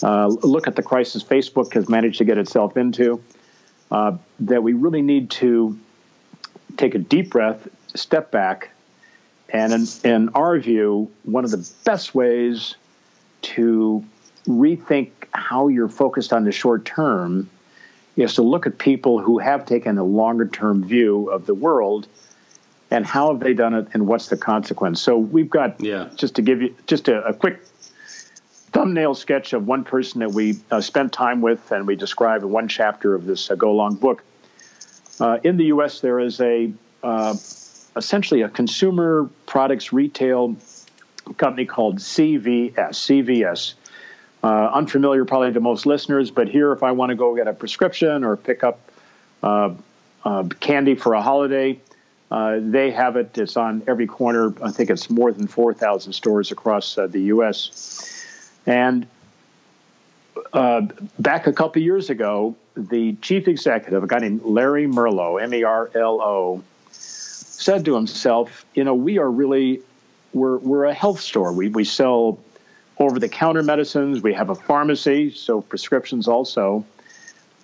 Uh, 0.03 0.27
look 0.27 0.67
at 0.67 0.77
the 0.77 0.83
crisis 0.83 1.23
Facebook 1.23 1.73
has 1.75 1.89
managed 1.89 2.19
to 2.19 2.25
get 2.25 2.39
itself 2.39 2.77
into. 2.77 3.23
Uh, 3.91 4.17
that 4.39 4.63
we 4.63 4.73
really 4.73 5.03
need 5.03 5.31
to 5.31 5.79
take 6.81 6.95
a 6.95 6.99
deep 6.99 7.31
breath, 7.31 7.69
step 7.95 8.31
back, 8.31 8.71
and 9.51 9.73
in, 9.73 9.87
in 10.05 10.29
our 10.31 10.59
view, 10.59 11.11
one 11.25 11.45
of 11.45 11.51
the 11.51 11.71
best 11.85 12.15
ways 12.15 12.77
to 13.43 14.05
rethink 14.47 15.11
how 15.33 15.69
you're 15.69 15.89
focused 15.89 16.33
on 16.33 16.45
the 16.45 16.53
short 16.53 16.85
term 16.85 17.51
is 18.17 18.35
to 18.35 18.43
look 18.43 18.67
at 18.67 18.79
people 18.79 19.21
who 19.21 19.39
have 19.39 19.67
taken 19.67 19.99
a 19.99 20.05
longer 20.05 20.47
term 20.47 20.83
view 20.85 21.29
of 21.31 21.47
the 21.47 21.55
world 21.55 22.07
and 22.91 23.07
how 23.07 23.31
have 23.31 23.41
they 23.41 23.55
done 23.55 23.75
it 23.75 23.87
and 23.93 24.07
what's 24.07 24.29
the 24.29 24.37
consequence. 24.37 25.01
So 25.01 25.19
we've 25.19 25.51
got 25.51 25.81
yeah. 25.81 26.09
just 26.17 26.35
to 26.37 26.43
give 26.43 26.63
you 26.63 26.75
just 26.87 27.09
a, 27.09 27.23
a 27.25 27.35
quick 27.35 27.61
thumbnail 28.73 29.15
sketch 29.15 29.53
of 29.53 29.67
one 29.67 29.85
person 29.85 30.21
that 30.21 30.31
we 30.31 30.59
uh, 30.71 30.81
spent 30.81 31.13
time 31.13 31.41
with 31.41 31.71
and 31.73 31.87
we 31.87 31.97
describe 31.97 32.43
in 32.43 32.51
one 32.51 32.69
chapter 32.69 33.15
of 33.15 33.27
this 33.27 33.51
uh, 33.51 33.55
go 33.55 33.73
long 33.73 33.95
book. 33.95 34.23
Uh, 35.21 35.39
in 35.45 35.57
the 35.57 35.67
U.S., 35.67 36.01
there 36.01 36.19
is 36.19 36.41
a 36.41 36.73
uh, 37.03 37.35
essentially 37.97 38.43
a 38.43 38.49
consumer 38.49 39.29
products 39.47 39.93
retail 39.93 40.57
company 41.37 41.67
called 41.67 41.99
CVS. 41.99 42.75
CVS. 42.75 43.75
Uh, 44.43 44.71
unfamiliar 44.73 45.27
probably 45.27 45.53
to 45.53 45.61
most 45.61 45.85
listeners, 45.85 46.31
but 46.31 46.49
here, 46.49 46.73
if 46.73 46.83
I 46.83 46.93
want 46.93 47.11
to 47.11 47.15
go 47.15 47.37
get 47.37 47.47
a 47.47 47.53
prescription 47.53 48.25
or 48.25 48.39
pick 48.39 48.65
up 48.65 48.81
uh, 49.43 49.75
candy 50.61 50.95
for 50.95 51.13
a 51.13 51.21
holiday, 51.21 51.79
they 52.31 52.91
have 52.91 53.17
it. 53.17 53.37
It's 53.37 53.59
on 53.59 53.83
every 53.87 54.07
corner. 54.07 54.55
I 54.63 54.71
think 54.71 54.89
it's 54.89 55.11
more 55.11 55.31
than 55.31 55.47
4,000 55.47 56.15
stores 56.15 56.51
across 56.51 56.95
the 56.95 57.21
U.S. 57.21 58.25
And 58.65 59.07
uh, 60.53 60.83
back 61.19 61.47
a 61.47 61.53
couple 61.53 61.83
years 61.83 62.11
ago, 62.11 62.57
the 62.77 63.15
chief 63.23 63.49
executive, 63.49 64.03
a 64.03 64.07
guy 64.07 64.19
named 64.19 64.43
Larry 64.45 64.87
Merlo, 64.87 65.43
M 65.43 65.53
E 65.55 65.65
R 65.65 65.91
L 65.95 66.21
O, 66.21 66.63
said 66.91 67.85
to 67.85 67.95
himself, 67.95 68.65
"You 68.75 68.85
know, 68.85 68.95
we 68.95 69.19
are 69.19 69.31
really 69.31 69.83
we're 70.33 70.59
we're 70.59 70.85
a 70.85 70.95
health 70.95 71.21
store. 71.21 71.53
We 71.53 71.69
we 71.69 71.85
sell 71.85 72.39
over 72.99 73.19
the 73.19 73.29
counter 73.29 73.63
medicines. 73.63 74.23
We 74.23 74.35
have 74.35 74.51
a 74.51 74.55
pharmacy, 74.55 75.31
so 75.31 75.61
prescriptions 75.61 76.29
also. 76.29 76.85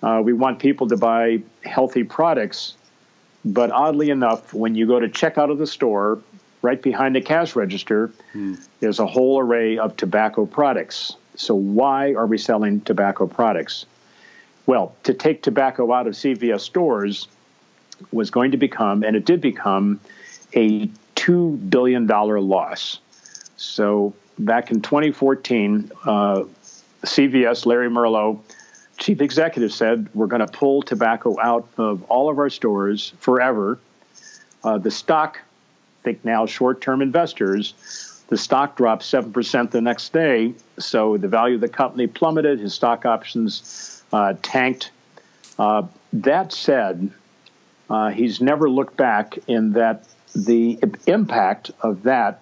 Uh, 0.03 0.21
we 0.23 0.33
want 0.33 0.59
people 0.59 0.87
to 0.87 0.97
buy 0.97 1.41
healthy 1.63 2.03
products." 2.03 2.75
But 3.45 3.71
oddly 3.71 4.09
enough, 4.09 4.53
when 4.53 4.75
you 4.75 4.85
go 4.87 4.99
to 4.99 5.07
check 5.07 5.37
out 5.37 5.49
of 5.49 5.57
the 5.57 5.67
store, 5.67 6.19
right 6.61 6.81
behind 6.81 7.15
the 7.15 7.21
cash 7.21 7.55
register, 7.55 8.11
hmm. 8.33 8.55
there's 8.79 8.99
a 8.99 9.05
whole 9.05 9.39
array 9.39 9.77
of 9.77 9.95
tobacco 9.95 10.45
products. 10.45 11.15
So, 11.35 11.55
why 11.55 12.13
are 12.13 12.25
we 12.25 12.37
selling 12.37 12.81
tobacco 12.81 13.27
products? 13.27 13.85
Well, 14.67 14.93
to 15.03 15.13
take 15.13 15.41
tobacco 15.41 15.91
out 15.93 16.07
of 16.07 16.13
CVS 16.13 16.59
stores 16.59 17.29
was 18.11 18.29
going 18.29 18.51
to 18.51 18.57
become, 18.57 19.01
and 19.01 19.15
it 19.15 19.25
did 19.25 19.41
become, 19.41 19.99
a 20.53 20.87
$2 21.15 21.69
billion 21.69 22.05
loss. 22.05 22.99
So, 23.55 24.13
back 24.37 24.69
in 24.69 24.81
2014, 24.81 25.91
uh, 26.05 26.43
CVS, 27.03 27.65
Larry 27.65 27.89
Merlo, 27.89 28.39
chief 28.97 29.21
executive, 29.21 29.71
said, 29.71 30.09
We're 30.13 30.27
going 30.27 30.45
to 30.45 30.51
pull 30.51 30.81
tobacco 30.83 31.39
out 31.41 31.67
of 31.77 32.03
all 32.03 32.29
of 32.29 32.37
our 32.37 32.49
stores 32.49 33.13
forever. 33.19 33.79
Uh, 34.63 34.77
the 34.77 34.91
stock 34.91 35.39
I 36.01 36.03
think 36.03 36.25
now 36.25 36.45
short 36.45 36.81
term 36.81 37.01
investors, 37.01 37.73
the 38.27 38.37
stock 38.37 38.75
dropped 38.75 39.03
7% 39.03 39.71
the 39.71 39.81
next 39.81 40.13
day. 40.13 40.53
So 40.77 41.17
the 41.17 41.27
value 41.27 41.55
of 41.55 41.61
the 41.61 41.69
company 41.69 42.07
plummeted, 42.07 42.59
his 42.59 42.73
stock 42.73 43.05
options 43.05 43.96
tanked. 44.41 44.91
Uh, 45.59 45.83
that 46.13 46.51
said, 46.51 47.11
uh, 47.89 48.09
he's 48.09 48.41
never 48.41 48.69
looked 48.69 48.97
back 48.97 49.37
in 49.47 49.73
that 49.73 50.05
the 50.35 50.79
impact 51.07 51.71
of 51.81 52.03
that 52.03 52.41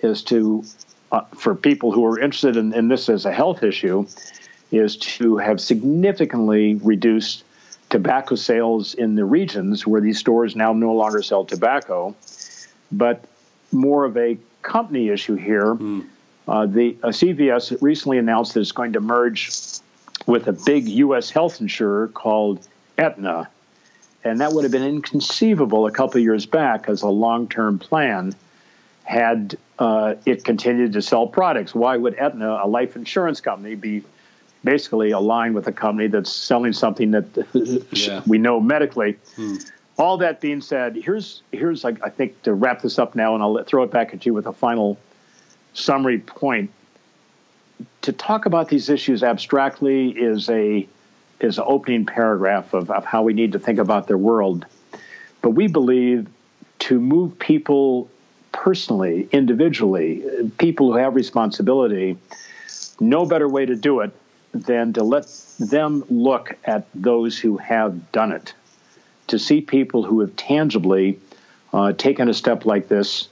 is 0.00 0.22
to, 0.22 0.64
uh, 1.10 1.22
for 1.34 1.54
people 1.54 1.90
who 1.92 2.04
are 2.04 2.18
interested 2.18 2.56
in, 2.56 2.72
in 2.74 2.88
this 2.88 3.08
as 3.08 3.24
a 3.24 3.32
health 3.32 3.62
issue, 3.62 4.06
is 4.70 4.96
to 4.96 5.36
have 5.38 5.60
significantly 5.60 6.74
reduced 6.76 7.44
tobacco 7.88 8.34
sales 8.34 8.94
in 8.94 9.14
the 9.14 9.24
regions 9.24 9.86
where 9.86 10.00
these 10.00 10.18
stores 10.18 10.56
now 10.56 10.72
no 10.72 10.92
longer 10.92 11.22
sell 11.22 11.44
tobacco 11.44 12.14
but 12.92 13.24
more 13.72 14.04
of 14.04 14.16
a 14.16 14.38
company 14.62 15.08
issue 15.08 15.34
here. 15.34 15.74
Mm. 15.74 16.06
Uh, 16.48 16.66
the 16.66 16.96
uh, 17.02 17.08
CVS 17.08 17.76
recently 17.80 18.18
announced 18.18 18.54
that 18.54 18.60
it's 18.60 18.72
going 18.72 18.92
to 18.92 19.00
merge 19.00 19.50
with 20.26 20.48
a 20.48 20.52
big 20.52 20.88
U.S. 20.88 21.30
health 21.30 21.60
insurer 21.60 22.08
called 22.08 22.66
Aetna, 22.98 23.48
and 24.24 24.40
that 24.40 24.52
would 24.52 24.64
have 24.64 24.72
been 24.72 24.82
inconceivable 24.82 25.86
a 25.86 25.90
couple 25.90 26.18
of 26.18 26.24
years 26.24 26.46
back 26.46 26.88
as 26.88 27.02
a 27.02 27.08
long-term 27.08 27.78
plan 27.78 28.34
had 29.04 29.56
uh, 29.78 30.14
it 30.24 30.44
continued 30.44 30.92
to 30.94 31.02
sell 31.02 31.26
products. 31.28 31.74
Why 31.74 31.96
would 31.96 32.14
Aetna, 32.16 32.60
a 32.62 32.66
life 32.66 32.96
insurance 32.96 33.40
company, 33.40 33.76
be 33.76 34.02
basically 34.64 35.12
aligned 35.12 35.54
with 35.54 35.68
a 35.68 35.72
company 35.72 36.08
that's 36.08 36.32
selling 36.32 36.72
something 36.72 37.12
that 37.12 37.86
yeah. 37.92 38.22
we 38.26 38.38
know 38.38 38.60
medically? 38.60 39.16
Hmm 39.36 39.56
all 39.98 40.18
that 40.18 40.40
being 40.40 40.60
said, 40.60 40.96
here's 40.96 41.42
here's 41.52 41.84
I, 41.84 41.90
I 42.02 42.10
think 42.10 42.42
to 42.42 42.54
wrap 42.54 42.82
this 42.82 42.98
up 42.98 43.14
now, 43.14 43.34
and 43.34 43.42
I'll 43.42 43.52
let, 43.52 43.66
throw 43.66 43.82
it 43.82 43.90
back 43.90 44.12
at 44.12 44.26
you 44.26 44.34
with 44.34 44.46
a 44.46 44.52
final 44.52 44.98
summary 45.74 46.18
point. 46.18 46.70
To 48.06 48.12
talk 48.12 48.46
about 48.46 48.68
these 48.68 48.88
issues 48.88 49.24
abstractly 49.24 50.10
is 50.10 50.48
a 50.48 50.86
is 51.40 51.58
an 51.58 51.64
opening 51.66 52.06
paragraph 52.06 52.72
of, 52.72 52.88
of 52.88 53.04
how 53.04 53.24
we 53.24 53.32
need 53.32 53.50
to 53.50 53.58
think 53.58 53.80
about 53.80 54.06
their 54.06 54.16
world. 54.16 54.64
But 55.42 55.50
we 55.50 55.66
believe 55.66 56.28
to 56.78 57.00
move 57.00 57.36
people 57.40 58.08
personally, 58.52 59.28
individually, 59.32 60.22
people 60.56 60.92
who 60.92 60.98
have 60.98 61.16
responsibility, 61.16 62.16
no 63.00 63.26
better 63.26 63.48
way 63.48 63.66
to 63.66 63.74
do 63.74 63.98
it 63.98 64.12
than 64.52 64.92
to 64.92 65.02
let 65.02 65.26
them 65.58 66.04
look 66.08 66.56
at 66.64 66.86
those 66.94 67.36
who 67.36 67.56
have 67.56 68.12
done 68.12 68.30
it 68.30 68.54
to 69.26 69.36
see 69.36 69.60
people 69.60 70.04
who 70.04 70.20
have 70.20 70.36
tangibly 70.36 71.18
uh, 71.72 71.92
taken 71.92 72.28
a 72.28 72.34
step 72.34 72.66
like 72.66 72.86
this. 72.86 73.26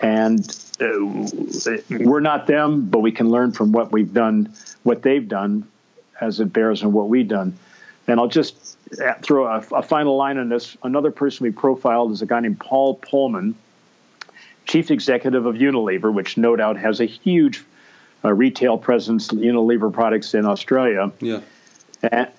And 0.00 0.46
we're 0.78 2.20
not 2.20 2.46
them, 2.46 2.86
but 2.86 3.00
we 3.00 3.12
can 3.12 3.30
learn 3.30 3.52
from 3.52 3.72
what 3.72 3.92
we've 3.92 4.12
done, 4.12 4.52
what 4.82 5.02
they've 5.02 5.26
done, 5.26 5.66
as 6.20 6.40
it 6.40 6.52
bears 6.52 6.82
on 6.82 6.92
what 6.92 7.08
we've 7.08 7.28
done. 7.28 7.56
And 8.06 8.20
I'll 8.20 8.28
just 8.28 8.76
throw 9.22 9.46
a, 9.46 9.58
a 9.72 9.82
final 9.82 10.16
line 10.16 10.38
on 10.38 10.48
this. 10.48 10.76
Another 10.82 11.10
person 11.10 11.44
we 11.44 11.50
profiled 11.50 12.12
is 12.12 12.22
a 12.22 12.26
guy 12.26 12.40
named 12.40 12.60
Paul 12.60 12.98
Polman, 12.98 13.54
chief 14.66 14.90
executive 14.90 15.46
of 15.46 15.54
Unilever, 15.54 16.12
which 16.12 16.36
no 16.36 16.56
doubt 16.56 16.76
has 16.76 17.00
a 17.00 17.06
huge 17.06 17.64
uh, 18.24 18.32
retail 18.32 18.78
presence, 18.78 19.28
Unilever 19.28 19.92
products 19.92 20.34
in 20.34 20.44
Australia. 20.44 21.10
Yeah. 21.20 21.40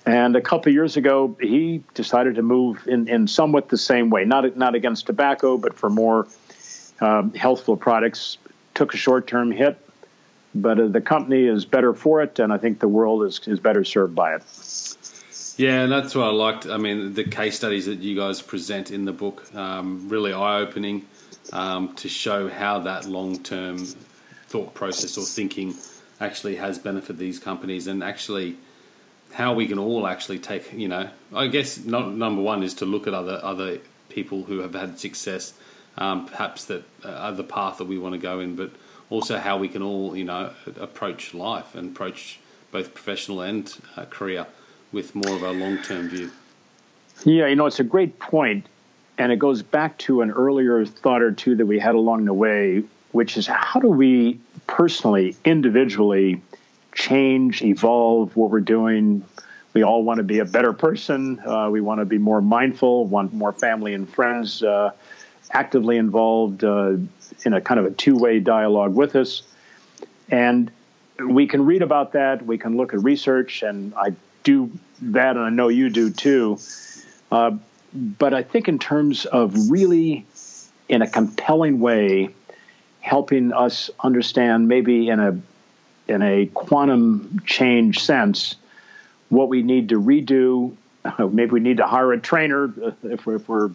And 0.04 0.36
a 0.36 0.40
couple 0.40 0.70
of 0.70 0.74
years 0.74 0.96
ago, 0.96 1.36
he 1.40 1.82
decided 1.94 2.36
to 2.36 2.42
move 2.42 2.86
in, 2.86 3.08
in 3.08 3.26
somewhat 3.26 3.68
the 3.68 3.78
same 3.78 4.10
way, 4.10 4.24
not 4.24 4.56
not 4.56 4.76
against 4.76 5.06
tobacco, 5.06 5.56
but 5.56 5.74
for 5.74 5.90
more 5.90 6.28
um, 7.00 7.32
healthful 7.34 7.76
products. 7.76 8.38
Took 8.74 8.94
a 8.94 8.96
short 8.96 9.26
term 9.26 9.50
hit, 9.50 9.78
but 10.54 10.78
uh, 10.78 10.88
the 10.88 11.00
company 11.00 11.44
is 11.44 11.64
better 11.64 11.94
for 11.94 12.22
it, 12.22 12.38
and 12.38 12.52
I 12.52 12.58
think 12.58 12.78
the 12.80 12.88
world 12.88 13.24
is 13.24 13.40
is 13.46 13.58
better 13.58 13.84
served 13.84 14.14
by 14.14 14.34
it. 14.34 14.42
Yeah, 15.56 15.82
and 15.82 15.90
that's 15.90 16.14
what 16.14 16.24
I 16.24 16.30
liked. 16.30 16.66
I 16.66 16.76
mean, 16.76 17.14
the 17.14 17.24
case 17.24 17.56
studies 17.56 17.86
that 17.86 18.00
you 18.00 18.14
guys 18.14 18.42
present 18.42 18.90
in 18.90 19.06
the 19.06 19.12
book 19.12 19.54
um, 19.54 20.08
really 20.10 20.34
eye 20.34 20.58
opening 20.58 21.06
um, 21.52 21.94
to 21.94 22.08
show 22.08 22.48
how 22.48 22.80
that 22.80 23.06
long 23.06 23.42
term 23.42 23.78
thought 24.48 24.74
process 24.74 25.16
or 25.16 25.24
thinking 25.24 25.74
actually 26.20 26.56
has 26.56 26.78
benefited 26.78 27.18
these 27.18 27.38
companies 27.38 27.86
and 27.86 28.02
actually 28.02 28.56
how 29.32 29.52
we 29.52 29.66
can 29.66 29.78
all 29.78 30.06
actually 30.06 30.38
take, 30.38 30.72
you 30.72 30.88
know, 30.88 31.08
I 31.34 31.46
guess 31.48 31.84
not, 31.84 32.12
number 32.12 32.40
one 32.42 32.62
is 32.62 32.74
to 32.74 32.84
look 32.84 33.06
at 33.06 33.14
other 33.14 33.40
other 33.42 33.78
people 34.08 34.44
who 34.44 34.60
have 34.60 34.74
had 34.74 34.98
success, 34.98 35.52
um, 35.98 36.26
perhaps 36.26 36.64
that 36.66 36.84
uh, 37.04 37.30
the 37.32 37.44
path 37.44 37.78
that 37.78 37.86
we 37.86 37.98
want 37.98 38.14
to 38.14 38.18
go 38.18 38.40
in, 38.40 38.56
but 38.56 38.70
also 39.10 39.38
how 39.38 39.56
we 39.56 39.68
can 39.68 39.82
all, 39.82 40.16
you 40.16 40.24
know, 40.24 40.52
approach 40.78 41.34
life 41.34 41.74
and 41.74 41.90
approach 41.90 42.38
both 42.70 42.92
professional 42.92 43.40
and 43.40 43.78
uh, 43.96 44.04
career 44.06 44.46
with 44.92 45.14
more 45.14 45.34
of 45.34 45.42
a 45.42 45.52
long 45.52 45.78
term 45.78 46.08
view. 46.08 46.30
Yeah, 47.24 47.46
you 47.46 47.56
know, 47.56 47.66
it's 47.66 47.80
a 47.80 47.84
great 47.84 48.18
point, 48.18 48.66
and 49.16 49.32
it 49.32 49.38
goes 49.38 49.62
back 49.62 49.96
to 49.98 50.20
an 50.20 50.30
earlier 50.30 50.84
thought 50.84 51.22
or 51.22 51.32
two 51.32 51.54
that 51.56 51.66
we 51.66 51.78
had 51.78 51.94
along 51.94 52.26
the 52.26 52.34
way, 52.34 52.82
which 53.12 53.36
is 53.36 53.46
how 53.46 53.80
do 53.80 53.88
we 53.88 54.38
personally, 54.66 55.34
individually, 55.44 56.42
change, 56.92 57.62
evolve 57.62 58.36
what 58.36 58.50
we're 58.50 58.60
doing. 58.60 59.24
We 59.72 59.82
all 59.82 60.02
want 60.02 60.18
to 60.18 60.24
be 60.24 60.40
a 60.40 60.44
better 60.44 60.72
person. 60.72 61.38
Uh, 61.40 61.68
we 61.70 61.80
want 61.80 62.00
to 62.00 62.04
be 62.04 62.18
more 62.18 62.40
mindful, 62.40 63.06
want 63.06 63.32
more 63.32 63.52
family 63.52 63.94
and 63.94 64.08
friends 64.08 64.62
uh, 64.62 64.92
actively 65.52 65.96
involved 65.96 66.64
uh, 66.64 66.96
in 67.44 67.52
a 67.52 67.60
kind 67.60 67.80
of 67.80 67.86
a 67.86 67.90
two 67.90 68.16
way 68.16 68.40
dialogue 68.40 68.94
with 68.94 69.16
us. 69.16 69.42
And 70.28 70.70
we 71.18 71.46
can 71.46 71.64
read 71.64 71.82
about 71.82 72.12
that, 72.12 72.44
we 72.44 72.58
can 72.58 72.76
look 72.76 72.92
at 72.92 73.02
research, 73.02 73.62
and 73.62 73.94
I 73.94 74.14
do 74.42 74.70
that, 75.00 75.36
and 75.36 75.44
I 75.44 75.50
know 75.50 75.68
you 75.68 75.88
do 75.88 76.10
too. 76.10 76.58
Uh, 77.30 77.52
but 77.92 78.34
I 78.34 78.42
think, 78.42 78.68
in 78.68 78.78
terms 78.78 79.24
of 79.24 79.70
really, 79.70 80.26
in 80.88 81.02
a 81.02 81.08
compelling 81.08 81.80
way, 81.80 82.30
helping 83.00 83.52
us 83.52 83.88
understand, 84.00 84.68
maybe 84.68 85.08
in 85.08 85.20
a 85.20 85.40
in 86.08 86.22
a 86.22 86.46
quantum 86.46 87.40
change 87.46 88.00
sense, 88.00 88.56
what 89.28 89.48
we 89.48 89.62
need 89.62 89.88
to 89.88 90.00
redo. 90.00 90.74
Maybe 91.18 91.50
we 91.50 91.60
need 91.60 91.78
to 91.78 91.86
hire 91.86 92.12
a 92.12 92.20
trainer 92.20 92.72
if 93.02 93.26
we're, 93.26 93.36
if 93.36 93.48
we're 93.48 93.70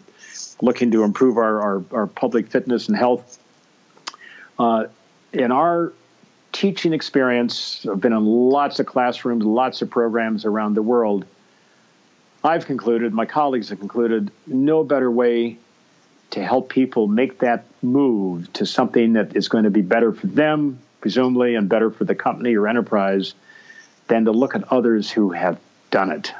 looking 0.62 0.92
to 0.92 1.02
improve 1.02 1.36
our, 1.36 1.60
our, 1.60 1.84
our 1.92 2.06
public 2.06 2.48
fitness 2.48 2.88
and 2.88 2.96
health. 2.96 3.38
Uh, 4.58 4.84
in 5.32 5.50
our 5.50 5.92
teaching 6.52 6.92
experience, 6.92 7.84
I've 7.90 8.00
been 8.00 8.12
in 8.12 8.24
lots 8.24 8.78
of 8.78 8.86
classrooms, 8.86 9.44
lots 9.44 9.82
of 9.82 9.90
programs 9.90 10.44
around 10.44 10.74
the 10.74 10.82
world. 10.82 11.26
I've 12.44 12.64
concluded, 12.64 13.12
my 13.12 13.26
colleagues 13.26 13.68
have 13.70 13.80
concluded, 13.80 14.30
no 14.46 14.84
better 14.84 15.10
way 15.10 15.58
to 16.30 16.42
help 16.42 16.68
people 16.68 17.08
make 17.08 17.40
that 17.40 17.64
move 17.82 18.50
to 18.54 18.64
something 18.64 19.14
that 19.14 19.36
is 19.36 19.48
going 19.48 19.64
to 19.64 19.70
be 19.70 19.82
better 19.82 20.12
for 20.12 20.28
them, 20.28 20.78
presumably, 21.00 21.56
and 21.56 21.68
better 21.68 21.90
for 21.90 22.04
the 22.04 22.14
company 22.14 22.56
or 22.56 22.68
enterprise 22.68 23.34
than 24.08 24.24
to 24.24 24.32
look 24.32 24.54
at 24.54 24.70
others 24.72 25.10
who 25.10 25.30
have 25.30 25.58
done 25.90 26.10
it. 26.10 26.32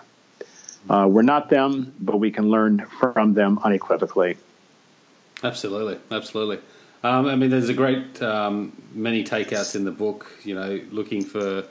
Uh, 0.89 1.07
we're 1.09 1.23
not 1.23 1.49
them, 1.49 1.93
but 2.01 2.19
we 2.19 2.31
can 2.31 2.51
learn 2.51 2.87
from 3.01 3.35
them 3.35 3.59
unequivocally. 3.63 4.37
Absolutely, 5.43 5.99
absolutely. 6.11 6.59
Um, 7.05 7.27
I 7.27 7.35
mean, 7.35 7.51
there's 7.51 7.69
a 7.69 7.75
great 7.75 8.23
um, 8.23 8.73
many 8.95 9.25
takeouts 9.25 9.75
in 9.75 9.85
the 9.85 9.91
book. 9.91 10.31
You 10.45 10.55
know, 10.55 10.81
looking 10.91 11.25
for 11.25 11.65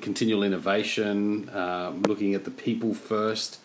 continual 0.00 0.42
innovation, 0.42 1.48
uh, 1.48 1.92
looking 2.06 2.34
at 2.34 2.44
the 2.44 2.50
people 2.50 2.94
first, 2.94 3.58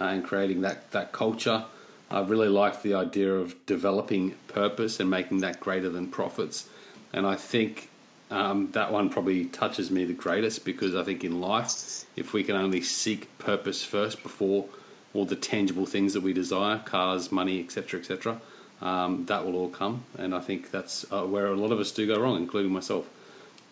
uh, 0.00 0.04
and 0.04 0.24
creating 0.24 0.62
that 0.62 0.90
that 0.90 1.12
culture. 1.12 1.64
I 2.10 2.20
really 2.20 2.48
like 2.48 2.82
the 2.82 2.94
idea 2.94 3.32
of 3.34 3.54
developing 3.64 4.34
purpose 4.48 5.00
and 5.00 5.08
making 5.08 5.40
that 5.40 5.60
greater 5.60 5.88
than 5.88 6.08
profits. 6.08 6.68
And 7.12 7.26
I 7.26 7.36
think 7.36 7.88
um, 8.32 8.70
that 8.72 8.90
one 8.90 9.10
probably 9.10 9.44
touches 9.44 9.90
me 9.90 10.06
the 10.06 10.14
greatest 10.14 10.64
because 10.64 10.94
I 10.94 11.04
think 11.04 11.22
in 11.22 11.40
life, 11.42 12.06
if 12.16 12.32
we 12.32 12.42
can 12.42 12.56
only 12.56 12.80
seek 12.80 13.36
purpose 13.38 13.84
first 13.84 14.22
before 14.22 14.64
all 15.12 15.26
the 15.26 15.36
tangible 15.36 15.84
things 15.84 16.14
that 16.14 16.22
we 16.22 16.32
desire 16.32 16.78
cars, 16.78 17.30
money, 17.30 17.60
etc., 17.60 18.00
etc. 18.00 18.40
Um, 18.80 19.26
that 19.26 19.44
will 19.44 19.54
all 19.54 19.68
come. 19.68 20.04
And 20.16 20.34
I 20.34 20.40
think 20.40 20.70
that's 20.70 21.04
uh, 21.12 21.24
where 21.24 21.46
a 21.46 21.54
lot 21.54 21.72
of 21.72 21.78
us 21.78 21.92
do 21.92 22.06
go 22.06 22.18
wrong, 22.18 22.38
including 22.38 22.72
myself. 22.72 23.06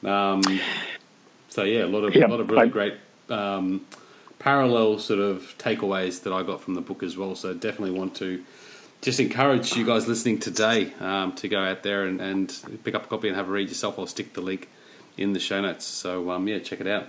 Um, 0.05 0.43
so, 1.49 1.65
yeah, 1.65 1.85
a 1.85 1.87
lot 1.87 2.05
of, 2.05 2.15
a 2.15 2.27
lot 2.27 2.41
of 2.41 2.51
really 2.51 2.65
I, 2.65 2.67
great 2.67 2.95
um, 3.31 3.87
parallel 4.39 4.99
sort 4.99 5.21
of 5.21 5.55
takeaways 5.57 6.23
that 6.25 6.35
I 6.35 6.43
got 6.43 6.61
from 6.61 6.75
the 6.75 6.83
book 6.83 7.03
as 7.03 7.17
well. 7.17 7.35
So, 7.35 7.55
definitely 7.55 7.99
want 7.99 8.15
to 8.17 8.45
just 9.01 9.19
encourage 9.19 9.77
you 9.77 9.87
guys 9.87 10.07
listening 10.07 10.39
today 10.39 10.93
um, 11.01 11.33
to 11.33 11.49
go 11.49 11.61
out 11.63 11.83
there 11.83 12.05
and, 12.05 12.21
and, 12.21 12.81
pick 12.85 12.95
up 12.95 13.05
a 13.05 13.09
copy 13.09 13.29
and 13.29 13.37
have 13.37 13.49
a 13.49 13.51
read 13.51 13.69
yourself. 13.69 13.99
I'll 13.99 14.07
stick 14.07 14.35
the 14.35 14.43
link 14.43 14.69
in 15.17 15.33
the 15.33 15.41
show 15.41 15.61
notes. 15.61 15.87
So 15.87 16.31
um, 16.31 16.47
yeah, 16.49 16.59
check 16.59 16.81
it 16.81 16.87
out. 16.87 17.09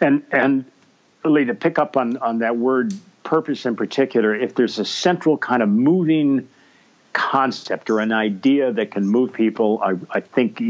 And 0.00 0.22
and 0.30 0.64
Lee, 1.24 1.44
to 1.46 1.54
pick 1.54 1.78
up 1.78 1.96
on 1.96 2.16
on 2.18 2.38
that 2.40 2.56
word 2.56 2.92
purpose 3.24 3.64
in 3.64 3.76
particular, 3.76 4.34
if 4.34 4.54
there's 4.54 4.78
a 4.78 4.84
central 4.84 5.38
kind 5.38 5.62
of 5.62 5.68
moving 5.68 6.48
concept 7.12 7.88
or 7.88 8.00
an 8.00 8.12
idea 8.12 8.72
that 8.72 8.90
can 8.90 9.06
move 9.06 9.32
people, 9.32 9.80
I, 9.82 9.94
I 10.10 10.20
think 10.20 10.62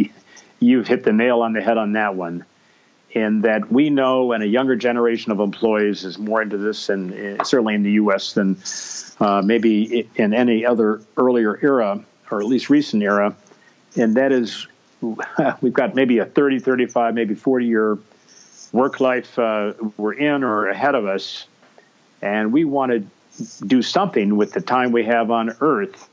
you've 0.61 0.87
hit 0.87 1.05
the 1.05 1.13
nail 1.13 1.43
on 1.43 1.53
the 1.53 1.61
head 1.61 1.79
on 1.79 1.93
that 1.93 2.15
one 2.15 2.45
in 3.13 3.43
that 3.43 3.71
we 3.71 3.91
know, 3.91 4.33
and 4.33 4.43
a 4.43 4.47
younger 4.47 4.77
generation 4.77 5.33
of 5.33 5.41
employees 5.41 6.05
is 6.05 6.19
more 6.19 6.41
into 6.41 6.57
this, 6.57 6.89
and 6.89 7.41
uh, 7.41 7.45
certainly 7.45 7.75
in 7.75 7.83
the 7.83 7.93
U.S. 7.93 8.33
than 8.33 8.57
uh, 9.21 9.43
maybe 9.43 10.09
in 10.17 10.33
any 10.33 10.65
other 10.65 11.01
earlier 11.17 11.59
era, 11.63 12.03
or 12.31 12.41
at 12.41 12.47
least 12.47 12.71
recent 12.71 13.03
era, 13.03 13.35
and 13.97 14.17
that 14.17 14.33
is 14.33 14.67
we've 15.61 15.73
got 15.73 15.95
maybe 15.95 16.19
a 16.19 16.25
30, 16.25 16.61
35, 16.61 17.15
maybe 17.15 17.35
40 17.35 17.67
year 17.67 17.99
work 18.73 19.01
life 19.01 19.39
uh, 19.39 19.75
we're 19.97 20.15
in 20.15 20.43
or 20.43 20.69
ahead 20.69 20.95
of 20.95 21.07
us, 21.07 21.47
and 22.23 22.53
we 22.53 22.65
want 22.65 22.93
to 22.93 23.65
do 23.67 23.83
something 23.83 24.37
with 24.37 24.53
the 24.53 24.61
time 24.61 24.93
we 24.93 25.05
have 25.05 25.31
on 25.31 25.55
Earth 25.61 26.09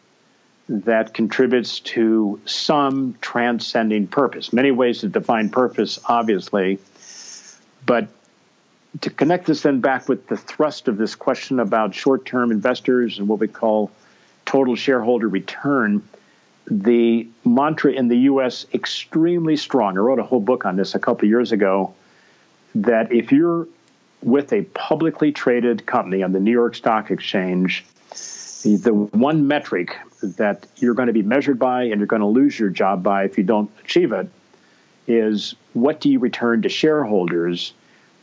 that 0.67 1.13
contributes 1.13 1.79
to 1.79 2.39
some 2.45 3.15
transcending 3.21 4.05
purpose. 4.07 4.53
Many 4.53 4.71
ways 4.71 4.99
to 4.99 5.07
define 5.07 5.49
purpose, 5.49 5.97
obviously, 6.05 6.79
but 7.89 8.07
to 9.01 9.09
connect 9.09 9.47
this 9.47 9.63
then 9.63 9.79
back 9.81 10.07
with 10.07 10.27
the 10.27 10.37
thrust 10.37 10.87
of 10.87 10.97
this 10.97 11.15
question 11.15 11.59
about 11.59 11.95
short 11.95 12.23
term 12.23 12.51
investors 12.51 13.17
and 13.17 13.27
what 13.27 13.39
we 13.39 13.47
call 13.47 13.89
total 14.45 14.75
shareholder 14.75 15.27
return, 15.27 16.07
the 16.67 17.27
mantra 17.43 17.91
in 17.91 18.07
the 18.07 18.17
US 18.33 18.67
extremely 18.75 19.57
strong. 19.57 19.97
I 19.97 20.01
wrote 20.01 20.19
a 20.19 20.23
whole 20.23 20.39
book 20.39 20.67
on 20.67 20.75
this 20.75 20.93
a 20.93 20.99
couple 20.99 21.27
years 21.27 21.51
ago 21.51 21.95
that 22.75 23.11
if 23.11 23.31
you're 23.31 23.67
with 24.21 24.53
a 24.53 24.61
publicly 24.75 25.31
traded 25.31 25.87
company 25.87 26.21
on 26.21 26.31
the 26.31 26.39
New 26.39 26.51
York 26.51 26.75
Stock 26.75 27.09
Exchange, 27.09 27.85
the 28.61 28.93
one 29.13 29.47
metric 29.47 29.97
that 30.21 30.67
you're 30.75 30.93
going 30.93 31.07
to 31.07 31.13
be 31.13 31.23
measured 31.23 31.57
by 31.57 31.85
and 31.85 31.99
you're 31.99 32.05
going 32.05 32.21
to 32.21 32.27
lose 32.27 32.59
your 32.59 32.69
job 32.69 33.01
by 33.01 33.23
if 33.23 33.35
you 33.35 33.43
don't 33.43 33.71
achieve 33.83 34.11
it 34.11 34.29
is 35.09 35.55
what 35.73 35.99
do 35.99 36.09
you 36.09 36.19
return 36.19 36.61
to 36.61 36.69
shareholders 36.69 37.73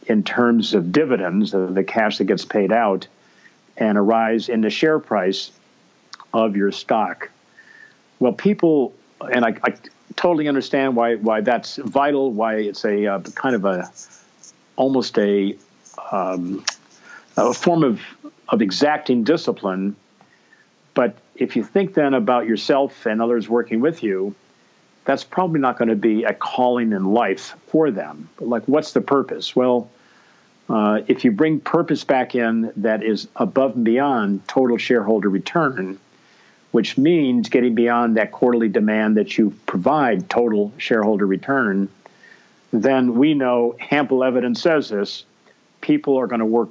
in 0.06 0.22
terms 0.22 0.72
of 0.72 0.92
dividends, 0.92 1.50
the 1.50 1.84
cash 1.84 2.18
that 2.18 2.24
gets 2.24 2.44
paid 2.44 2.72
out, 2.72 3.08
and 3.76 3.98
a 3.98 4.00
rise 4.00 4.48
in 4.48 4.60
the 4.60 4.70
share 4.70 4.98
price 4.98 5.50
of 6.32 6.56
your 6.56 6.70
stock. 6.70 7.28
Well, 8.20 8.32
people, 8.32 8.94
and 9.20 9.44
I, 9.44 9.56
I 9.64 9.74
totally 10.14 10.48
understand 10.48 10.96
why 10.96 11.16
why 11.16 11.40
that's 11.40 11.76
vital, 11.76 12.30
why 12.30 12.56
it's 12.56 12.84
a 12.84 13.06
uh, 13.06 13.20
kind 13.20 13.54
of 13.54 13.64
a 13.64 13.90
almost 14.76 15.18
a 15.18 15.56
um, 16.12 16.64
a 17.36 17.52
form 17.52 17.82
of 17.82 18.00
of 18.48 18.62
exacting 18.62 19.24
discipline. 19.24 19.96
But 20.94 21.16
if 21.34 21.56
you 21.56 21.64
think 21.64 21.94
then 21.94 22.14
about 22.14 22.46
yourself 22.46 23.06
and 23.06 23.20
others 23.20 23.48
working 23.48 23.80
with 23.80 24.02
you, 24.02 24.34
that's 25.06 25.24
probably 25.24 25.60
not 25.60 25.78
going 25.78 25.88
to 25.88 25.96
be 25.96 26.24
a 26.24 26.34
calling 26.34 26.92
in 26.92 27.12
life 27.12 27.54
for 27.68 27.90
them. 27.90 28.28
Like, 28.40 28.64
what's 28.66 28.92
the 28.92 29.00
purpose? 29.00 29.56
Well, 29.56 29.88
uh, 30.68 31.02
if 31.06 31.24
you 31.24 31.30
bring 31.30 31.60
purpose 31.60 32.02
back 32.02 32.34
in 32.34 32.72
that 32.76 33.04
is 33.04 33.28
above 33.36 33.76
and 33.76 33.84
beyond 33.84 34.46
total 34.48 34.76
shareholder 34.76 35.30
return, 35.30 35.98
which 36.72 36.98
means 36.98 37.48
getting 37.48 37.74
beyond 37.74 38.16
that 38.16 38.32
quarterly 38.32 38.68
demand 38.68 39.16
that 39.16 39.38
you 39.38 39.54
provide 39.66 40.28
total 40.28 40.72
shareholder 40.76 41.24
return, 41.24 41.88
then 42.72 43.14
we 43.14 43.32
know 43.32 43.76
ample 43.92 44.24
evidence 44.24 44.60
says 44.60 44.88
this 44.88 45.24
people 45.80 46.16
are 46.18 46.26
going 46.26 46.40
to 46.40 46.46
work 46.46 46.70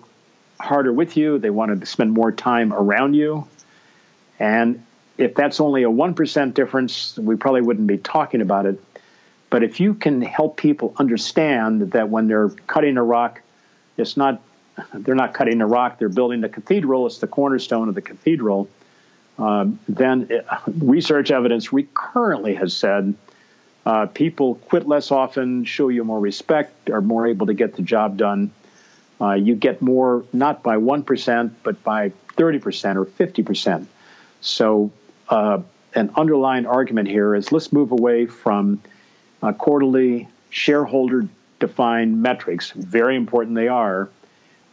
harder 0.59 0.91
with 0.91 1.15
you, 1.15 1.39
they 1.39 1.49
want 1.49 1.79
to 1.79 1.85
spend 1.85 2.11
more 2.11 2.33
time 2.33 2.73
around 2.73 3.13
you. 3.13 3.47
And 4.39 4.83
if 5.17 5.35
that's 5.35 5.59
only 5.59 5.83
a 5.83 5.89
1% 5.89 6.53
difference, 6.53 7.17
we 7.17 7.35
probably 7.35 7.61
wouldn't 7.61 7.87
be 7.87 7.97
talking 7.97 8.41
about 8.41 8.65
it. 8.65 8.81
But 9.49 9.63
if 9.63 9.79
you 9.79 9.93
can 9.93 10.21
help 10.21 10.57
people 10.57 10.93
understand 10.97 11.91
that 11.91 12.09
when 12.09 12.27
they're 12.27 12.49
cutting 12.67 12.97
a 12.97 13.03
rock, 13.03 13.41
it's 13.97 14.17
not 14.17 14.41
they're 14.93 15.15
not 15.15 15.33
cutting 15.33 15.61
a 15.61 15.67
rock; 15.67 15.99
they're 15.99 16.09
building 16.09 16.41
the 16.41 16.49
cathedral. 16.49 17.05
It's 17.05 17.19
the 17.19 17.27
cornerstone 17.27 17.87
of 17.87 17.95
the 17.95 18.01
cathedral. 18.01 18.67
Um, 19.37 19.79
then 19.87 20.27
it, 20.29 20.45
uh, 20.49 20.57
research 20.79 21.31
evidence 21.31 21.71
recurrently 21.71 22.55
has 22.55 22.75
said 22.75 23.13
uh, 23.85 24.07
people 24.07 24.55
quit 24.55 24.87
less 24.87 25.11
often, 25.11 25.63
show 25.63 25.89
you 25.89 26.03
more 26.03 26.19
respect, 26.19 26.89
are 26.89 27.01
more 27.01 27.27
able 27.27 27.47
to 27.47 27.53
get 27.53 27.75
the 27.75 27.81
job 27.81 28.17
done. 28.17 28.51
Uh, 29.21 29.33
you 29.33 29.55
get 29.55 29.81
more 29.81 30.25
not 30.33 30.63
by 30.63 30.77
one 30.77 31.03
percent, 31.03 31.53
but 31.63 31.81
by 31.83 32.09
thirty 32.35 32.59
percent 32.59 32.97
or 32.97 33.05
fifty 33.05 33.43
percent. 33.43 33.87
So, 34.41 34.91
uh, 35.29 35.61
an 35.93 36.11
underlying 36.15 36.65
argument 36.65 37.07
here 37.07 37.35
is 37.35 37.51
let's 37.51 37.71
move 37.71 37.91
away 37.91 38.25
from 38.25 38.81
uh, 39.41 39.53
quarterly 39.53 40.27
shareholder 40.49 41.27
defined 41.59 42.21
metrics, 42.21 42.71
very 42.71 43.15
important 43.15 43.55
they 43.55 43.67
are, 43.67 44.09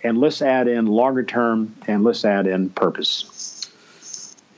and 0.03 0.19
let's 0.19 0.43
add 0.43 0.69
in 0.69 0.87
longer 0.87 1.23
term 1.23 1.75
and 1.87 2.05
let's 2.05 2.25
add 2.25 2.47
in 2.47 2.71
purpose. 2.71 3.71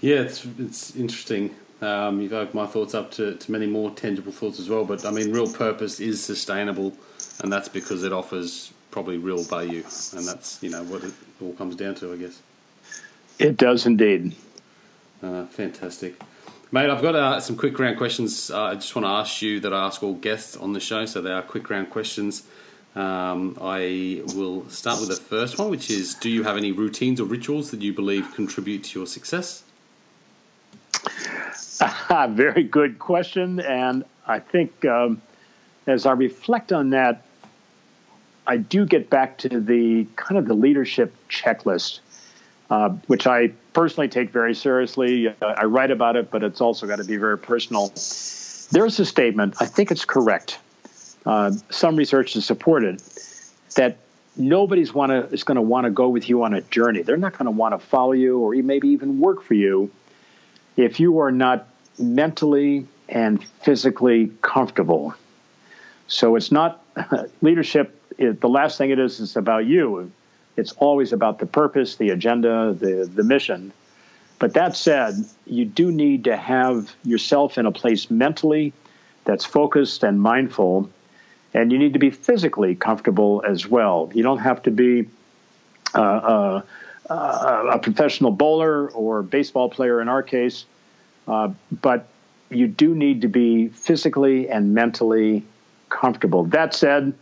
Yeah, 0.01 0.17
it's, 0.17 0.47
it's 0.59 0.97
interesting. 0.97 1.55
Um, 1.81 2.21
you've 2.21 2.33
opened 2.33 2.55
my 2.55 2.67
thoughts 2.67 2.95
up 2.95 3.11
to, 3.13 3.35
to 3.35 3.53
many 3.53 3.67
more 3.67 3.91
tangible 3.91 4.33
thoughts 4.33 4.59
as 4.59 4.69
well. 4.69 4.85
But 4.85 5.05
I 5.05 5.11
mean, 5.11 5.33
real 5.33 5.51
purpose 5.53 6.01
is 6.01 6.23
sustainable, 6.23 6.95
and 7.43 7.53
that's 7.53 7.69
because 7.69 8.05
it 8.05 8.13
offers 8.13 8.73
probably 8.91 9.19
real 9.19 9.43
value, 9.43 9.83
and 10.17 10.27
that's 10.27 10.63
you 10.63 10.71
know 10.71 10.83
what 10.85 11.05
it 11.05 11.13
all 11.43 11.53
comes 11.55 11.77
down 11.77 11.95
to, 11.97 12.13
I 12.13 12.17
guess. 12.17 12.41
It 13.39 13.57
does 13.57 13.87
indeed. 13.87 14.35
Uh, 15.25 15.47
fantastic. 15.47 16.21
Mate, 16.71 16.91
I've 16.91 17.01
got 17.01 17.15
uh, 17.15 17.41
some 17.41 17.57
quick 17.57 17.79
round 17.79 17.97
questions. 17.97 18.51
Uh, 18.51 18.65
I 18.65 18.75
just 18.75 18.95
want 18.95 19.07
to 19.07 19.11
ask 19.11 19.41
you 19.41 19.61
that 19.61 19.73
I 19.73 19.87
ask 19.87 20.03
all 20.03 20.13
guests 20.15 20.55
on 20.57 20.75
the 20.75 20.81
show, 20.81 21.07
so 21.07 21.23
they 21.23 21.31
are 21.31 21.41
quick 21.41 21.71
round 21.71 21.89
questions. 21.89 22.43
Um, 22.95 23.57
I 23.61 24.23
will 24.35 24.69
start 24.69 25.01
with 25.01 25.09
the 25.09 25.17
first 25.17 25.59
one, 25.59 25.71
which 25.71 25.91
is 25.91 26.15
Do 26.15 26.29
you 26.29 26.43
have 26.43 26.57
any 26.57 26.73
routines 26.73 27.21
or 27.21 27.25
rituals 27.25 27.71
that 27.71 27.81
you 27.81 27.95
believe 27.95 28.35
contribute 28.35 28.85
to 28.85 28.99
your 28.99 29.07
success? 29.07 29.65
Very 32.29 32.65
good 32.65 32.99
question. 32.99 33.61
And 33.61 34.05
I 34.27 34.41
think 34.41 34.85
um, 34.85 35.23
as 35.87 36.05
I 36.05 36.13
reflect 36.13 36.73
on 36.73 36.91
that, 36.91 37.23
I 38.47 38.59
do 38.59 38.85
get 38.85 39.09
back 39.09 39.39
to 39.39 39.49
the 39.61 40.07
kind 40.17 40.39
of 40.39 40.47
the 40.47 40.55
leadership 40.55 41.15
checklist, 41.31 42.01
uh, 42.71 42.91
which 43.07 43.27
I 43.27 43.49
personally 43.73 44.09
take 44.09 44.31
very 44.31 44.55
seriously. 44.55 45.29
Uh, 45.29 45.35
I 45.41 45.65
write 45.65 45.91
about 45.91 46.17
it, 46.17 46.31
but 46.31 46.43
it's 46.43 46.61
also 46.61 46.87
got 46.87 46.97
to 46.97 47.05
be 47.05 47.17
very 47.17 47.39
personal. 47.39 47.89
There's 48.71 48.99
a 48.99 49.05
statement, 49.05 49.57
I 49.61 49.67
think 49.67 49.91
it's 49.91 50.05
correct. 50.05 50.59
Uh, 51.27 51.53
some 51.71 51.97
research 51.97 52.35
has 52.35 52.45
supported 52.45 53.03
that 53.77 53.99
nobody's 54.37 54.93
want 54.93 55.11
to 55.11 55.33
is 55.33 55.45
going 55.45 55.57
to 55.57 55.63
want 55.63 55.85
to 55.85 55.91
go 55.91 56.09
with 56.09 56.29
you 56.29 56.43
on 56.43 56.55
a 56.55 56.61
journey. 56.61 57.03
They're 57.03 57.17
not 57.17 57.33
going 57.33 57.47
to 57.47 57.51
want 57.51 57.79
to 57.79 57.87
follow 57.87 58.13
you 58.13 58.41
or 58.41 58.55
maybe 58.55 58.89
even 58.89 59.21
work 59.21 59.43
for 59.43 59.55
you 59.55 59.91
if 60.77 61.01
you 61.01 61.19
are 61.21 61.31
not 61.31 61.69
mentally 61.99 62.87
and 63.09 63.43
physically 63.63 64.33
comfortable. 64.43 65.15
So 66.07 66.37
it's 66.37 66.53
not 66.53 66.83
leadership. 67.43 68.01
It, 68.19 68.41
the 68.41 68.49
last 68.49 68.79
thing 68.79 68.91
it 68.91 68.99
is 68.99 69.21
is 69.21 69.37
about 69.37 69.67
you. 69.67 70.11
It's 70.57 70.73
always 70.73 71.13
about 71.13 71.39
the 71.39 71.47
purpose, 71.47 71.97
the 71.97 72.11
agenda, 72.11 72.75
the 72.79 73.11
the 73.13 73.25
mission. 73.25 73.73
But 74.39 74.55
that 74.55 74.77
said, 74.77 75.15
you 75.47 75.65
do 75.65 75.91
need 75.91 76.25
to 76.25 76.37
have 76.37 76.95
yourself 77.05 77.57
in 77.57 77.67
a 77.67 77.73
place 77.73 78.11
mentally 78.11 78.73
that's 79.25 79.45
focused 79.45 80.03
and 80.03 80.21
mindful, 80.21 80.91
and 81.55 81.73
you 81.73 81.79
need 81.79 81.93
to 81.95 81.99
be 81.99 82.11
physically 82.11 82.75
comfortable 82.75 83.43
as 83.47 83.67
well. 83.67 84.11
You 84.15 84.23
don't 84.23 84.39
have 84.39 84.63
to 84.65 84.71
be 84.71 85.09
uh, 85.95 86.01
uh, 86.01 86.63
uh, 87.09 87.71
a 87.73 87.79
professional 87.79 88.33
bowler 88.33 88.91
or 88.91 89.23
baseball 89.23 89.71
player 89.71 90.01
in 90.01 90.09
our 90.09 90.23
case, 90.23 90.65
uh, 91.29 91.51
but 91.81 92.09
you 92.51 92.67
do 92.67 92.95
need 92.95 93.23
to 93.23 93.29
be 93.29 93.69
physically 93.69 94.49
and 94.49 94.75
mentally 94.75 95.45
comfortable. 95.89 96.45
That 96.45 96.75
said, 96.75 97.15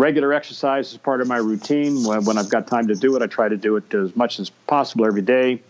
regular 0.00 0.32
exercise 0.32 0.92
is 0.92 0.98
part 0.98 1.20
of 1.20 1.28
my 1.28 1.36
routine. 1.36 2.02
When, 2.04 2.24
when, 2.24 2.38
I've 2.38 2.48
got 2.48 2.66
time 2.66 2.88
to 2.88 2.94
do 2.94 3.14
it, 3.16 3.22
I 3.22 3.26
try 3.26 3.48
to 3.48 3.56
do 3.56 3.76
it 3.76 3.92
as 3.94 4.16
much 4.16 4.40
as 4.40 4.50
possible 4.50 5.06
every 5.06 5.22
day. 5.22 5.62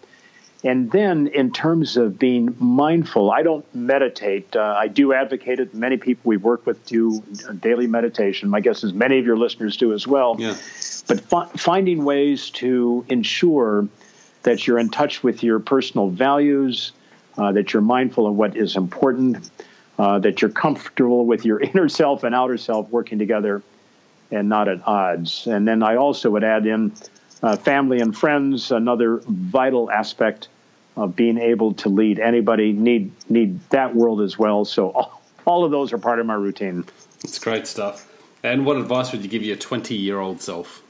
And 0.62 0.90
then, 0.92 1.28
in 1.28 1.52
terms 1.52 1.96
of 1.96 2.18
being 2.18 2.54
mindful, 2.58 3.30
I 3.30 3.42
don't 3.42 3.64
meditate. 3.74 4.54
Uh, 4.54 4.74
I 4.78 4.88
do 4.88 5.14
advocate 5.14 5.58
it. 5.58 5.74
Many 5.74 5.96
people 5.96 6.28
we 6.28 6.36
work 6.36 6.66
with 6.66 6.84
do 6.86 7.22
daily 7.60 7.86
meditation. 7.86 8.50
My 8.50 8.60
guess 8.60 8.84
is 8.84 8.92
many 8.92 9.18
of 9.18 9.24
your 9.24 9.38
listeners 9.38 9.78
do 9.78 9.94
as 9.94 10.06
well. 10.06 10.36
Yeah. 10.38 10.54
But 11.08 11.22
fi- 11.22 11.48
finding 11.56 12.04
ways 12.04 12.50
to 12.50 13.06
ensure 13.08 13.88
that 14.42 14.66
you're 14.66 14.78
in 14.78 14.90
touch 14.90 15.22
with 15.22 15.42
your 15.42 15.60
personal 15.60 16.10
values, 16.10 16.92
uh, 17.38 17.52
that 17.52 17.72
you're 17.72 17.82
mindful 17.82 18.26
of 18.26 18.34
what 18.34 18.54
is 18.54 18.76
important, 18.76 19.50
uh, 19.98 20.18
that 20.18 20.42
you're 20.42 20.50
comfortable 20.50 21.24
with 21.24 21.46
your 21.46 21.58
inner 21.68 21.88
self 21.88 22.22
and 22.22 22.34
outer 22.34 22.58
self 22.58 22.90
working 22.90 23.18
together 23.18 23.62
and 24.30 24.48
not 24.48 24.68
at 24.68 24.86
odds. 24.86 25.46
And 25.46 25.66
then 25.66 25.82
I 25.82 25.96
also 25.96 26.30
would 26.30 26.44
add 26.44 26.66
in 26.66 26.92
uh, 27.42 27.56
family 27.56 28.00
and 28.00 28.16
friends, 28.16 28.70
another 28.70 29.22
vital 29.26 29.90
aspect 29.90 30.48
of 30.96 31.16
being 31.16 31.38
able 31.38 31.72
to 31.74 31.88
lead 31.88 32.18
anybody 32.18 32.72
need 32.72 33.12
need 33.30 33.58
that 33.70 33.94
world 33.94 34.20
as 34.20 34.38
well. 34.38 34.64
So 34.64 34.90
all, 34.90 35.22
all 35.46 35.64
of 35.64 35.70
those 35.70 35.92
are 35.92 35.98
part 35.98 36.18
of 36.20 36.26
my 36.26 36.34
routine. 36.34 36.84
It's 37.24 37.38
great 37.38 37.66
stuff. 37.66 38.06
And 38.42 38.64
what 38.64 38.76
advice 38.76 39.12
would 39.12 39.22
you 39.22 39.28
give 39.28 39.42
your 39.42 39.56
20 39.56 39.94
year 39.94 40.18
old 40.18 40.40
self? 40.40 40.82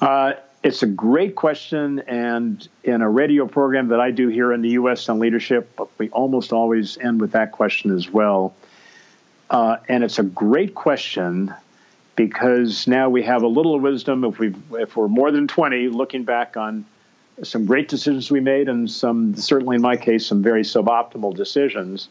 Uh, 0.00 0.34
it's 0.62 0.82
a 0.82 0.86
great 0.86 1.34
question, 1.34 2.00
and 2.00 2.66
in 2.84 3.02
a 3.02 3.08
radio 3.08 3.46
program 3.46 3.88
that 3.88 4.00
I 4.00 4.10
do 4.10 4.28
here 4.28 4.52
in 4.52 4.62
the 4.62 4.70
U.S. 4.70 5.08
on 5.10 5.18
leadership, 5.18 5.78
we 5.98 6.08
almost 6.10 6.54
always 6.54 6.96
end 6.98 7.20
with 7.20 7.32
that 7.32 7.52
question 7.52 7.94
as 7.94 8.10
well. 8.10 8.54
Uh, 9.50 9.76
and 9.88 10.02
it's 10.02 10.18
a 10.18 10.22
great 10.22 10.74
question 10.74 11.54
because 12.16 12.86
now 12.86 13.08
we 13.08 13.22
have 13.22 13.42
a 13.42 13.46
little 13.46 13.78
wisdom 13.78 14.24
if 14.24 14.38
we 14.38 14.54
if 14.72 14.96
we're 14.96 15.08
more 15.08 15.30
than 15.30 15.48
20 15.48 15.88
looking 15.88 16.24
back 16.24 16.56
on 16.56 16.84
some 17.42 17.66
great 17.66 17.88
decisions 17.88 18.30
we 18.30 18.40
made 18.40 18.68
and 18.68 18.88
some 18.88 19.34
certainly 19.34 19.76
in 19.76 19.82
my 19.82 19.96
case 19.96 20.26
some 20.26 20.42
very 20.42 20.62
suboptimal 20.62 21.34
decisions. 21.34 22.08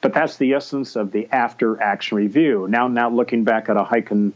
But 0.00 0.14
that's 0.14 0.38
the 0.38 0.54
essence 0.54 0.96
of 0.96 1.12
the 1.12 1.28
after 1.30 1.80
action 1.80 2.16
review. 2.16 2.66
Now 2.68 2.88
now 2.88 3.08
looking 3.08 3.44
back 3.44 3.68
at 3.68 3.76
a 3.76 3.84
hike 3.84 4.10
and 4.10 4.32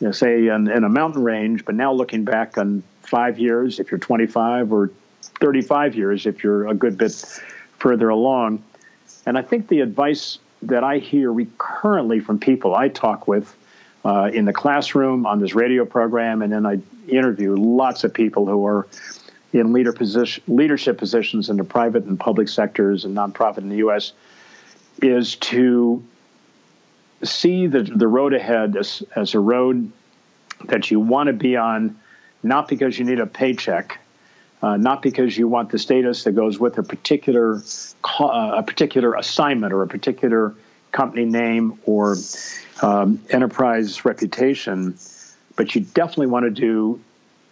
you 0.00 0.08
know, 0.08 0.12
say 0.12 0.48
in, 0.48 0.68
in 0.68 0.84
a 0.84 0.88
mountain 0.88 1.22
range 1.22 1.64
but 1.64 1.74
now 1.74 1.92
looking 1.92 2.24
back 2.24 2.56
on 2.56 2.82
five 3.02 3.38
years 3.38 3.78
if 3.78 3.90
you're 3.90 4.00
25 4.00 4.72
or 4.72 4.90
35 5.40 5.94
years 5.94 6.26
if 6.26 6.42
you're 6.42 6.66
a 6.68 6.74
good 6.74 6.96
bit 6.96 7.12
further 7.78 8.08
along. 8.08 8.62
And 9.26 9.36
i 9.36 9.42
think 9.42 9.68
the 9.68 9.80
advice 9.80 10.38
that 10.62 10.84
i 10.84 10.98
hear 10.98 11.32
recurrently 11.32 12.20
from 12.20 12.38
people 12.38 12.74
i 12.74 12.88
talk 12.88 13.28
with 13.28 13.54
uh, 14.04 14.30
in 14.32 14.44
the 14.44 14.52
classroom 14.52 15.26
on 15.26 15.40
this 15.40 15.54
radio 15.54 15.84
program, 15.84 16.42
and 16.42 16.52
then 16.52 16.66
I 16.66 16.80
interview 17.08 17.54
lots 17.56 18.04
of 18.04 18.12
people 18.12 18.46
who 18.46 18.66
are 18.66 18.86
in 19.52 19.72
leader 19.72 19.92
position, 19.92 20.42
leadership 20.48 20.98
positions 20.98 21.50
in 21.50 21.56
the 21.56 21.64
private 21.64 22.04
and 22.04 22.18
public 22.18 22.48
sectors 22.48 23.04
and 23.04 23.16
nonprofit 23.16 23.58
in 23.58 23.68
the 23.68 23.76
U.S. 23.76 24.12
Is 25.00 25.36
to 25.36 26.02
see 27.22 27.66
the 27.66 27.82
the 27.82 28.08
road 28.08 28.34
ahead 28.34 28.76
as, 28.76 29.02
as 29.14 29.34
a 29.34 29.40
road 29.40 29.90
that 30.66 30.90
you 30.90 31.00
want 31.00 31.28
to 31.28 31.32
be 31.32 31.56
on, 31.56 31.98
not 32.42 32.68
because 32.68 32.98
you 32.98 33.04
need 33.04 33.20
a 33.20 33.26
paycheck, 33.26 34.00
uh, 34.62 34.76
not 34.76 35.02
because 35.02 35.36
you 35.36 35.48
want 35.48 35.70
the 35.70 35.78
status 35.78 36.24
that 36.24 36.32
goes 36.32 36.58
with 36.58 36.78
a 36.78 36.82
particular 36.82 37.62
uh, 38.20 38.52
a 38.56 38.62
particular 38.62 39.14
assignment 39.14 39.72
or 39.72 39.82
a 39.82 39.88
particular 39.88 40.54
company 40.92 41.24
name 41.24 41.78
or 41.84 42.16
um, 42.82 43.20
enterprise 43.30 44.04
reputation, 44.04 44.96
but 45.56 45.74
you 45.74 45.80
definitely 45.80 46.26
want 46.26 46.44
to 46.44 46.50
do 46.50 47.00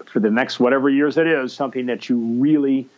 for 0.06 0.20
the 0.20 0.30
next 0.30 0.60
whatever 0.60 0.88
years 0.88 1.16
it 1.16 1.26
is 1.26 1.52
something 1.52 1.86
that 1.86 2.08
you 2.08 2.18
really 2.18 2.88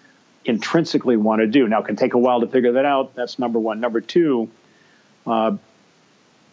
intrinsically 0.44 1.16
want 1.16 1.40
to 1.40 1.46
do. 1.46 1.68
Now, 1.68 1.80
it 1.80 1.86
can 1.86 1.96
take 1.96 2.14
a 2.14 2.18
while 2.18 2.40
to 2.40 2.46
figure 2.46 2.72
that 2.72 2.84
out. 2.84 3.14
That's 3.14 3.38
number 3.38 3.58
one. 3.58 3.80
Number 3.80 4.00
two, 4.00 4.50
uh, 5.26 5.56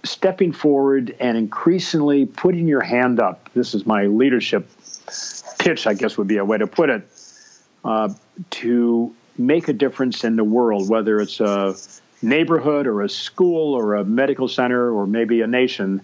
stepping 0.04 0.52
forward 0.54 1.16
and 1.20 1.38
increasingly 1.38 2.26
putting 2.26 2.68
your 2.68 2.82
hand 2.82 3.20
up. 3.20 3.50
This 3.54 3.74
is 3.74 3.86
my 3.86 4.06
leadership 4.06 4.70
pitch, 5.60 5.88
I 5.88 5.94
guess 5.94 6.18
would 6.18 6.28
be 6.28 6.38
a 6.38 6.46
way 6.46 6.58
to 6.58 6.68
put 6.68 6.90
it, 6.90 7.08
uh, 7.84 8.10
to 8.50 9.14
make 9.38 9.68
a 9.68 9.74
difference 9.74 10.24
in 10.24 10.36
the 10.36 10.44
world, 10.44 10.90
whether 10.90 11.20
it's 11.22 11.40
a 11.40 11.76
neighborhood 12.22 12.88
or 12.88 13.02
a 13.02 13.10
school 13.10 13.74
or 13.74 13.96
a 13.96 14.04
medical 14.04 14.48
center 14.48 14.92
or 14.92 15.08
maybe 15.08 15.42
a 15.42 15.48
nation, 15.48 16.02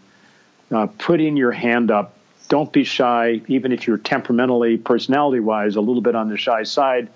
uh, 0.71 0.87
putting 0.97 1.35
your 1.35 1.51
hand 1.51 1.91
up. 1.91 2.17
Don't 2.47 2.71
be 2.71 2.83
shy, 2.83 3.41
even 3.47 3.71
if 3.71 3.87
you're 3.87 3.97
temperamentally, 3.97 4.77
personality 4.77 5.39
wise, 5.39 5.75
a 5.75 5.81
little 5.81 6.01
bit 6.01 6.15
on 6.15 6.29
the 6.29 6.37
shy 6.37 6.63
side. 6.63 7.09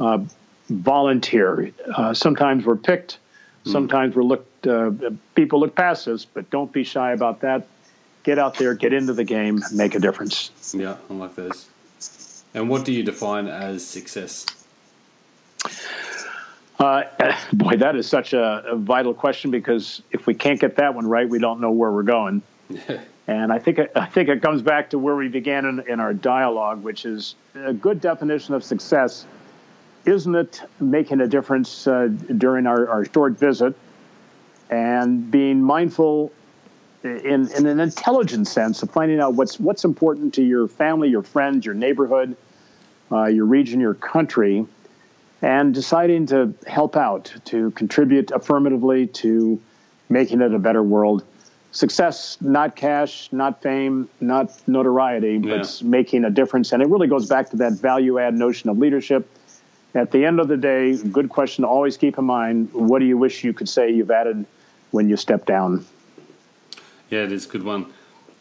Uh, 0.00 0.20
volunteer. 0.68 1.72
Uh, 1.94 2.14
sometimes 2.14 2.64
we're 2.64 2.76
picked, 2.76 3.18
hmm. 3.64 3.70
sometimes 3.70 4.14
we're 4.14 4.22
looked, 4.22 4.66
uh, 4.66 4.90
people 5.34 5.60
look 5.60 5.74
past 5.74 6.08
us, 6.08 6.24
but 6.24 6.48
don't 6.50 6.72
be 6.72 6.84
shy 6.84 7.12
about 7.12 7.40
that. 7.40 7.66
Get 8.22 8.38
out 8.38 8.56
there, 8.56 8.74
get 8.74 8.92
into 8.92 9.12
the 9.12 9.24
game, 9.24 9.60
make 9.72 9.94
a 9.94 9.98
difference. 9.98 10.50
Yeah, 10.72 10.96
I 11.10 11.14
like 11.14 11.34
those. 11.34 11.68
And 12.54 12.68
what 12.68 12.84
do 12.84 12.92
you 12.92 13.02
define 13.02 13.48
as 13.48 13.84
success? 13.84 14.46
Uh, 16.78 17.04
boy, 17.52 17.76
that 17.76 17.96
is 17.96 18.08
such 18.08 18.32
a, 18.32 18.64
a, 18.66 18.76
vital 18.76 19.14
question 19.14 19.50
because 19.50 20.02
if 20.10 20.26
we 20.26 20.34
can't 20.34 20.60
get 20.60 20.76
that 20.76 20.94
one 20.94 21.06
right, 21.06 21.28
we 21.28 21.38
don't 21.38 21.60
know 21.60 21.70
where 21.70 21.92
we're 21.92 22.02
going. 22.02 22.42
and 23.28 23.52
I 23.52 23.58
think 23.58 23.78
I 23.94 24.06
think 24.06 24.28
it 24.28 24.42
comes 24.42 24.62
back 24.62 24.90
to 24.90 24.98
where 24.98 25.14
we 25.14 25.28
began 25.28 25.64
in, 25.64 25.80
in 25.88 26.00
our 26.00 26.12
dialogue, 26.12 26.82
which 26.82 27.04
is 27.04 27.36
a 27.54 27.72
good 27.72 28.00
definition 28.00 28.54
of 28.54 28.64
success. 28.64 29.26
Isn't 30.04 30.34
it 30.34 30.62
making 30.80 31.20
a 31.20 31.28
difference 31.28 31.86
uh, 31.86 32.08
during 32.36 32.66
our, 32.66 32.88
our 32.88 33.04
short 33.04 33.38
visit 33.38 33.76
and 34.68 35.30
being 35.30 35.62
mindful 35.62 36.32
in, 37.04 37.50
in 37.52 37.66
an 37.66 37.80
intelligent 37.80 38.46
sense 38.48 38.82
of 38.82 38.90
finding 38.90 39.20
out 39.20 39.34
what's 39.34 39.58
what's 39.58 39.84
important 39.84 40.34
to 40.34 40.42
your 40.42 40.68
family, 40.68 41.08
your 41.08 41.22
friends, 41.22 41.66
your 41.66 41.74
neighborhood, 41.74 42.36
uh, 43.10 43.26
your 43.26 43.44
region, 43.44 43.80
your 43.80 43.94
country, 43.94 44.66
and 45.40 45.74
deciding 45.74 46.26
to 46.26 46.54
help 46.66 46.96
out, 46.96 47.32
to 47.46 47.70
contribute 47.72 48.30
affirmatively 48.30 49.08
to 49.08 49.60
making 50.08 50.40
it 50.40 50.54
a 50.54 50.58
better 50.58 50.82
world. 50.82 51.24
Success, 51.72 52.36
not 52.40 52.76
cash, 52.76 53.32
not 53.32 53.62
fame, 53.62 54.08
not 54.20 54.52
notoriety, 54.68 55.40
yeah. 55.42 55.58
but 55.58 55.82
making 55.82 56.24
a 56.24 56.30
difference. 56.30 56.72
And 56.72 56.82
it 56.82 56.88
really 56.88 57.08
goes 57.08 57.28
back 57.28 57.50
to 57.50 57.56
that 57.56 57.72
value 57.72 58.18
add 58.18 58.34
notion 58.34 58.68
of 58.68 58.78
leadership. 58.78 59.28
at 59.94 60.10
the 60.10 60.24
end 60.24 60.38
of 60.38 60.48
the 60.48 60.56
day, 60.56 60.96
good 60.96 61.30
question 61.30 61.62
to 61.62 61.68
always 61.68 61.96
keep 61.96 62.18
in 62.18 62.24
mind 62.24 62.72
what 62.72 62.98
do 62.98 63.06
you 63.06 63.16
wish 63.16 63.42
you 63.42 63.52
could 63.52 63.68
say 63.68 63.90
you've 63.90 64.10
added 64.10 64.44
when 64.90 65.08
you 65.08 65.16
step 65.16 65.46
down? 65.46 65.84
Yeah, 67.12 67.24
it 67.24 67.32
is 67.32 67.44
a 67.44 67.48
good 67.50 67.62
one. 67.62 67.92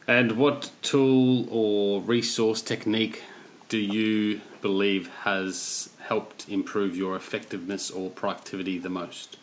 And 0.07 0.37
what 0.37 0.71
tool 0.81 1.45
or 1.49 1.99
resource 1.99 2.61
technique 2.61 3.21
do 3.67 3.77
you 3.77 4.39
believe 4.61 5.09
has 5.23 5.89
helped 5.99 6.47
improve 6.47 6.95
your 6.95 7.17
effectiveness 7.17 7.91
or 7.91 8.09
productivity 8.09 8.79
the 8.79 8.89
most? 8.89 9.35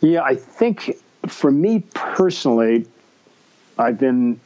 Yeah, 0.00 0.22
I 0.22 0.34
think 0.34 0.96
for 1.26 1.50
me 1.50 1.80
personally, 1.92 2.86
I've 3.76 3.98
been 3.98 4.40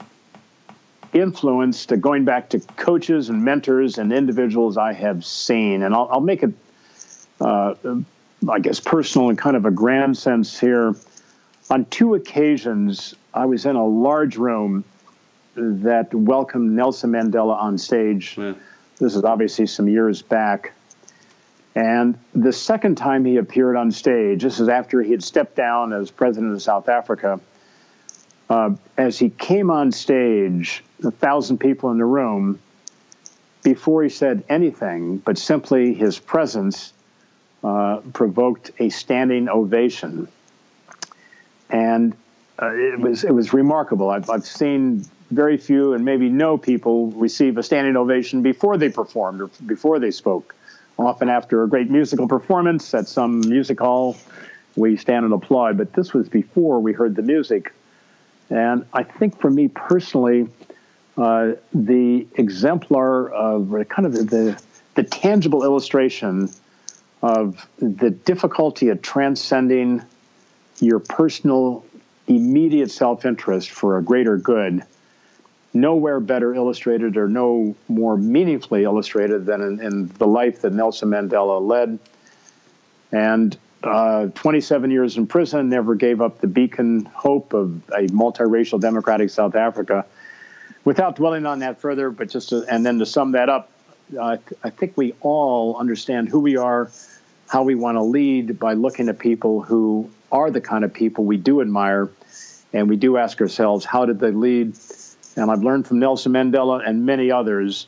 influenced 1.13 1.93
going 2.01 2.25
back 2.25 2.49
to 2.49 2.59
coaches 2.59 3.29
and 3.29 3.45
mentors 3.45 3.97
and 3.97 4.13
individuals 4.13 4.77
I 4.77 4.93
have 4.93 5.25
seen. 5.25 5.85
And 5.85 5.95
I'll, 5.95 6.09
I'll 6.11 6.21
make 6.21 6.43
it, 6.43 6.53
uh, 7.41 7.75
I 8.49 8.59
guess, 8.59 8.81
personal 8.81 9.31
in 9.31 9.37
kind 9.37 9.55
of 9.55 9.67
a 9.67 9.71
grand 9.71 10.19
sense 10.19 10.59
here. 10.59 10.97
On 11.75 11.85
two 11.87 12.15
occasions, 12.15 13.17
I 13.35 13.47
was 13.47 13.67
in 13.67 13.75
a 13.75 13.85
large 13.85 14.37
room 14.37 14.85
that 15.57 16.15
welcomed 16.15 16.71
Nelson 16.71 17.11
Mandela 17.11 17.57
on 17.57 17.79
stage. 17.79 18.37
Yeah. 18.39 18.55
This 19.01 19.17
is 19.17 19.25
obviously 19.25 19.67
some 19.67 19.89
years 19.89 20.23
back. 20.23 20.73
And 21.75 22.17
the 22.33 22.53
second 22.53 22.95
time 22.95 23.25
he 23.25 23.39
appeared 23.39 23.75
on 23.75 23.91
stage, 23.91 24.45
this 24.45 24.61
is 24.61 24.69
after 24.69 25.03
he 25.03 25.11
had 25.11 25.25
stepped 25.25 25.57
down 25.57 25.93
as 25.93 26.13
president 26.13 26.53
of 26.53 26.63
South 26.63 26.89
Africa, 26.89 27.41
uh, 28.49 28.77
as 28.97 29.19
he 29.19 29.31
came 29.31 29.69
on 29.69 29.91
stage, 29.91 30.85
a 31.03 31.11
thousand 31.11 31.59
people 31.59 31.91
in 31.91 31.99
the 31.99 32.05
room, 32.05 32.61
before 33.65 34.05
he 34.05 34.11
said 34.11 34.45
anything, 34.49 35.17
but 35.17 35.37
simply 35.37 35.93
his 35.93 36.21
presence 36.21 36.93
uh, 37.65 37.97
provoked 38.13 38.71
a 38.79 38.91
standing 38.91 39.49
ovation. 39.49 40.29
And 41.71 42.15
uh, 42.61 42.71
it 42.73 43.01
was 43.01 43.25
it 43.25 43.33
was 43.33 43.53
remarkable. 43.53 44.11
I've, 44.11 44.31
I've 44.31 44.47
seen 44.47 45.05
very 45.31 45.57
few 45.57 45.95
and 45.95 46.05
maybe 46.05 46.29
no 46.29 46.57
people 46.57 47.11
receive 47.13 47.59
a 47.59 47.63
standing 47.63 47.97
ovation 47.97 48.43
before 48.43 48.77
they 48.77 48.89
performed 48.89 49.41
or 49.41 49.51
before 49.67 49.99
they 49.99 50.11
spoke. 50.11 50.55
Often 50.99 51.29
after 51.29 51.65
a 51.65 51.69
great 51.69 51.91
musical 51.91 52.29
performance 52.29 52.95
at 52.95 53.09
some 53.09 53.41
music 53.41 53.81
hall, 53.81 54.17
we 54.77 54.97
stand 54.97 55.25
and 55.25 55.35
applaud. 55.35 55.77
But 55.77 55.93
this 55.93 56.13
was 56.13 56.29
before 56.29 56.79
we 56.79 56.93
heard 56.93 57.17
the 57.17 57.23
music, 57.23 57.73
and 58.49 58.87
I 58.93 59.03
think 59.03 59.41
for 59.41 59.51
me 59.51 59.69
personally, 59.69 60.49
uh, 61.17 61.53
the 61.73 62.29
exemplar 62.35 63.29
of 63.31 63.75
kind 63.89 64.07
of 64.07 64.13
the 64.31 64.61
the 64.95 65.03
tangible 65.03 65.65
illustration 65.65 66.49
of 67.23 67.69
the 67.79 68.11
difficulty 68.11 68.89
of 68.91 69.03
transcending 69.03 70.03
your 70.85 71.01
personal 71.01 71.85
immediate 72.27 72.91
self-interest 72.91 73.71
for 73.71 73.99
a 73.99 74.03
greater 74.03 74.37
good 74.37 74.83
nowhere 75.75 76.21
better 76.21 76.55
illustrated 76.55 77.17
or 77.17 77.29
no 77.29 77.75
more 77.89 78.17
meaningfully 78.17 78.85
illustrated 78.85 79.45
than 79.45 79.61
in, 79.61 79.81
in 79.81 80.09
the 80.19 80.27
life 80.27 80.63
that 80.63 80.73
Nelson 80.73 81.11
Mandela 81.11 81.61
led. 81.61 81.99
And 83.11 83.57
uh, 83.83 84.29
27 84.29 84.91
years 84.91 85.17
in 85.17 85.27
prison, 85.27 85.69
never 85.69 85.95
gave 85.95 86.21
up 86.21 86.41
the 86.41 86.47
beacon 86.47 87.05
hope 87.07 87.53
of 87.53 87.77
a 87.91 88.07
multiracial 88.07 88.81
democratic 88.81 89.31
South 89.31 89.57
Africa. 89.57 90.07
Without 90.85 91.17
dwelling 91.17 91.45
on 91.45 91.59
that 91.59 91.81
further, 91.81 92.11
but 92.11 92.29
just 92.31 92.51
to, 92.51 92.65
and 92.71 92.87
then 92.87 92.99
to 93.01 93.07
sum 93.07 93.33
that 93.33 93.49
up, 93.49 93.71
I 94.21 94.39
think 94.71 94.97
we 94.97 95.15
all 95.21 95.77
understand 95.77 96.29
who 96.29 96.41
we 96.41 96.57
are, 96.57 96.91
how 97.49 97.63
we 97.63 97.75
want 97.75 97.97
to 97.97 98.03
lead 98.03 98.59
by 98.59 98.75
looking 98.75 99.09
at 99.09 99.19
people 99.19 99.63
who 99.63 100.11
are 100.35 100.51
the 100.51 100.61
kind 100.61 100.85
of 100.85 100.93
people 100.93 101.25
we 101.25 101.37
do 101.37 101.61
admire, 101.61 102.11
and 102.73 102.89
we 102.91 102.97
do 102.97 103.17
ask 103.17 103.41
ourselves, 103.41 103.85
how 103.85 104.05
did 104.05 104.19
they 104.19 104.33
lead? 104.33 104.77
And 105.37 105.51
I've 105.51 105.63
learned 105.63 105.87
from 105.87 106.01
Nelson 106.01 106.33
Mandela 106.33 106.87
and 106.87 107.07
many 107.07 107.31
others 107.31 107.87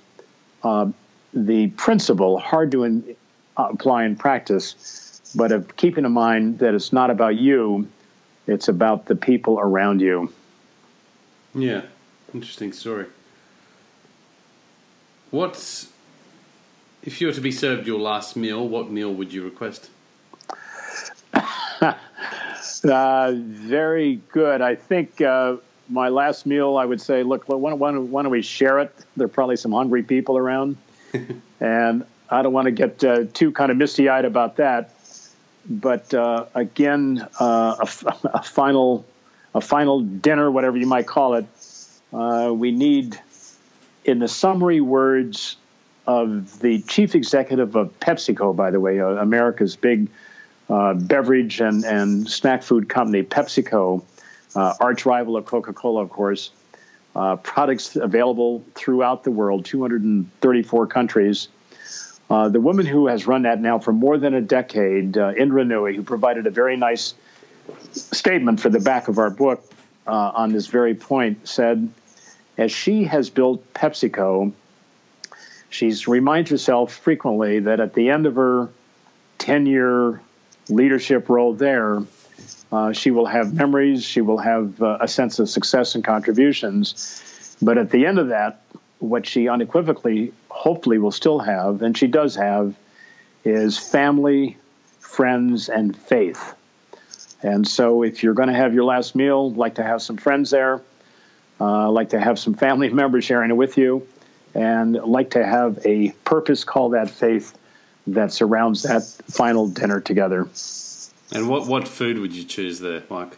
uh, 0.62 0.86
the 1.34 1.66
principle, 1.70 2.38
hard 2.38 2.70
to 2.70 2.84
in, 2.84 3.16
uh, 3.56 3.68
apply 3.72 4.04
in 4.04 4.16
practice, 4.16 5.20
but 5.34 5.50
of 5.50 5.76
keeping 5.76 6.04
in 6.04 6.12
mind 6.12 6.60
that 6.60 6.72
it's 6.72 6.92
not 6.92 7.10
about 7.10 7.34
you, 7.34 7.88
it's 8.46 8.68
about 8.68 9.06
the 9.06 9.16
people 9.16 9.58
around 9.58 10.00
you. 10.00 10.32
Yeah, 11.52 11.82
interesting 12.32 12.72
story. 12.72 13.06
What's 15.30 15.90
if 17.02 17.20
you 17.20 17.26
were 17.26 17.32
to 17.32 17.40
be 17.40 17.52
served 17.52 17.86
your 17.86 18.00
last 18.00 18.36
meal? 18.36 18.66
What 18.66 18.90
meal 18.90 19.12
would 19.12 19.32
you 19.32 19.44
request? 19.44 19.90
uh, 22.84 23.32
very 23.36 24.20
good. 24.32 24.60
I 24.60 24.74
think 24.74 25.20
uh, 25.20 25.56
my 25.88 26.08
last 26.08 26.46
meal, 26.46 26.76
I 26.76 26.84
would 26.84 27.00
say, 27.00 27.22
look, 27.22 27.44
why 27.46 27.70
don't, 27.70 28.10
why 28.10 28.22
don't 28.22 28.30
we 28.30 28.42
share 28.42 28.78
it? 28.80 28.94
There 29.16 29.26
are 29.26 29.28
probably 29.28 29.56
some 29.56 29.72
hungry 29.72 30.02
people 30.02 30.36
around, 30.36 30.76
and 31.60 32.04
I 32.30 32.42
don't 32.42 32.52
want 32.52 32.66
to 32.66 32.72
get 32.72 33.02
uh, 33.04 33.24
too 33.32 33.52
kind 33.52 33.70
of 33.70 33.76
misty 33.76 34.08
eyed 34.08 34.24
about 34.24 34.56
that. 34.56 34.92
But 35.68 36.14
uh, 36.14 36.46
again, 36.54 37.26
uh, 37.40 37.76
a, 37.80 38.28
a, 38.34 38.42
final, 38.42 39.04
a 39.54 39.60
final 39.60 40.00
dinner, 40.00 40.50
whatever 40.50 40.76
you 40.76 40.86
might 40.86 41.06
call 41.06 41.34
it. 41.34 41.46
Uh, 42.12 42.52
we 42.54 42.70
need, 42.70 43.18
in 44.04 44.20
the 44.20 44.28
summary 44.28 44.80
words 44.80 45.56
of 46.06 46.60
the 46.60 46.82
chief 46.82 47.14
executive 47.14 47.74
of 47.74 47.98
PepsiCo, 47.98 48.54
by 48.54 48.70
the 48.70 48.78
way, 48.78 49.00
uh, 49.00 49.08
America's 49.08 49.74
big 49.74 50.08
uh, 50.68 50.94
beverage 50.94 51.60
and, 51.60 51.84
and 51.84 52.28
snack 52.28 52.62
food 52.62 52.88
company, 52.88 53.22
PepsiCo 53.22 54.02
uh, 54.54 54.74
arch 54.80 55.06
rival 55.06 55.36
of 55.36 55.46
Coca 55.46 55.72
Cola, 55.72 56.02
of 56.02 56.10
course. 56.10 56.50
Uh, 57.14 57.36
products 57.36 57.96
available 57.96 58.62
throughout 58.74 59.24
the 59.24 59.30
world, 59.30 59.64
234 59.64 60.86
countries. 60.86 61.48
Uh, 62.28 62.48
the 62.48 62.60
woman 62.60 62.84
who 62.84 63.06
has 63.06 63.26
run 63.26 63.42
that 63.42 63.60
now 63.60 63.78
for 63.78 63.92
more 63.92 64.18
than 64.18 64.34
a 64.34 64.40
decade, 64.40 65.16
uh, 65.16 65.32
Indra 65.36 65.64
Nooyi, 65.64 65.94
who 65.94 66.02
provided 66.02 66.46
a 66.46 66.50
very 66.50 66.76
nice 66.76 67.14
statement 67.92 68.60
for 68.60 68.68
the 68.68 68.80
back 68.80 69.08
of 69.08 69.18
our 69.18 69.30
book 69.30 69.64
uh, 70.06 70.10
on 70.10 70.52
this 70.52 70.66
very 70.66 70.94
point, 70.94 71.48
said, 71.48 71.88
as 72.58 72.72
she 72.72 73.04
has 73.04 73.30
built 73.30 73.72
PepsiCo, 73.74 74.52
she's 75.70 76.08
reminds 76.08 76.50
herself 76.50 76.92
frequently 76.92 77.60
that 77.60 77.80
at 77.80 77.94
the 77.94 78.10
end 78.10 78.26
of 78.26 78.34
her 78.34 78.68
10 79.38 79.66
year 79.66 80.20
leadership 80.68 81.28
role 81.28 81.54
there, 81.54 82.02
uh, 82.72 82.92
she 82.92 83.10
will 83.10 83.26
have 83.26 83.54
memories. 83.54 84.04
She 84.04 84.20
will 84.20 84.38
have 84.38 84.80
uh, 84.82 84.98
a 85.00 85.08
sense 85.08 85.38
of 85.38 85.48
success 85.48 85.94
and 85.94 86.04
contributions. 86.04 87.56
But 87.62 87.78
at 87.78 87.90
the 87.90 88.06
end 88.06 88.18
of 88.18 88.28
that, 88.28 88.60
what 88.98 89.26
she 89.26 89.48
unequivocally, 89.48 90.32
hopefully, 90.48 90.98
will 90.98 91.12
still 91.12 91.38
have, 91.38 91.82
and 91.82 91.96
she 91.96 92.06
does 92.06 92.34
have, 92.36 92.74
is 93.44 93.78
family, 93.78 94.56
friends, 94.98 95.68
and 95.68 95.96
faith. 95.96 96.54
And 97.42 97.66
so, 97.66 98.02
if 98.02 98.22
you're 98.22 98.34
going 98.34 98.48
to 98.48 98.54
have 98.54 98.74
your 98.74 98.84
last 98.84 99.14
meal, 99.14 99.52
like 99.52 99.76
to 99.76 99.82
have 99.82 100.02
some 100.02 100.16
friends 100.16 100.50
there, 100.50 100.82
uh, 101.60 101.90
like 101.90 102.10
to 102.10 102.20
have 102.20 102.38
some 102.38 102.54
family 102.66 102.88
members 102.88 103.24
sharing 103.24 103.50
it 103.50 103.56
with 103.56 103.78
you, 103.78 104.06
and 104.54 104.94
like 104.94 105.30
to 105.30 105.44
have 105.44 105.78
a 105.86 106.10
purpose, 106.24 106.64
call 106.64 106.90
that 106.90 107.10
faith, 107.10 107.56
that 108.06 108.32
surrounds 108.32 108.82
that 108.82 109.02
final 109.28 109.68
dinner 109.68 110.00
together. 110.00 110.48
And 111.32 111.48
what, 111.48 111.66
what 111.66 111.88
food 111.88 112.18
would 112.18 112.34
you 112.34 112.44
choose 112.44 112.78
there, 112.78 113.02
Mike? 113.10 113.36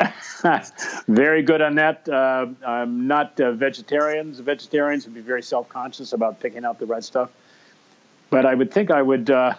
very 1.08 1.42
good 1.42 1.62
on 1.62 1.76
that. 1.76 2.08
Uh, 2.08 2.46
I'm 2.66 3.06
not 3.06 3.40
uh, 3.40 3.52
vegetarians. 3.52 4.40
Vegetarians 4.40 5.04
would 5.04 5.14
be 5.14 5.20
very 5.20 5.42
self 5.42 5.68
conscious 5.68 6.12
about 6.12 6.40
picking 6.40 6.64
out 6.64 6.78
the 6.78 6.86
right 6.86 7.04
stuff. 7.04 7.30
But 8.30 8.46
I 8.46 8.54
would 8.54 8.72
think 8.72 8.90
I 8.90 9.02
would, 9.02 9.30
uh, 9.30 9.54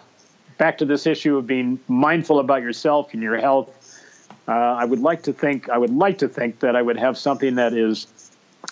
back 0.58 0.78
to 0.78 0.84
this 0.84 1.06
issue 1.06 1.36
of 1.36 1.46
being 1.46 1.80
mindful 1.88 2.38
about 2.38 2.62
yourself 2.62 3.12
and 3.14 3.22
your 3.22 3.38
health. 3.38 3.70
Uh, 4.46 4.52
I 4.52 4.84
would 4.84 5.00
like 5.00 5.22
to 5.22 5.32
think 5.32 5.70
I 5.70 5.78
would 5.78 5.94
like 5.94 6.18
to 6.18 6.28
think 6.28 6.60
that 6.60 6.76
I 6.76 6.82
would 6.82 6.98
have 6.98 7.16
something 7.16 7.54
that 7.54 7.72
is 7.72 8.06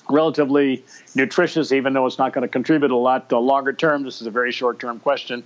relatively 0.09 0.85
nutritious, 1.15 1.73
even 1.73 1.93
though 1.93 2.07
it's 2.07 2.19
not 2.19 2.33
going 2.33 2.43
to 2.43 2.49
contribute 2.49 2.91
a 2.91 2.97
lot 2.97 3.29
to 3.31 3.39
longer 3.39 3.73
term. 3.73 4.05
This 4.05 4.21
is 4.21 4.27
a 4.27 4.31
very 4.31 4.53
short 4.53 4.79
term 4.79 4.99
question, 5.01 5.43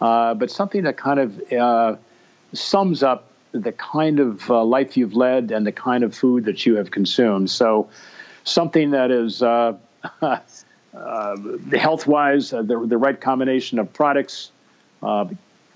uh, 0.00 0.34
but 0.34 0.50
something 0.50 0.82
that 0.84 0.96
kind 0.96 1.20
of 1.20 1.52
uh, 1.52 1.96
sums 2.52 3.02
up 3.02 3.30
the 3.52 3.72
kind 3.72 4.18
of 4.18 4.50
uh, 4.50 4.64
life 4.64 4.96
you've 4.96 5.14
led 5.14 5.50
and 5.50 5.66
the 5.66 5.72
kind 5.72 6.02
of 6.02 6.14
food 6.14 6.44
that 6.44 6.66
you 6.66 6.76
have 6.76 6.90
consumed. 6.90 7.50
So, 7.50 7.88
something 8.42 8.90
that 8.90 9.10
is 9.10 9.42
uh, 9.42 9.76
uh, 10.22 11.36
health 11.72 12.06
wise, 12.06 12.52
uh, 12.52 12.62
the, 12.62 12.84
the 12.86 12.98
right 12.98 13.20
combination 13.20 13.78
of 13.78 13.92
products, 13.92 14.50
uh, 15.02 15.26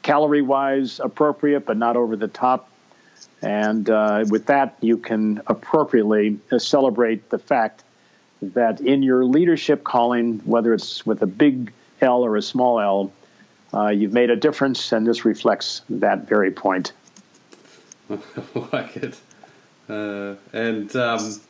calorie 0.02 0.42
wise, 0.42 1.00
appropriate, 1.00 1.66
but 1.66 1.76
not 1.76 1.96
over 1.96 2.16
the 2.16 2.28
top. 2.28 2.68
And 3.42 3.88
uh, 3.88 4.24
with 4.28 4.46
that, 4.46 4.76
you 4.80 4.96
can 4.96 5.40
appropriately 5.46 6.38
celebrate 6.58 7.30
the 7.30 7.38
fact 7.38 7.84
that 8.40 8.80
in 8.80 9.02
your 9.02 9.24
leadership 9.24 9.84
calling, 9.84 10.38
whether 10.44 10.72
it's 10.72 11.04
with 11.04 11.22
a 11.22 11.26
big 11.26 11.72
L 12.00 12.24
or 12.24 12.36
a 12.36 12.42
small 12.42 12.80
L, 12.80 13.12
uh, 13.74 13.88
you've 13.88 14.12
made 14.12 14.30
a 14.30 14.36
difference, 14.36 14.92
and 14.92 15.06
this 15.06 15.24
reflects 15.24 15.82
that 15.90 16.28
very 16.28 16.50
point. 16.50 16.92
like 18.72 18.96
it. 18.96 19.20
Uh, 19.88 20.34
and 20.52 20.94
um, 20.96 21.40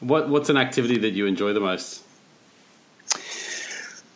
what 0.00 0.28
what's 0.28 0.48
an 0.48 0.56
activity 0.56 0.98
that 0.98 1.10
you 1.10 1.26
enjoy 1.26 1.52
the 1.52 1.60
most? 1.60 2.02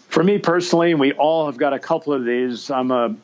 For 0.09 0.23
me 0.23 0.39
personally, 0.39 0.95
we 0.95 1.13
all 1.13 1.47
have 1.47 1.57
got 1.57 1.73
a 1.73 1.79
couple 1.79 2.13
of 2.13 2.25
these. 2.25 2.71
I'm 2.71 2.91
a 2.91 3.17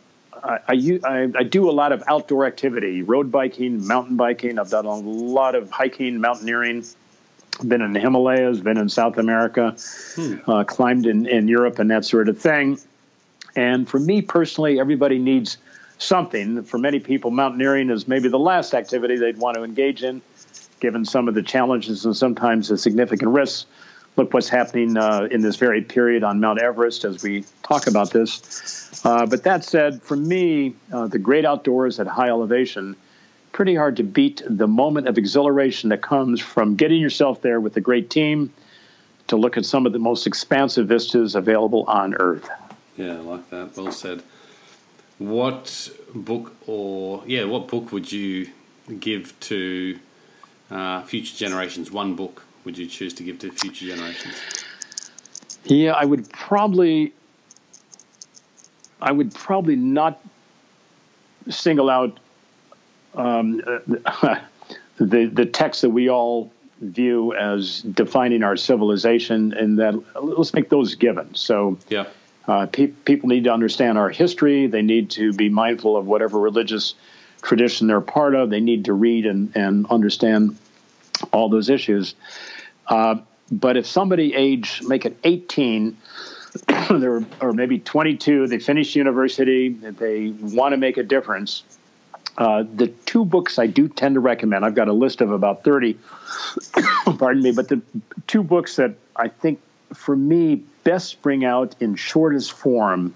I, 0.43 0.61
I, 1.05 1.29
I, 1.37 1.43
do 1.43 1.69
a 1.69 1.73
lot 1.73 1.93
of 1.93 2.03
outdoor 2.07 2.47
activity, 2.47 3.03
road 3.03 3.31
biking, 3.31 3.87
mountain 3.87 4.17
biking. 4.17 4.59
I've 4.59 4.71
done 4.71 4.87
a 4.87 4.95
lot 4.95 5.55
of 5.55 5.71
hiking, 5.71 6.21
mountaineering. 6.21 6.85
Been 7.67 7.83
in 7.83 7.93
the 7.93 8.01
Himalayas, 8.01 8.61
been 8.61 8.79
in 8.79 8.89
South 8.89 9.19
America, 9.19 9.77
hmm. 10.15 10.37
uh, 10.47 10.65
climbed 10.65 11.07
in, 11.07 11.27
in 11.27 11.49
Europe, 11.49 11.79
and 11.79 11.91
that 11.91 12.05
sort 12.05 12.29
of 12.29 12.39
thing. 12.39 12.79
And 13.57 13.89
for 13.89 13.99
me 13.99 14.23
personally, 14.23 14.79
everybody 14.79 15.19
needs 15.19 15.59
something. 15.99 16.63
For 16.63 16.79
many 16.79 17.01
people, 17.01 17.31
mountaineering 17.31 17.91
is 17.91 18.07
maybe 18.07 18.29
the 18.29 18.39
last 18.39 18.75
activity 18.75 19.17
they'd 19.17 19.39
want 19.39 19.57
to 19.57 19.65
engage 19.65 20.03
in, 20.03 20.23
given 20.81 21.05
some 21.05 21.29
of 21.29 21.35
the 21.35 21.43
challenges 21.43 22.05
and 22.05 22.17
sometimes 22.17 22.69
the 22.69 22.79
significant 22.79 23.33
risks 23.33 23.67
look 24.19 24.35
what's 24.35 24.49
happening 24.49 24.97
uh, 24.97 25.29
in 25.31 25.41
this 25.41 25.57
very 25.57 25.81
period 25.81 26.25
on 26.25 26.41
Mount 26.41 26.61
Everest 26.61 27.05
as 27.05 27.23
we 27.23 27.45
talk 27.63 27.87
about 27.87 28.11
this. 28.11 29.01
Uh, 29.05 29.25
but 29.25 29.45
that 29.45 29.65
said, 29.65 30.03
for 30.03 30.17
me, 30.17 30.75
uh, 30.93 31.07
the 31.07 31.19
great 31.19 31.45
outdoors 31.45 32.01
at 32.01 32.07
high 32.07 32.29
elevation, 32.29 32.97
pretty 33.59 33.75
hard 33.75 33.97
to 33.97 34.05
beat 34.05 34.41
the 34.49 34.69
moment 34.69 35.09
of 35.09 35.19
exhilaration 35.19 35.89
that 35.89 36.01
comes 36.01 36.41
from 36.41 36.77
getting 36.77 37.01
yourself 37.01 37.43
there 37.43 37.61
with 37.61 37.77
a 37.77 37.81
great 37.81 38.09
team 38.09 38.53
to 39.27 39.37
look 39.37 39.57
at 39.57 39.65
some 39.65 39.85
of 39.85 39.93
the 39.93 39.99
most 39.99 40.29
expansive 40.29 40.87
vistas 40.87 41.35
available 41.35 41.83
on 41.89 42.15
Earth. 42.15 42.49
Yeah, 42.97 43.15
I 43.15 43.17
like 43.17 43.51
that. 43.51 43.77
Well 43.77 43.91
said. 43.91 44.23
What 45.19 45.91
book 46.15 46.55
or, 46.69 47.25
yeah, 47.27 47.47
what 47.47 47.67
book 47.67 47.91
would 47.91 48.13
you 48.13 48.49
give 49.01 49.35
to 49.41 49.99
uh, 50.71 51.03
future 51.03 51.37
generations? 51.37 51.91
One 51.91 52.15
book 52.15 52.45
would 52.65 52.79
you 52.79 52.87
choose 52.87 53.13
to 53.15 53.25
give 53.25 53.41
to 53.41 53.51
future 53.51 53.87
generations? 53.87 54.37
Yeah, 55.65 55.95
I 55.95 56.05
would 56.05 56.31
probably, 56.31 57.13
I 59.03 59.11
would 59.11 59.35
probably 59.35 59.75
not 59.75 60.21
single 61.49 61.91
out 61.91 62.21
um, 63.19 63.57
the 64.99 65.27
the 65.27 65.47
text 65.47 65.83
that 65.83 65.91
we 65.91 66.09
all 66.09 66.51
view 66.81 67.35
as 67.35 67.83
defining 67.83 68.43
our 68.43 68.57
civilization, 68.57 69.53
and 69.53 69.79
that 69.79 69.95
let's 70.23 70.55
make 70.55 70.69
those 70.69 70.95
given. 70.95 71.35
So, 71.35 71.79
yeah. 71.89 72.07
Uh, 72.47 72.65
pe- 72.65 72.87
people 72.87 73.29
need 73.29 73.45
to 73.45 73.53
understand 73.53 73.99
our 73.99 74.09
history. 74.09 74.69
They 74.69 74.81
need 74.81 75.11
to 75.11 75.35
be 75.35 75.51
mindful 75.51 75.99
of 75.99 76.07
whatever 76.07 76.39
religious 76.39 76.95
tradition 77.43 77.89
they're 77.89 78.01
part 78.01 78.35
of. 78.35 78.49
They 78.49 78.61
need 78.61 78.87
to 78.87 78.95
read 78.95 79.27
and, 79.27 79.55
and 79.55 79.87
understand 79.91 80.57
all 81.31 81.51
those 81.51 81.69
issues. 81.69 82.15
Uh, 82.87 83.17
but 83.51 83.77
if 83.77 83.87
somebody 83.87 84.35
age, 84.35 84.81
make 84.83 85.05
it 85.05 85.19
18, 85.25 85.97
or 86.91 87.53
maybe 87.53 87.79
22, 87.79 88.47
they 88.47 88.59
finish 88.59 88.97
university, 88.97 89.69
they 89.69 90.29
want 90.29 90.73
to 90.73 90.79
make 90.79 90.97
a 90.97 91.03
difference. 91.03 91.65
Uh, 92.39 92.65
the 92.73 92.87
two 92.87 93.25
books 93.25 93.59
I 93.59 93.67
do 93.67 93.89
tend 93.89 94.15
to 94.15 94.21
recommend, 94.21 94.65
I've 94.65 94.77
got 94.77 94.87
a 94.87 94.93
list 94.93 95.21
of 95.21 95.33
about 95.33 95.65
30, 95.65 95.99
pardon 97.19 97.43
me, 97.43 97.51
but 97.51 97.69
the 97.69 97.83
two 98.29 98.45
books 98.45 98.77
that 98.77 98.95
I 99.17 99.27
think 99.29 99.61
for 99.93 100.15
me 100.15 100.63
best 100.85 101.21
bring 101.21 101.45
out 101.45 101.75
in 101.81 101.97
shortest 101.97 102.53
form 102.53 103.15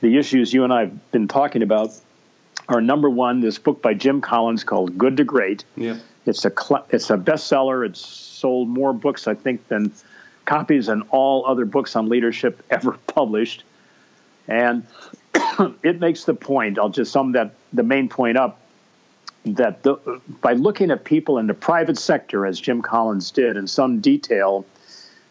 the 0.00 0.16
issues 0.16 0.52
you 0.52 0.64
and 0.64 0.72
I 0.72 0.80
have 0.80 1.12
been 1.12 1.28
talking 1.28 1.62
about 1.62 1.90
are 2.68 2.80
number 2.80 3.10
one, 3.10 3.40
this 3.40 3.58
book 3.58 3.82
by 3.82 3.94
Jim 3.94 4.20
Collins 4.20 4.64
called 4.64 4.96
Good 4.96 5.16
to 5.18 5.24
Great. 5.24 5.64
Yeah. 5.76 5.98
It's 6.26 6.44
a 6.44 6.50
cl- 6.50 6.86
it's 6.90 7.10
a 7.10 7.16
bestseller. 7.16 7.86
It's 7.86 8.00
sold 8.00 8.68
more 8.68 8.92
books, 8.92 9.26
I 9.26 9.34
think, 9.34 9.66
than 9.68 9.92
copies 10.44 10.86
than 10.86 11.02
all 11.10 11.44
other 11.46 11.64
books 11.64 11.96
on 11.96 12.08
leadership 12.08 12.62
ever 12.70 12.92
published. 13.06 13.64
And 14.48 14.86
it 15.82 16.00
makes 16.00 16.24
the 16.24 16.34
point. 16.34 16.78
I'll 16.78 16.88
just 16.88 17.12
sum 17.12 17.32
that 17.32 17.54
the 17.72 17.82
main 17.82 18.08
point 18.08 18.36
up 18.36 18.60
that 19.44 19.82
the, 19.82 20.20
by 20.40 20.52
looking 20.52 20.90
at 20.90 21.04
people 21.04 21.38
in 21.38 21.46
the 21.46 21.54
private 21.54 21.98
sector, 21.98 22.46
as 22.46 22.60
Jim 22.60 22.82
Collins 22.82 23.30
did 23.30 23.56
in 23.56 23.66
some 23.66 24.00
detail, 24.00 24.66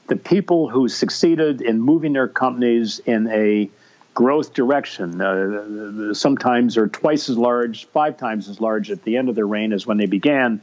the 0.08 0.16
people 0.16 0.70
who 0.70 0.88
succeeded 0.88 1.62
in 1.62 1.80
moving 1.80 2.14
their 2.14 2.28
companies 2.28 3.00
in 3.06 3.28
a 3.28 3.70
growth 4.16 4.54
direction, 4.54 5.22
uh, 5.22 6.14
sometimes 6.14 6.78
are 6.78 6.88
twice 6.88 7.30
as 7.30 7.38
large, 7.38 7.86
five 7.86 8.18
times 8.18 8.50
as 8.50 8.60
large 8.60 8.90
at 8.90 9.04
the 9.04 9.18
end 9.18 9.30
of 9.30 9.36
their 9.36 9.48
reign 9.48 9.72
as 9.72 9.86
when 9.86 9.98
they 9.98 10.08
began 10.08 10.60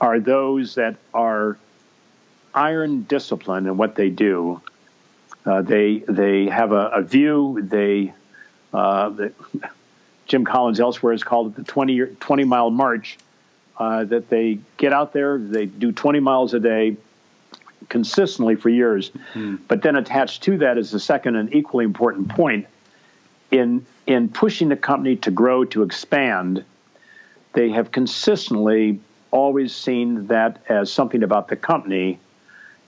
are 0.00 0.20
those 0.20 0.74
that 0.76 0.96
are 1.12 1.56
iron 2.54 3.02
disciplined 3.02 3.66
in 3.66 3.76
what 3.76 3.94
they 3.94 4.10
do. 4.10 4.60
Uh, 5.44 5.62
they 5.62 6.04
they 6.08 6.46
have 6.46 6.72
a, 6.72 6.88
a 6.88 7.02
view. 7.02 7.58
They 7.62 8.12
uh, 8.72 9.08
the, 9.10 9.32
Jim 10.26 10.44
Collins 10.44 10.78
elsewhere 10.78 11.12
has 11.12 11.22
called 11.22 11.48
it 11.48 11.56
the 11.56 11.64
20, 11.64 12.00
20 12.20 12.44
mile 12.44 12.70
march. 12.70 13.18
Uh, 13.78 14.02
that 14.02 14.28
they 14.28 14.58
get 14.76 14.92
out 14.92 15.12
there, 15.12 15.38
they 15.38 15.64
do 15.64 15.92
20 15.92 16.18
miles 16.18 16.52
a 16.52 16.58
day 16.58 16.96
consistently 17.88 18.56
for 18.56 18.68
years. 18.68 19.12
Hmm. 19.32 19.56
But 19.68 19.82
then 19.82 19.94
attached 19.94 20.42
to 20.44 20.58
that 20.58 20.78
is 20.78 20.90
the 20.90 20.98
second 20.98 21.36
and 21.36 21.54
equally 21.54 21.84
important 21.84 22.28
point 22.28 22.66
in 23.50 23.86
in 24.06 24.28
pushing 24.28 24.68
the 24.68 24.76
company 24.76 25.16
to 25.16 25.30
grow 25.30 25.64
to 25.66 25.82
expand. 25.82 26.64
They 27.52 27.70
have 27.70 27.92
consistently 27.92 29.00
always 29.30 29.74
seen 29.74 30.26
that 30.26 30.62
as 30.68 30.90
something 30.90 31.22
about 31.22 31.48
the 31.48 31.56
company 31.56 32.18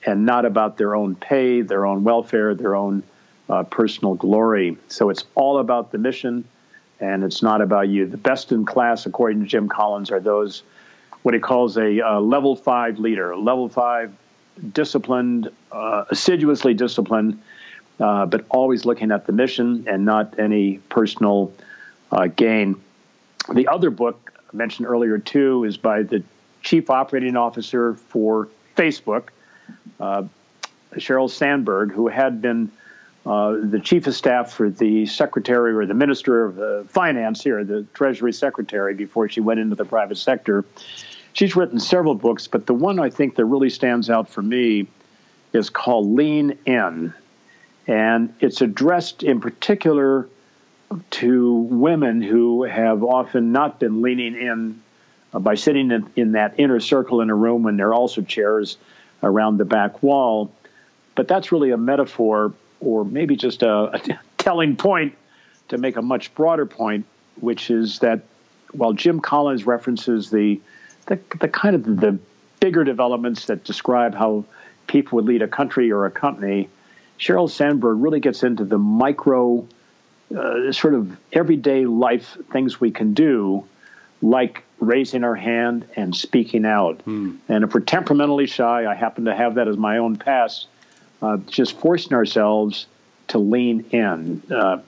and 0.06 0.24
not 0.24 0.44
about 0.44 0.78
their 0.78 0.94
own 0.94 1.14
pay, 1.14 1.60
their 1.60 1.86
own 1.86 2.04
welfare, 2.04 2.54
their 2.54 2.74
own 2.74 3.02
uh, 3.50 3.64
personal 3.64 4.14
glory. 4.14 4.76
So 4.88 5.10
it's 5.10 5.24
all 5.34 5.58
about 5.58 5.92
the 5.92 5.98
mission 5.98 6.44
and 7.00 7.24
it's 7.24 7.42
not 7.42 7.60
about 7.60 7.88
you. 7.88 8.06
The 8.06 8.16
best 8.16 8.52
in 8.52 8.64
class, 8.64 9.06
according 9.06 9.40
to 9.40 9.46
Jim 9.46 9.68
Collins, 9.68 10.10
are 10.10 10.20
those 10.20 10.62
what 11.22 11.34
he 11.34 11.40
calls 11.40 11.76
a 11.76 12.00
uh, 12.00 12.20
level 12.20 12.56
five 12.56 12.98
leader, 12.98 13.36
level 13.36 13.68
five 13.68 14.12
disciplined, 14.72 15.50
uh, 15.72 16.04
assiduously 16.10 16.74
disciplined, 16.74 17.40
uh, 17.98 18.26
but 18.26 18.44
always 18.50 18.84
looking 18.84 19.10
at 19.10 19.26
the 19.26 19.32
mission 19.32 19.84
and 19.86 20.04
not 20.04 20.38
any 20.38 20.78
personal 20.88 21.52
uh, 22.12 22.26
gain. 22.26 22.80
The 23.52 23.68
other 23.68 23.90
book 23.90 24.32
I 24.36 24.56
mentioned 24.56 24.86
earlier 24.86 25.18
too 25.18 25.64
is 25.64 25.76
by 25.76 26.02
the 26.02 26.22
chief 26.62 26.90
operating 26.90 27.36
officer 27.36 27.94
for 27.94 28.48
Facebook, 28.76 29.28
uh, 29.98 30.24
Sheryl 30.94 31.30
Sandberg, 31.30 31.92
who 31.92 32.08
had 32.08 32.42
been 32.42 32.70
uh, 33.26 33.56
the 33.62 33.80
chief 33.80 34.06
of 34.06 34.14
staff 34.14 34.52
for 34.52 34.70
the 34.70 35.04
secretary 35.06 35.74
or 35.74 35.84
the 35.84 35.94
minister 35.94 36.44
of 36.44 36.58
uh, 36.58 36.84
finance 36.84 37.42
here, 37.42 37.62
the 37.64 37.82
treasury 37.92 38.32
secretary, 38.32 38.94
before 38.94 39.28
she 39.28 39.40
went 39.40 39.60
into 39.60 39.76
the 39.76 39.84
private 39.84 40.16
sector. 40.16 40.64
She's 41.32 41.54
written 41.54 41.78
several 41.78 42.14
books, 42.14 42.46
but 42.46 42.66
the 42.66 42.74
one 42.74 42.98
I 42.98 43.10
think 43.10 43.36
that 43.36 43.44
really 43.44 43.70
stands 43.70 44.08
out 44.08 44.28
for 44.28 44.42
me 44.42 44.86
is 45.52 45.68
called 45.70 46.10
Lean 46.10 46.58
In. 46.64 47.12
And 47.86 48.34
it's 48.40 48.60
addressed 48.60 49.22
in 49.22 49.40
particular 49.40 50.28
to 51.10 51.54
women 51.54 52.22
who 52.22 52.64
have 52.64 53.02
often 53.04 53.52
not 53.52 53.78
been 53.78 54.02
leaning 54.02 54.34
in 54.34 54.80
uh, 55.32 55.38
by 55.38 55.54
sitting 55.54 55.90
in, 55.90 56.10
in, 56.16 56.32
that 56.32 56.54
inner 56.58 56.80
circle 56.80 57.20
in 57.20 57.30
a 57.30 57.34
room 57.34 57.62
when 57.62 57.76
there 57.76 57.88
are 57.88 57.94
also 57.94 58.22
chairs 58.22 58.76
around 59.22 59.58
the 59.58 59.64
back 59.64 60.02
wall. 60.02 60.50
But 61.14 61.28
that's 61.28 61.52
really 61.52 61.70
a 61.70 61.76
metaphor 61.76 62.52
or 62.80 63.04
maybe 63.04 63.36
just 63.36 63.62
a, 63.62 63.94
a 63.94 64.18
telling 64.38 64.76
point 64.76 65.14
to 65.68 65.78
make 65.78 65.96
a 65.96 66.02
much 66.02 66.34
broader 66.34 66.66
point, 66.66 67.06
which 67.36 67.70
is 67.70 68.00
that 68.00 68.20
while 68.72 68.92
Jim 68.92 69.20
Collins 69.20 69.66
references 69.66 70.30
the, 70.30 70.60
the, 71.06 71.18
the 71.38 71.48
kind 71.48 71.74
of 71.74 71.84
the 71.84 72.18
bigger 72.60 72.84
developments 72.84 73.46
that 73.46 73.64
describe 73.64 74.14
how 74.14 74.44
people 74.86 75.16
would 75.16 75.24
lead 75.24 75.42
a 75.42 75.48
country 75.48 75.90
or 75.90 76.06
a 76.06 76.10
company, 76.10 76.68
Sheryl 77.18 77.50
Sandberg 77.50 77.98
really 78.00 78.20
gets 78.20 78.42
into 78.42 78.64
the 78.64 78.78
micro 78.78 79.66
uh, 80.36 80.72
sort 80.72 80.94
of 80.94 81.16
everyday 81.32 81.84
life 81.86 82.36
things 82.52 82.80
we 82.80 82.90
can 82.90 83.14
do, 83.14 83.64
like 84.22 84.62
raising 84.78 85.24
our 85.24 85.34
hand 85.34 85.86
and 85.96 86.14
speaking 86.14 86.64
out. 86.64 87.00
Hmm. 87.02 87.36
And 87.48 87.64
if 87.64 87.74
we're 87.74 87.80
temperamentally 87.80 88.46
shy, 88.46 88.90
I 88.90 88.94
happen 88.94 89.24
to 89.24 89.34
have 89.34 89.56
that 89.56 89.68
as 89.68 89.76
my 89.76 89.98
own 89.98 90.16
past, 90.16 90.68
uh, 91.22 91.38
just 91.48 91.78
forcing 91.78 92.14
ourselves 92.14 92.86
to 93.28 93.38
lean 93.38 93.84
in. 93.90 94.42
Uh, 94.50 94.78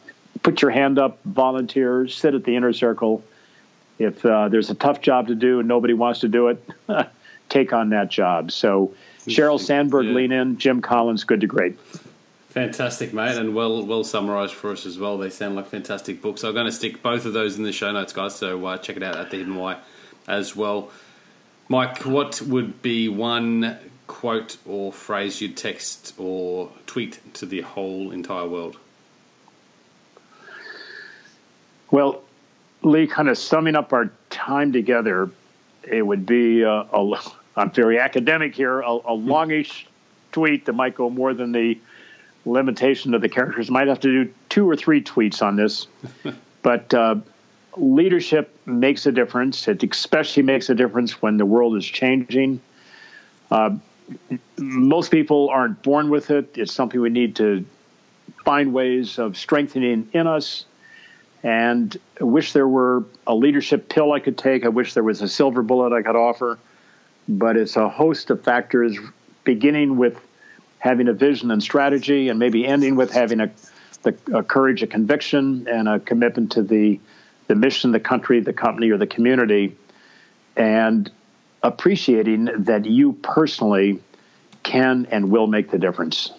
put 0.42 0.62
your 0.62 0.70
hand 0.70 0.98
up, 0.98 1.18
volunteer, 1.24 2.08
sit 2.08 2.34
at 2.34 2.44
the 2.44 2.56
inner 2.56 2.72
circle. 2.72 3.22
If 3.98 4.24
uh, 4.24 4.48
there's 4.48 4.70
a 4.70 4.74
tough 4.74 5.00
job 5.00 5.28
to 5.28 5.34
do 5.34 5.60
and 5.60 5.68
nobody 5.68 5.94
wants 5.94 6.20
to 6.20 6.28
do 6.28 6.48
it, 6.48 6.68
take 7.48 7.72
on 7.72 7.90
that 7.90 8.10
job. 8.10 8.50
So, 8.50 8.94
Sheryl 9.26 9.60
Sandberg, 9.60 10.06
yeah. 10.06 10.12
lean 10.12 10.32
in. 10.32 10.58
Jim 10.58 10.82
Collins, 10.82 11.24
good 11.24 11.42
to 11.42 11.46
great. 11.46 11.78
Fantastic, 12.48 13.14
mate, 13.14 13.36
and 13.36 13.54
well 13.54 13.82
well 13.86 14.04
summarised 14.04 14.52
for 14.52 14.72
us 14.72 14.84
as 14.84 14.98
well. 14.98 15.16
They 15.16 15.30
sound 15.30 15.56
like 15.56 15.68
fantastic 15.68 16.20
books. 16.20 16.44
I'm 16.44 16.52
going 16.52 16.66
to 16.66 16.72
stick 16.72 17.02
both 17.02 17.24
of 17.24 17.32
those 17.32 17.56
in 17.56 17.62
the 17.62 17.72
show 17.72 17.90
notes, 17.92 18.12
guys. 18.12 18.34
So 18.34 18.66
uh, 18.66 18.76
check 18.76 18.96
it 18.96 19.02
out 19.02 19.16
at 19.16 19.30
the 19.30 19.38
Hidden 19.38 19.54
Why 19.54 19.78
as 20.28 20.54
well. 20.54 20.90
Mike, 21.68 22.04
what 22.04 22.42
would 22.42 22.82
be 22.82 23.08
one 23.08 23.78
quote 24.12 24.58
or 24.66 24.92
phrase 24.92 25.40
you'd 25.40 25.56
text 25.56 26.12
or 26.18 26.70
tweet 26.86 27.18
to 27.32 27.46
the 27.46 27.62
whole 27.62 28.10
entire 28.10 28.46
world? 28.46 28.76
Well, 31.90 32.22
Lee, 32.82 33.06
kind 33.06 33.30
of 33.30 33.38
summing 33.38 33.74
up 33.74 33.92
our 33.94 34.12
time 34.28 34.70
together, 34.70 35.30
it 35.82 36.02
would 36.02 36.26
be 36.26 36.62
uh, 36.62 36.84
a, 36.92 37.16
I'm 37.56 37.70
very 37.70 37.98
academic 37.98 38.54
here, 38.54 38.80
a, 38.80 38.98
a 39.06 39.14
longish 39.14 39.86
tweet 40.30 40.66
that 40.66 40.74
might 40.74 40.94
go 40.94 41.08
more 41.08 41.32
than 41.32 41.52
the 41.52 41.78
limitation 42.44 43.14
of 43.14 43.22
the 43.22 43.30
characters. 43.30 43.70
Might 43.70 43.88
have 43.88 44.00
to 44.00 44.24
do 44.24 44.32
two 44.50 44.68
or 44.68 44.76
three 44.76 45.02
tweets 45.02 45.40
on 45.40 45.56
this, 45.56 45.86
but 46.62 46.92
uh, 46.92 47.16
leadership 47.78 48.54
makes 48.66 49.06
a 49.06 49.12
difference. 49.12 49.66
It 49.68 49.82
especially 49.82 50.42
makes 50.42 50.68
a 50.68 50.74
difference 50.74 51.22
when 51.22 51.38
the 51.38 51.46
world 51.46 51.78
is 51.78 51.86
changing. 51.86 52.60
Uh, 53.50 53.76
most 54.58 55.10
people 55.10 55.48
aren't 55.50 55.82
born 55.82 56.10
with 56.10 56.30
it. 56.30 56.56
It's 56.56 56.72
something 56.72 57.00
we 57.00 57.10
need 57.10 57.36
to 57.36 57.64
find 58.44 58.72
ways 58.72 59.18
of 59.18 59.36
strengthening 59.36 60.08
in 60.12 60.26
us. 60.26 60.64
And 61.42 61.96
I 62.20 62.24
wish 62.24 62.52
there 62.52 62.68
were 62.68 63.04
a 63.26 63.34
leadership 63.34 63.88
pill 63.88 64.12
I 64.12 64.20
could 64.20 64.38
take. 64.38 64.64
I 64.64 64.68
wish 64.68 64.94
there 64.94 65.02
was 65.02 65.22
a 65.22 65.28
silver 65.28 65.62
bullet 65.62 65.92
I 65.92 66.02
could 66.02 66.16
offer. 66.16 66.58
But 67.28 67.56
it's 67.56 67.76
a 67.76 67.88
host 67.88 68.30
of 68.30 68.42
factors, 68.42 68.96
beginning 69.44 69.96
with 69.96 70.20
having 70.78 71.08
a 71.08 71.12
vision 71.12 71.50
and 71.50 71.62
strategy, 71.62 72.28
and 72.28 72.38
maybe 72.38 72.66
ending 72.66 72.96
with 72.96 73.12
having 73.12 73.40
a, 73.40 73.50
the, 74.02 74.16
a 74.32 74.42
courage, 74.42 74.82
a 74.82 74.86
conviction, 74.86 75.68
and 75.68 75.88
a 75.88 76.00
commitment 76.00 76.52
to 76.52 76.62
the, 76.62 77.00
the 77.46 77.54
mission, 77.54 77.92
the 77.92 78.00
country, 78.00 78.40
the 78.40 78.52
company, 78.52 78.90
or 78.90 78.98
the 78.98 79.06
community. 79.06 79.76
And 80.56 81.10
appreciating 81.62 82.48
that 82.64 82.84
you 82.84 83.12
personally 83.14 84.00
can 84.62 85.06
and 85.10 85.30
will 85.30 85.46
make 85.46 85.70
the 85.70 85.78
difference. 85.78 86.32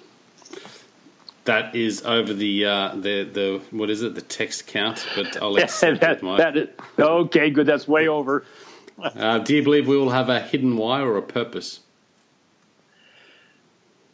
That 1.45 1.75
is 1.75 2.03
over 2.05 2.33
the 2.33 2.65
uh, 2.65 2.95
the 2.95 3.23
the 3.23 3.61
what 3.71 3.89
is 3.89 4.01
it 4.01 4.15
the 4.15 4.21
text 4.21 4.67
count, 4.67 5.05
but 5.15 5.35
I'll 5.41 5.57
accept 5.57 5.99
that, 6.01 6.17
it, 6.17 6.23
Mike. 6.23 6.37
that 6.37 6.55
is, 6.55 6.69
okay, 6.97 7.49
good. 7.49 7.65
That's 7.65 7.87
way 7.87 8.07
over. 8.07 8.45
Uh, 8.95 9.39
do 9.39 9.55
you 9.55 9.63
believe 9.63 9.87
we 9.87 9.97
will 9.97 10.11
have 10.11 10.29
a 10.29 10.39
hidden 10.39 10.77
why 10.77 11.01
or 11.01 11.17
a 11.17 11.21
purpose? 11.21 11.79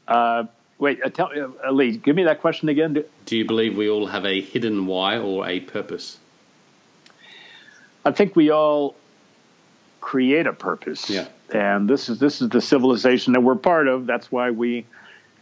Uh, 0.07 0.45
wait, 0.79 1.03
uh, 1.03 1.09
tell 1.09 1.29
uh, 1.65 1.69
Lee, 1.69 1.97
give 1.97 2.15
me 2.15 2.23
that 2.23 2.39
question 2.39 2.69
again. 2.69 2.93
Do, 2.93 3.03
Do 3.25 3.37
you 3.37 3.45
believe 3.45 3.75
we 3.75 3.89
all 3.89 4.07
have 4.07 4.25
a 4.25 4.39
hidden 4.39 4.87
why 4.87 5.17
or 5.17 5.45
a 5.45 5.59
purpose? 5.59 6.17
I 8.05 8.11
think 8.11 8.37
we 8.37 8.49
all 8.49 8.95
create 10.01 10.47
a 10.47 10.53
purpose. 10.53 11.09
Yeah. 11.09 11.27
And 11.51 11.89
this 11.89 12.09
is 12.09 12.19
this 12.19 12.41
is 12.41 12.49
the 12.49 12.61
civilization 12.61 13.33
that 13.33 13.41
we're 13.41 13.55
part 13.55 13.87
of. 13.87 14.05
That's 14.05 14.31
why 14.31 14.51
we 14.51 14.85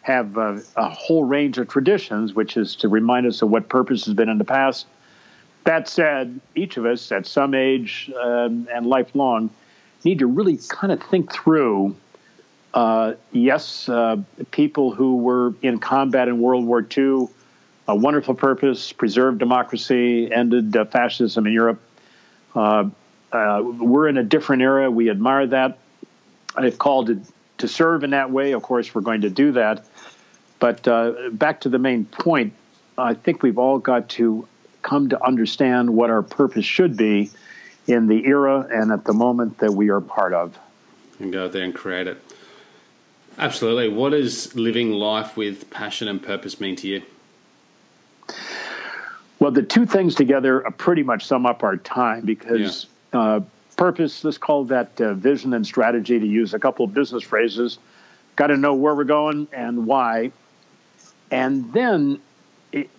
have 0.02 0.38
a, 0.38 0.62
a 0.78 0.90
whole 0.90 1.26
range 1.26 1.58
of 1.58 1.68
traditions, 1.68 2.34
which 2.34 2.56
is 2.56 2.78
to 2.78 2.88
remind 2.88 3.28
us 3.28 3.42
of 3.42 3.50
what 3.50 3.68
purpose 3.68 4.06
has 4.06 4.14
been 4.14 4.30
in 4.30 4.38
the 4.38 4.46
past. 4.46 4.88
That 5.66 5.90
said, 5.90 6.40
each 6.56 6.78
of 6.78 6.86
us 6.86 7.12
at 7.12 7.26
some 7.26 7.54
age 7.54 8.10
um, 8.22 8.70
and 8.74 8.86
lifelong 8.88 9.50
need 10.06 10.20
to 10.20 10.28
really 10.28 10.58
kind 10.70 10.94
of 10.94 11.04
think 11.04 11.34
through. 11.34 11.96
Uh, 12.74 13.16
yes, 13.34 13.90
uh, 13.90 14.18
people 14.52 14.94
who 14.94 15.18
were 15.18 15.54
in 15.62 15.80
combat 15.80 16.30
in 16.30 16.40
World 16.40 16.66
War 16.66 16.86
II, 16.98 17.28
a 17.88 17.96
wonderful 17.96 18.34
purpose, 18.34 18.94
preserved 18.94 19.40
democracy, 19.40 20.32
ended 20.32 20.76
uh, 20.78 20.86
fascism 20.86 21.46
in 21.48 21.54
Europe. 21.54 21.82
Uh, 23.32 23.62
we're 23.64 24.08
in 24.08 24.18
a 24.18 24.24
different 24.24 24.62
era. 24.62 24.90
We 24.90 25.10
admire 25.10 25.48
that. 25.48 25.80
I've 26.56 26.78
called 26.78 27.08
to, 27.08 27.22
to 27.60 27.68
serve 27.68 28.04
in 28.04 28.12
that 28.12 28.32
way. 28.32 28.54
Of 28.54 28.64
course, 28.64 28.94
we're 28.96 29.02
going 29.02 29.22
to 29.22 29.30
do 29.30 29.52
that. 29.54 29.86
But 30.60 30.88
uh, 30.88 31.30
back 31.32 31.62
to 31.62 31.70
the 31.70 31.78
main 31.78 32.06
point, 32.06 32.54
I 32.98 33.14
think 33.14 33.44
we've 33.44 33.58
all 33.58 33.80
got 33.80 34.10
to 34.10 34.48
come 34.82 35.10
to 35.10 35.24
understand 35.24 35.90
what 35.90 36.10
our 36.10 36.24
purpose 36.24 36.66
should 36.66 36.98
be 36.98 37.30
in 37.86 38.08
the 38.08 38.26
era 38.26 38.68
and 38.72 38.92
at 38.92 39.06
the 39.06 39.14
moment 39.14 39.60
that 39.60 39.74
we 39.74 39.90
are 39.90 40.02
part 40.02 40.34
of. 40.34 40.58
And 41.20 41.32
go 41.32 41.46
out 41.46 41.52
there 41.52 41.64
and 41.64 41.76
create 41.76 42.08
it. 42.08 42.22
Absolutely. 43.38 43.90
What 43.90 44.12
does 44.12 44.56
living 44.56 44.92
life 44.92 45.38
with 45.38 45.70
passion 45.70 46.08
and 46.08 46.22
purpose 46.22 46.60
mean 46.60 46.76
to 46.78 46.88
you? 46.88 47.04
Well, 49.40 49.52
the 49.52 49.62
two 49.62 49.86
things 49.86 50.16
together 50.16 50.62
pretty 50.78 51.04
much 51.04 51.26
sum 51.26 51.46
up 51.46 51.64
our 51.64 51.78
time 51.78 52.26
because. 52.26 52.88
Uh, 53.18 53.40
purpose, 53.76 54.24
let's 54.24 54.38
call 54.38 54.66
that 54.66 55.00
uh, 55.02 55.14
vision 55.14 55.54
and 55.54 55.66
strategy 55.66 56.20
to 56.20 56.26
use 56.26 56.54
a 56.54 56.60
couple 56.60 56.86
of 56.86 56.94
business 56.94 57.24
phrases. 57.24 57.80
Got 58.36 58.48
to 58.48 58.58
know 58.58 58.74
where 58.74 58.94
we're 58.96 59.04
going 59.04 59.48
and 59.52 59.88
why. 59.88 60.32
And 61.32 61.74
then 61.74 62.20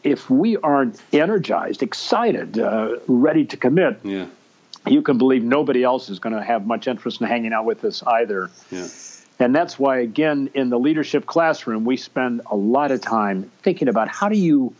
if 0.03 0.29
we 0.29 0.57
aren't 0.57 1.01
energized, 1.13 1.83
excited, 1.83 2.59
uh, 2.59 2.97
ready 3.07 3.45
to 3.47 3.57
commit, 3.57 4.01
yeah. 4.03 4.27
you 4.87 5.03
can 5.03 5.19
believe 5.19 5.45
nobody 5.45 5.83
else 5.85 6.09
is 6.09 6.19
going 6.19 6.35
to 6.35 6.43
have 6.43 6.67
much 6.67 6.89
interest 6.89 7.21
in 7.21 7.27
hanging 7.27 7.53
out 7.53 7.65
with 7.65 7.85
us 7.85 8.03
either. 8.03 8.51
Yeah. 8.71 8.89
And 9.41 9.55
that's 9.55 9.79
why, 9.79 9.99
again, 9.99 10.51
in 10.55 10.69
the 10.71 10.79
leadership 10.79 11.27
classroom, 11.27 11.85
we 11.85 11.97
spend 11.97 12.41
a 12.47 12.57
lot 12.57 12.91
of 12.91 13.01
time 13.01 13.51
thinking 13.63 13.87
about 13.87 14.09
how 14.09 14.29
do 14.29 14.37
you 14.37 14.75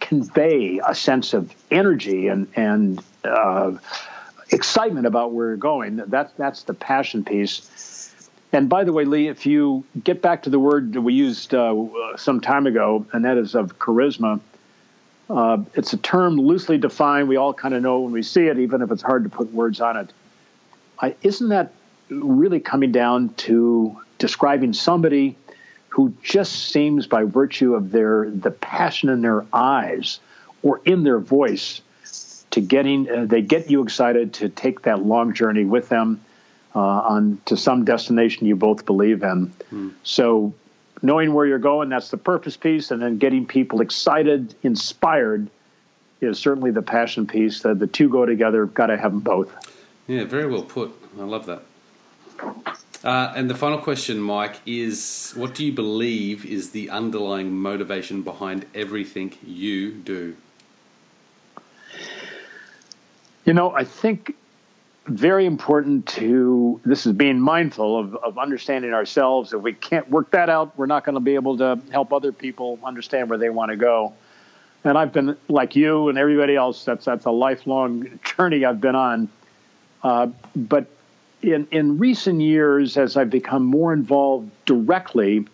convey 0.00 0.80
a 0.86 0.94
sense 0.94 1.34
of 1.34 1.52
energy 1.70 2.28
and 2.28 2.46
and 2.54 3.02
uh, 3.24 3.72
excitement 4.50 5.06
about 5.06 5.32
where 5.32 5.48
you're 5.48 5.56
going. 5.56 5.96
That's 5.96 6.32
that's 6.34 6.62
the 6.64 6.74
passion 6.74 7.24
piece. 7.24 8.18
And 8.52 8.68
by 8.68 8.84
the 8.84 8.92
way, 8.92 9.04
Lee, 9.04 9.28
if 9.28 9.44
you 9.44 9.84
get 10.02 10.22
back 10.22 10.44
to 10.44 10.50
the 10.50 10.58
word 10.58 10.92
that 10.92 11.00
we 11.00 11.12
used 11.12 11.52
uh, 11.52 12.16
some 12.16 12.40
time 12.40 12.66
ago, 12.66 13.04
and 13.12 13.24
that 13.24 13.36
is 13.36 13.54
of 13.54 13.78
charisma, 13.78 14.40
uh, 15.28 15.58
it's 15.74 15.92
a 15.92 15.96
term 15.96 16.36
loosely 16.36 16.78
defined. 16.78 17.28
We 17.28 17.36
all 17.36 17.52
kind 17.52 17.74
of 17.74 17.82
know 17.82 18.00
when 18.00 18.12
we 18.12 18.22
see 18.22 18.46
it, 18.46 18.58
even 18.58 18.82
if 18.82 18.90
it's 18.90 19.02
hard 19.02 19.24
to 19.24 19.30
put 19.30 19.52
words 19.52 19.80
on 19.80 19.96
it. 19.96 20.12
I, 21.00 21.16
isn't 21.22 21.48
that 21.48 21.72
really 22.08 22.60
coming 22.60 22.92
down 22.92 23.34
to 23.34 24.00
describing 24.18 24.72
somebody 24.72 25.36
who 25.88 26.14
just 26.22 26.70
seems, 26.70 27.06
by 27.06 27.24
virtue 27.24 27.74
of 27.74 27.90
their 27.90 28.30
the 28.30 28.50
passion 28.50 29.08
in 29.08 29.22
their 29.22 29.44
eyes 29.52 30.20
or 30.62 30.80
in 30.84 31.04
their 31.04 31.18
voice, 31.18 31.80
to 32.56 32.62
getting 32.62 33.06
uh, 33.10 33.26
they 33.26 33.42
get 33.42 33.70
you 33.70 33.82
excited 33.82 34.32
to 34.32 34.48
take 34.48 34.80
that 34.82 35.04
long 35.04 35.34
journey 35.34 35.66
with 35.66 35.90
them 35.90 36.24
uh, 36.74 36.78
on 36.80 37.38
to 37.44 37.54
some 37.54 37.84
destination 37.84 38.46
you 38.46 38.56
both 38.56 38.86
believe 38.86 39.22
in. 39.22 39.52
Mm. 39.70 39.92
So 40.02 40.54
knowing 41.02 41.34
where 41.34 41.44
you're 41.44 41.58
going, 41.58 41.90
that's 41.90 42.10
the 42.10 42.16
purpose 42.16 42.56
piece, 42.56 42.90
and 42.90 43.02
then 43.02 43.18
getting 43.18 43.46
people 43.46 43.82
excited, 43.82 44.54
inspired 44.62 45.50
is 46.22 46.38
certainly 46.38 46.70
the 46.70 46.80
passion 46.80 47.26
piece. 47.26 47.60
The, 47.60 47.74
the 47.74 47.86
two 47.86 48.08
go 48.08 48.24
together. 48.24 48.64
Got 48.64 48.86
to 48.86 48.96
have 48.96 49.12
them 49.12 49.20
both. 49.20 49.52
Yeah, 50.06 50.24
very 50.24 50.46
well 50.46 50.62
put. 50.62 50.98
I 51.20 51.24
love 51.24 51.44
that. 51.44 51.62
Uh, 53.04 53.34
and 53.36 53.50
the 53.50 53.54
final 53.54 53.76
question, 53.76 54.18
Mike, 54.18 54.56
is 54.64 55.34
what 55.36 55.54
do 55.54 55.62
you 55.62 55.72
believe 55.72 56.46
is 56.46 56.70
the 56.70 56.88
underlying 56.88 57.52
motivation 57.52 58.22
behind 58.22 58.64
everything 58.74 59.34
you 59.44 59.92
do? 59.92 60.36
You 63.46 63.54
know, 63.54 63.70
I 63.70 63.84
think 63.84 64.34
very 65.06 65.46
important 65.46 66.06
to 66.08 66.80
this 66.84 67.06
is 67.06 67.12
being 67.12 67.40
mindful 67.40 67.96
of, 67.96 68.16
of 68.16 68.38
understanding 68.38 68.92
ourselves. 68.92 69.52
If 69.52 69.62
we 69.62 69.72
can't 69.72 70.10
work 70.10 70.32
that 70.32 70.50
out, 70.50 70.76
we're 70.76 70.86
not 70.86 71.04
going 71.04 71.14
to 71.14 71.20
be 71.20 71.36
able 71.36 71.56
to 71.58 71.80
help 71.92 72.12
other 72.12 72.32
people 72.32 72.80
understand 72.82 73.30
where 73.30 73.38
they 73.38 73.48
want 73.48 73.70
to 73.70 73.76
go. 73.76 74.14
And 74.82 74.98
I've 74.98 75.12
been 75.12 75.36
like 75.48 75.76
you 75.76 76.08
and 76.08 76.18
everybody 76.18 76.56
else. 76.56 76.84
That's 76.84 77.04
that's 77.04 77.24
a 77.24 77.30
lifelong 77.30 78.18
journey 78.24 78.64
I've 78.64 78.80
been 78.80 78.96
on. 78.96 79.28
Uh, 80.02 80.28
but 80.56 80.86
in 81.40 81.68
in 81.70 81.98
recent 81.98 82.40
years, 82.40 82.96
as 82.96 83.16
I've 83.16 83.30
become 83.30 83.64
more 83.64 83.92
involved 83.92 84.50
directly 84.64 85.46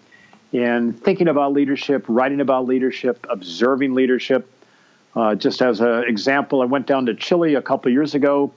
in 0.52 0.94
thinking 0.94 1.28
about 1.28 1.52
leadership, 1.52 2.04
writing 2.08 2.40
about 2.40 2.66
leadership, 2.66 3.26
observing 3.28 3.94
leadership, 3.94 4.50
uh, 5.14 5.34
just 5.34 5.60
as 5.62 5.80
an 5.80 6.04
example, 6.04 6.62
I 6.62 6.64
went 6.64 6.86
down 6.86 7.06
to 7.06 7.14
Chile 7.14 7.54
a 7.54 7.62
couple 7.62 7.90
years 7.92 8.14
ago 8.14 8.52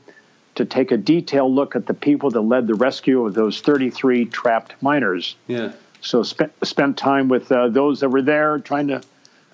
to 0.55 0.65
take 0.65 0.91
a 0.91 0.97
detailed 0.97 1.51
look 1.51 1.75
at 1.75 1.85
the 1.85 1.93
people 1.93 2.31
that 2.31 2.41
led 2.41 2.67
the 2.67 2.75
rescue 2.75 3.25
of 3.25 3.33
those 3.33 3.59
33 3.61 4.25
trapped 4.25 4.81
miners. 4.81 5.35
Yeah. 5.47 5.73
So 6.01 6.23
spent 6.23 6.53
spent 6.63 6.97
time 6.97 7.27
with 7.27 7.51
uh, 7.51 7.69
those 7.69 7.99
that 7.99 8.09
were 8.09 8.21
there, 8.21 8.59
trying 8.59 8.87
to 8.87 9.01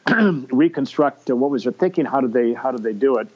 reconstruct 0.51 1.29
uh, 1.29 1.35
what 1.35 1.49
was 1.49 1.63
their 1.63 1.71
thinking. 1.71 2.05
How 2.05 2.21
did 2.21 2.33
they 2.33 2.53
How 2.53 2.71
did 2.71 2.83
they 2.83 2.93
do 2.93 3.17
it? 3.17 3.27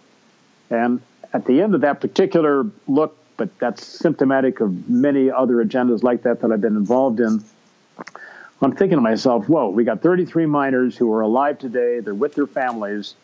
And 0.69 1.01
at 1.33 1.45
the 1.45 1.61
end 1.61 1.75
of 1.75 1.81
that 1.81 2.01
particular 2.01 2.65
look, 2.87 3.17
but 3.37 3.57
that's 3.59 3.85
symptomatic 3.85 4.59
of 4.59 4.89
many 4.89 5.31
other 5.31 5.55
agendas 5.63 6.03
like 6.03 6.23
that 6.23 6.41
that 6.41 6.51
I've 6.51 6.61
been 6.61 6.77
involved 6.77 7.19
in. 7.19 7.43
I'm 8.61 8.71
thinking 8.71 8.97
to 8.97 9.01
myself, 9.01 9.47
whoa, 9.49 9.69
we 9.69 9.83
got 9.83 10.01
33 10.01 10.45
miners 10.45 10.97
who 10.97 11.11
are 11.13 11.21
alive 11.21 11.59
today. 11.59 11.99
They're 11.99 12.15
with 12.15 12.35
their 12.35 12.47
families, 12.47 13.15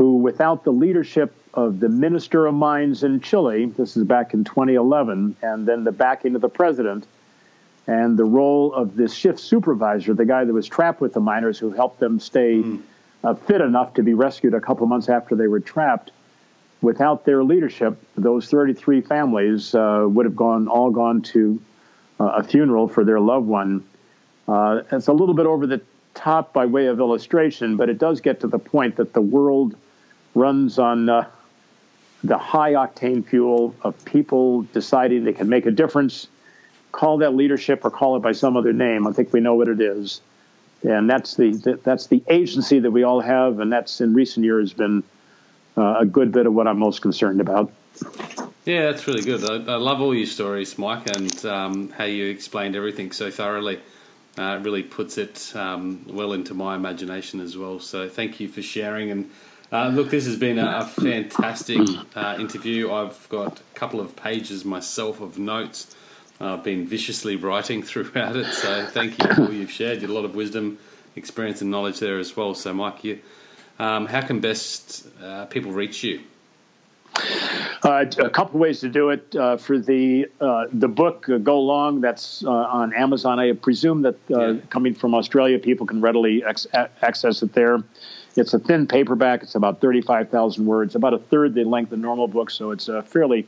who, 0.00 0.14
without 0.14 0.64
the 0.64 0.72
leadership 0.72 1.34
of 1.52 1.78
the 1.78 1.88
Minister 1.90 2.46
of 2.46 2.54
Mines 2.54 3.04
in 3.04 3.20
Chile, 3.20 3.66
this 3.66 3.98
is 3.98 4.04
back 4.04 4.32
in 4.32 4.44
2011, 4.44 5.36
and 5.42 5.66
then 5.66 5.84
the 5.84 5.92
backing 5.92 6.34
of 6.34 6.40
the 6.40 6.48
president, 6.48 7.06
and 7.86 8.16
the 8.16 8.24
role 8.24 8.72
of 8.72 8.96
this 8.96 9.12
shift 9.12 9.38
supervisor, 9.38 10.14
the 10.14 10.24
guy 10.24 10.42
that 10.42 10.54
was 10.54 10.66
trapped 10.66 11.02
with 11.02 11.12
the 11.12 11.20
miners 11.20 11.58
who 11.58 11.70
helped 11.70 12.00
them 12.00 12.18
stay 12.18 12.62
mm. 12.62 12.80
uh, 13.24 13.34
fit 13.34 13.60
enough 13.60 13.92
to 13.92 14.02
be 14.02 14.14
rescued 14.14 14.54
a 14.54 14.60
couple 14.62 14.86
months 14.86 15.10
after 15.10 15.36
they 15.36 15.48
were 15.48 15.60
trapped. 15.60 16.12
Without 16.80 17.26
their 17.26 17.44
leadership, 17.44 18.02
those 18.16 18.48
33 18.48 19.02
families 19.02 19.74
uh, 19.74 20.06
would 20.08 20.24
have 20.24 20.34
gone 20.34 20.66
all 20.66 20.90
gone 20.90 21.20
to 21.20 21.60
uh, 22.18 22.24
a 22.38 22.42
funeral 22.42 22.88
for 22.88 23.04
their 23.04 23.20
loved 23.20 23.46
one. 23.46 23.84
Uh, 24.48 24.80
it's 24.92 25.08
a 25.08 25.12
little 25.12 25.34
bit 25.34 25.44
over 25.44 25.66
the 25.66 25.82
top 26.14 26.54
by 26.54 26.64
way 26.64 26.86
of 26.86 27.00
illustration, 27.00 27.76
but 27.76 27.90
it 27.90 27.98
does 27.98 28.22
get 28.22 28.40
to 28.40 28.46
the 28.46 28.58
point 28.58 28.96
that 28.96 29.12
the 29.12 29.20
world 29.20 29.76
runs 30.34 30.78
on 30.78 31.08
uh, 31.08 31.28
the 32.22 32.38
high 32.38 32.72
octane 32.72 33.26
fuel 33.26 33.74
of 33.82 34.04
people 34.04 34.62
deciding 34.72 35.24
they 35.24 35.32
can 35.32 35.48
make 35.48 35.66
a 35.66 35.70
difference. 35.70 36.28
Call 36.92 37.18
that 37.18 37.34
leadership 37.34 37.84
or 37.84 37.90
call 37.90 38.16
it 38.16 38.20
by 38.20 38.32
some 38.32 38.56
other 38.56 38.72
name. 38.72 39.06
I 39.06 39.12
think 39.12 39.32
we 39.32 39.40
know 39.40 39.54
what 39.54 39.68
it 39.68 39.80
is, 39.80 40.20
and 40.82 41.08
that's 41.08 41.36
the 41.36 41.78
that's 41.84 42.06
the 42.08 42.22
agency 42.28 42.80
that 42.80 42.90
we 42.90 43.04
all 43.04 43.20
have, 43.20 43.60
and 43.60 43.72
that's 43.72 44.00
in 44.00 44.12
recent 44.12 44.44
years 44.44 44.72
been 44.72 45.02
uh, 45.76 45.98
a 46.00 46.06
good 46.06 46.32
bit 46.32 46.46
of 46.46 46.52
what 46.52 46.66
I'm 46.66 46.78
most 46.78 47.00
concerned 47.00 47.40
about. 47.40 47.70
Yeah, 48.64 48.90
that's 48.90 49.06
really 49.06 49.22
good. 49.22 49.48
I, 49.48 49.72
I 49.72 49.76
love 49.76 50.00
all 50.00 50.14
your 50.14 50.26
stories, 50.26 50.78
Mike, 50.78 51.06
and 51.16 51.44
um, 51.46 51.90
how 51.90 52.04
you 52.04 52.26
explained 52.26 52.76
everything 52.76 53.12
so 53.12 53.30
thoroughly. 53.30 53.80
Uh, 54.38 54.58
it 54.58 54.64
really 54.64 54.82
puts 54.82 55.18
it 55.18 55.52
um, 55.54 56.04
well 56.08 56.32
into 56.32 56.54
my 56.54 56.74
imagination 56.74 57.40
as 57.40 57.56
well. 57.56 57.80
So 57.80 58.08
thank 58.08 58.38
you 58.40 58.48
for 58.48 58.62
sharing. 58.62 59.10
And 59.10 59.30
uh, 59.72 59.88
look, 59.88 60.10
this 60.10 60.26
has 60.26 60.36
been 60.36 60.58
a, 60.58 60.78
a 60.78 60.86
fantastic 60.86 61.80
uh, 62.14 62.36
interview. 62.38 62.92
I've 62.92 63.28
got 63.28 63.60
a 63.60 63.78
couple 63.78 64.00
of 64.00 64.16
pages 64.16 64.64
myself 64.64 65.20
of 65.20 65.38
notes. 65.38 65.94
I've 66.40 66.64
been 66.64 66.86
viciously 66.86 67.36
writing 67.36 67.82
throughout 67.84 68.36
it. 68.36 68.52
So 68.52 68.86
thank 68.86 69.22
you 69.22 69.34
for 69.34 69.42
all 69.42 69.52
you've 69.52 69.70
shared. 69.70 70.02
You 70.02 70.08
a 70.08 70.12
lot 70.12 70.24
of 70.24 70.34
wisdom, 70.34 70.78
experience, 71.16 71.60
and 71.60 71.70
knowledge 71.70 72.00
there 72.00 72.18
as 72.18 72.36
well. 72.36 72.54
So, 72.54 72.72
Mike, 72.72 73.04
you, 73.04 73.20
um, 73.78 74.06
how 74.06 74.22
can 74.22 74.40
best 74.40 75.06
uh, 75.22 75.46
people 75.46 75.72
reach 75.72 76.02
you? 76.02 76.20
Uh, 77.82 78.04
a 78.18 78.30
couple 78.30 78.60
ways 78.60 78.80
to 78.80 78.88
do 78.88 79.10
it. 79.10 79.34
Uh, 79.34 79.56
for 79.56 79.78
the 79.78 80.26
uh, 80.40 80.66
the 80.72 80.88
book 80.88 81.28
uh, 81.28 81.38
Go 81.38 81.60
Long, 81.60 82.00
that's 82.00 82.44
uh, 82.44 82.50
on 82.50 82.94
Amazon. 82.94 83.40
I 83.40 83.52
presume 83.52 84.02
that 84.02 84.16
uh, 84.30 84.52
yeah. 84.52 84.60
coming 84.68 84.94
from 84.94 85.14
Australia, 85.14 85.58
people 85.58 85.86
can 85.86 86.00
readily 86.00 86.44
ex- 86.44 86.66
access 86.74 87.42
it 87.42 87.52
there. 87.52 87.82
It's 88.36 88.54
a 88.54 88.58
thin 88.58 88.86
paperback. 88.86 89.42
It's 89.42 89.54
about 89.54 89.80
thirty 89.80 90.00
five 90.00 90.30
thousand 90.30 90.66
words, 90.66 90.94
about 90.94 91.14
a 91.14 91.18
third 91.18 91.54
the 91.54 91.64
length 91.64 91.92
of 91.92 91.98
normal 91.98 92.28
books, 92.28 92.54
so 92.54 92.70
it's 92.70 92.88
a 92.88 93.02
fairly 93.02 93.46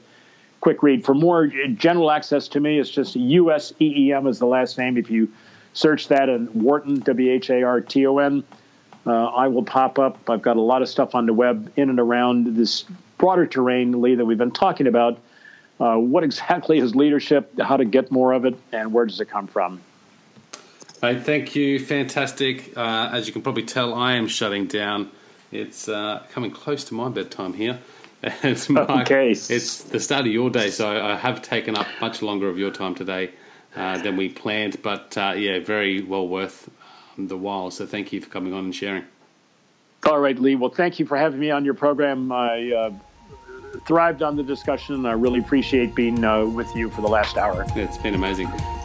quick 0.60 0.82
read. 0.82 1.04
For 1.04 1.14
more 1.14 1.46
general 1.46 2.10
access 2.10 2.48
to 2.48 2.60
me, 2.60 2.78
it's 2.78 2.90
just 2.90 3.16
USEEM 3.16 4.28
is 4.28 4.38
the 4.38 4.46
last 4.46 4.78
name. 4.78 4.96
If 4.96 5.10
you 5.10 5.28
search 5.72 6.08
that 6.08 6.28
and 6.28 6.48
Wharton 6.50 7.00
W 7.00 7.32
H 7.32 7.50
A 7.50 7.62
R 7.62 7.80
T 7.80 8.06
O 8.06 8.18
N. 8.18 8.44
I 9.04 9.48
will 9.48 9.64
pop 9.64 9.98
up. 9.98 10.30
I've 10.30 10.42
got 10.42 10.56
a 10.56 10.60
lot 10.60 10.80
of 10.80 10.88
stuff 10.88 11.14
on 11.16 11.26
the 11.26 11.32
web 11.32 11.72
in 11.76 11.90
and 11.90 11.98
around 11.98 12.56
this 12.56 12.84
broader 13.18 13.46
terrain, 13.46 14.00
Lee, 14.00 14.14
that 14.14 14.24
we've 14.24 14.38
been 14.38 14.52
talking 14.52 14.86
about. 14.86 15.18
Uh, 15.80 15.96
what 15.96 16.22
exactly 16.22 16.78
is 16.78 16.94
leadership? 16.94 17.58
How 17.58 17.76
to 17.76 17.84
get 17.84 18.12
more 18.12 18.32
of 18.32 18.44
it, 18.44 18.56
and 18.72 18.92
where 18.92 19.04
does 19.04 19.20
it 19.20 19.28
come 19.28 19.48
from? 19.48 19.80
Right, 21.02 21.20
thank 21.20 21.56
you. 21.56 21.80
Fantastic. 21.80 22.76
Uh, 22.76 23.10
as 23.12 23.26
you 23.26 23.32
can 23.32 23.42
probably 23.42 23.64
tell, 23.64 23.92
I 23.92 24.12
am 24.12 24.28
shutting 24.28 24.66
down. 24.66 25.10
It's 25.50 25.88
uh, 25.88 26.22
coming 26.30 26.52
close 26.52 26.84
to 26.84 26.94
my 26.94 27.08
bedtime 27.08 27.54
here. 27.54 27.80
it's 28.22 28.68
my, 28.68 28.82
okay. 29.02 29.30
It's 29.32 29.82
the 29.82 29.98
start 29.98 30.26
of 30.26 30.32
your 30.32 30.48
day, 30.48 30.70
so 30.70 30.88
I 30.88 31.16
have 31.16 31.42
taken 31.42 31.76
up 31.76 31.88
much 32.00 32.22
longer 32.22 32.48
of 32.48 32.56
your 32.56 32.70
time 32.70 32.94
today 32.94 33.32
uh, 33.74 33.98
than 33.98 34.16
we 34.16 34.28
planned. 34.28 34.80
But 34.80 35.18
uh, 35.18 35.34
yeah, 35.36 35.58
very 35.58 36.02
well 36.02 36.28
worth 36.28 36.70
um, 37.18 37.26
the 37.26 37.36
while. 37.36 37.72
So 37.72 37.84
thank 37.84 38.12
you 38.12 38.20
for 38.20 38.30
coming 38.30 38.52
on 38.52 38.66
and 38.66 38.74
sharing. 38.74 39.04
All 40.06 40.20
right, 40.20 40.38
Lee. 40.38 40.54
Well, 40.54 40.70
thank 40.70 41.00
you 41.00 41.06
for 41.06 41.16
having 41.16 41.40
me 41.40 41.50
on 41.50 41.64
your 41.64 41.74
program. 41.74 42.30
I 42.30 42.72
uh, 42.72 42.92
thrived 43.88 44.22
on 44.22 44.36
the 44.36 44.44
discussion. 44.44 45.04
I 45.04 45.12
really 45.12 45.40
appreciate 45.40 45.96
being 45.96 46.24
uh, 46.24 46.44
with 46.44 46.72
you 46.76 46.90
for 46.90 47.00
the 47.00 47.08
last 47.08 47.36
hour. 47.36 47.66
It's 47.74 47.98
been 47.98 48.14
amazing. 48.14 48.48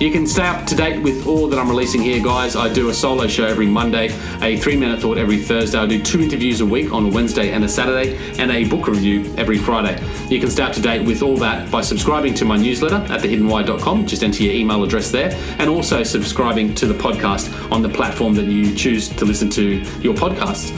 You 0.00 0.10
can 0.10 0.26
stay 0.26 0.42
up 0.42 0.66
to 0.66 0.74
date 0.74 1.00
with 1.02 1.26
all 1.26 1.46
that 1.48 1.58
I'm 1.58 1.68
releasing 1.68 2.02
here, 2.02 2.22
guys. 2.22 2.56
I 2.56 2.70
do 2.72 2.88
a 2.88 2.94
solo 2.94 3.28
show 3.28 3.46
every 3.46 3.66
Monday, 3.66 4.08
a 4.42 4.56
three 4.58 4.76
minute 4.76 5.00
thought 5.00 5.18
every 5.18 5.38
Thursday. 5.38 5.78
I 5.78 5.86
do 5.86 6.02
two 6.02 6.20
interviews 6.20 6.60
a 6.60 6.66
week 6.66 6.92
on 6.92 7.06
a 7.06 7.08
Wednesday 7.08 7.52
and 7.52 7.62
a 7.64 7.68
Saturday, 7.68 8.16
and 8.38 8.50
a 8.50 8.64
book 8.64 8.88
review 8.88 9.32
every 9.38 9.56
Friday. 9.56 10.02
You 10.28 10.40
can 10.40 10.50
stay 10.50 10.64
up 10.64 10.72
to 10.72 10.82
date 10.82 11.06
with 11.06 11.22
all 11.22 11.36
that 11.36 11.70
by 11.70 11.80
subscribing 11.80 12.34
to 12.34 12.44
my 12.44 12.56
newsletter 12.56 12.96
at 13.12 13.20
thehiddenwhy.com. 13.20 14.06
Just 14.06 14.24
enter 14.24 14.42
your 14.42 14.52
email 14.52 14.82
address 14.82 15.12
there, 15.12 15.32
and 15.58 15.70
also 15.70 16.02
subscribing 16.02 16.74
to 16.74 16.86
the 16.86 16.94
podcast 16.94 17.70
on 17.70 17.80
the 17.80 17.88
platform 17.88 18.34
that 18.34 18.46
you 18.46 18.74
choose 18.74 19.08
to 19.08 19.24
listen 19.24 19.48
to 19.50 19.76
your 20.00 20.14
podcasts. 20.14 20.72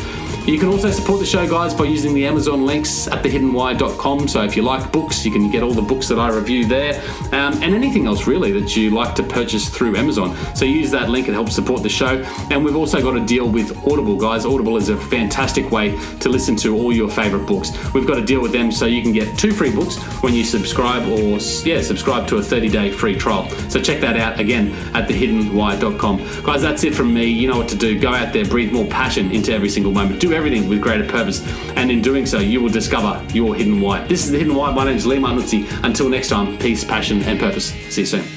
You 0.46 0.60
can 0.60 0.68
also 0.68 0.92
support 0.92 1.18
the 1.18 1.26
show, 1.26 1.44
guys, 1.48 1.74
by 1.74 1.86
using 1.86 2.14
the 2.14 2.24
Amazon 2.24 2.64
links 2.64 3.08
at 3.08 3.24
thehiddenwhy.com. 3.24 4.28
So 4.28 4.44
if 4.44 4.56
you 4.56 4.62
like 4.62 4.92
books, 4.92 5.24
you 5.24 5.32
can 5.32 5.50
get 5.50 5.64
all 5.64 5.74
the 5.74 5.82
books 5.82 6.06
that 6.06 6.20
I 6.20 6.28
review 6.28 6.64
there 6.64 7.02
um, 7.32 7.60
and 7.64 7.74
anything 7.74 8.06
else 8.06 8.28
really 8.28 8.52
that 8.52 8.76
you 8.76 8.90
like 8.90 9.05
to 9.14 9.22
purchase 9.22 9.68
through 9.68 9.96
Amazon. 9.96 10.36
So 10.54 10.64
use 10.64 10.90
that 10.90 11.08
link, 11.08 11.28
it 11.28 11.32
helps 11.32 11.54
support 11.54 11.82
the 11.82 11.88
show. 11.88 12.22
And 12.50 12.64
we've 12.64 12.76
also 12.76 13.00
got 13.00 13.16
a 13.16 13.24
deal 13.24 13.48
with 13.48 13.76
Audible, 13.86 14.16
guys. 14.16 14.44
Audible 14.44 14.76
is 14.76 14.88
a 14.88 14.96
fantastic 14.96 15.70
way 15.70 15.96
to 16.20 16.28
listen 16.28 16.56
to 16.56 16.76
all 16.76 16.92
your 16.92 17.08
favorite 17.08 17.46
books. 17.46 17.70
We've 17.92 18.06
got 18.06 18.18
a 18.18 18.24
deal 18.24 18.40
with 18.40 18.52
them 18.52 18.70
so 18.70 18.86
you 18.86 19.02
can 19.02 19.12
get 19.12 19.38
two 19.38 19.52
free 19.52 19.74
books 19.74 19.96
when 20.22 20.34
you 20.34 20.44
subscribe 20.44 21.06
or, 21.08 21.38
yeah, 21.64 21.80
subscribe 21.80 22.26
to 22.28 22.36
a 22.36 22.42
30 22.42 22.68
day 22.68 22.90
free 22.90 23.16
trial. 23.16 23.48
So 23.68 23.80
check 23.80 24.00
that 24.00 24.16
out 24.16 24.40
again 24.40 24.72
at 24.94 25.08
thehiddenwhy.com. 25.08 26.42
Guys, 26.44 26.62
that's 26.62 26.84
it 26.84 26.94
from 26.94 27.12
me. 27.12 27.26
You 27.26 27.48
know 27.48 27.58
what 27.58 27.68
to 27.68 27.76
do. 27.76 27.98
Go 27.98 28.12
out 28.12 28.32
there, 28.32 28.44
breathe 28.44 28.72
more 28.72 28.86
passion 28.86 29.30
into 29.30 29.52
every 29.52 29.68
single 29.68 29.92
moment. 29.92 30.20
Do 30.20 30.32
everything 30.32 30.68
with 30.68 30.80
greater 30.80 31.06
purpose. 31.06 31.46
And 31.76 31.90
in 31.90 32.02
doing 32.02 32.26
so, 32.26 32.38
you 32.38 32.60
will 32.60 32.70
discover 32.70 33.24
your 33.32 33.54
hidden 33.54 33.80
why. 33.80 34.06
This 34.06 34.24
is 34.24 34.30
the 34.30 34.38
hidden 34.38 34.54
why. 34.54 34.70
My 34.72 34.84
name 34.84 34.96
is 34.96 35.06
Lee 35.06 35.18
Martinuzzi. 35.18 35.84
Until 35.84 36.08
next 36.08 36.28
time, 36.28 36.58
peace, 36.58 36.84
passion, 36.84 37.22
and 37.22 37.38
purpose. 37.38 37.72
See 37.90 38.02
you 38.02 38.06
soon. 38.06 38.35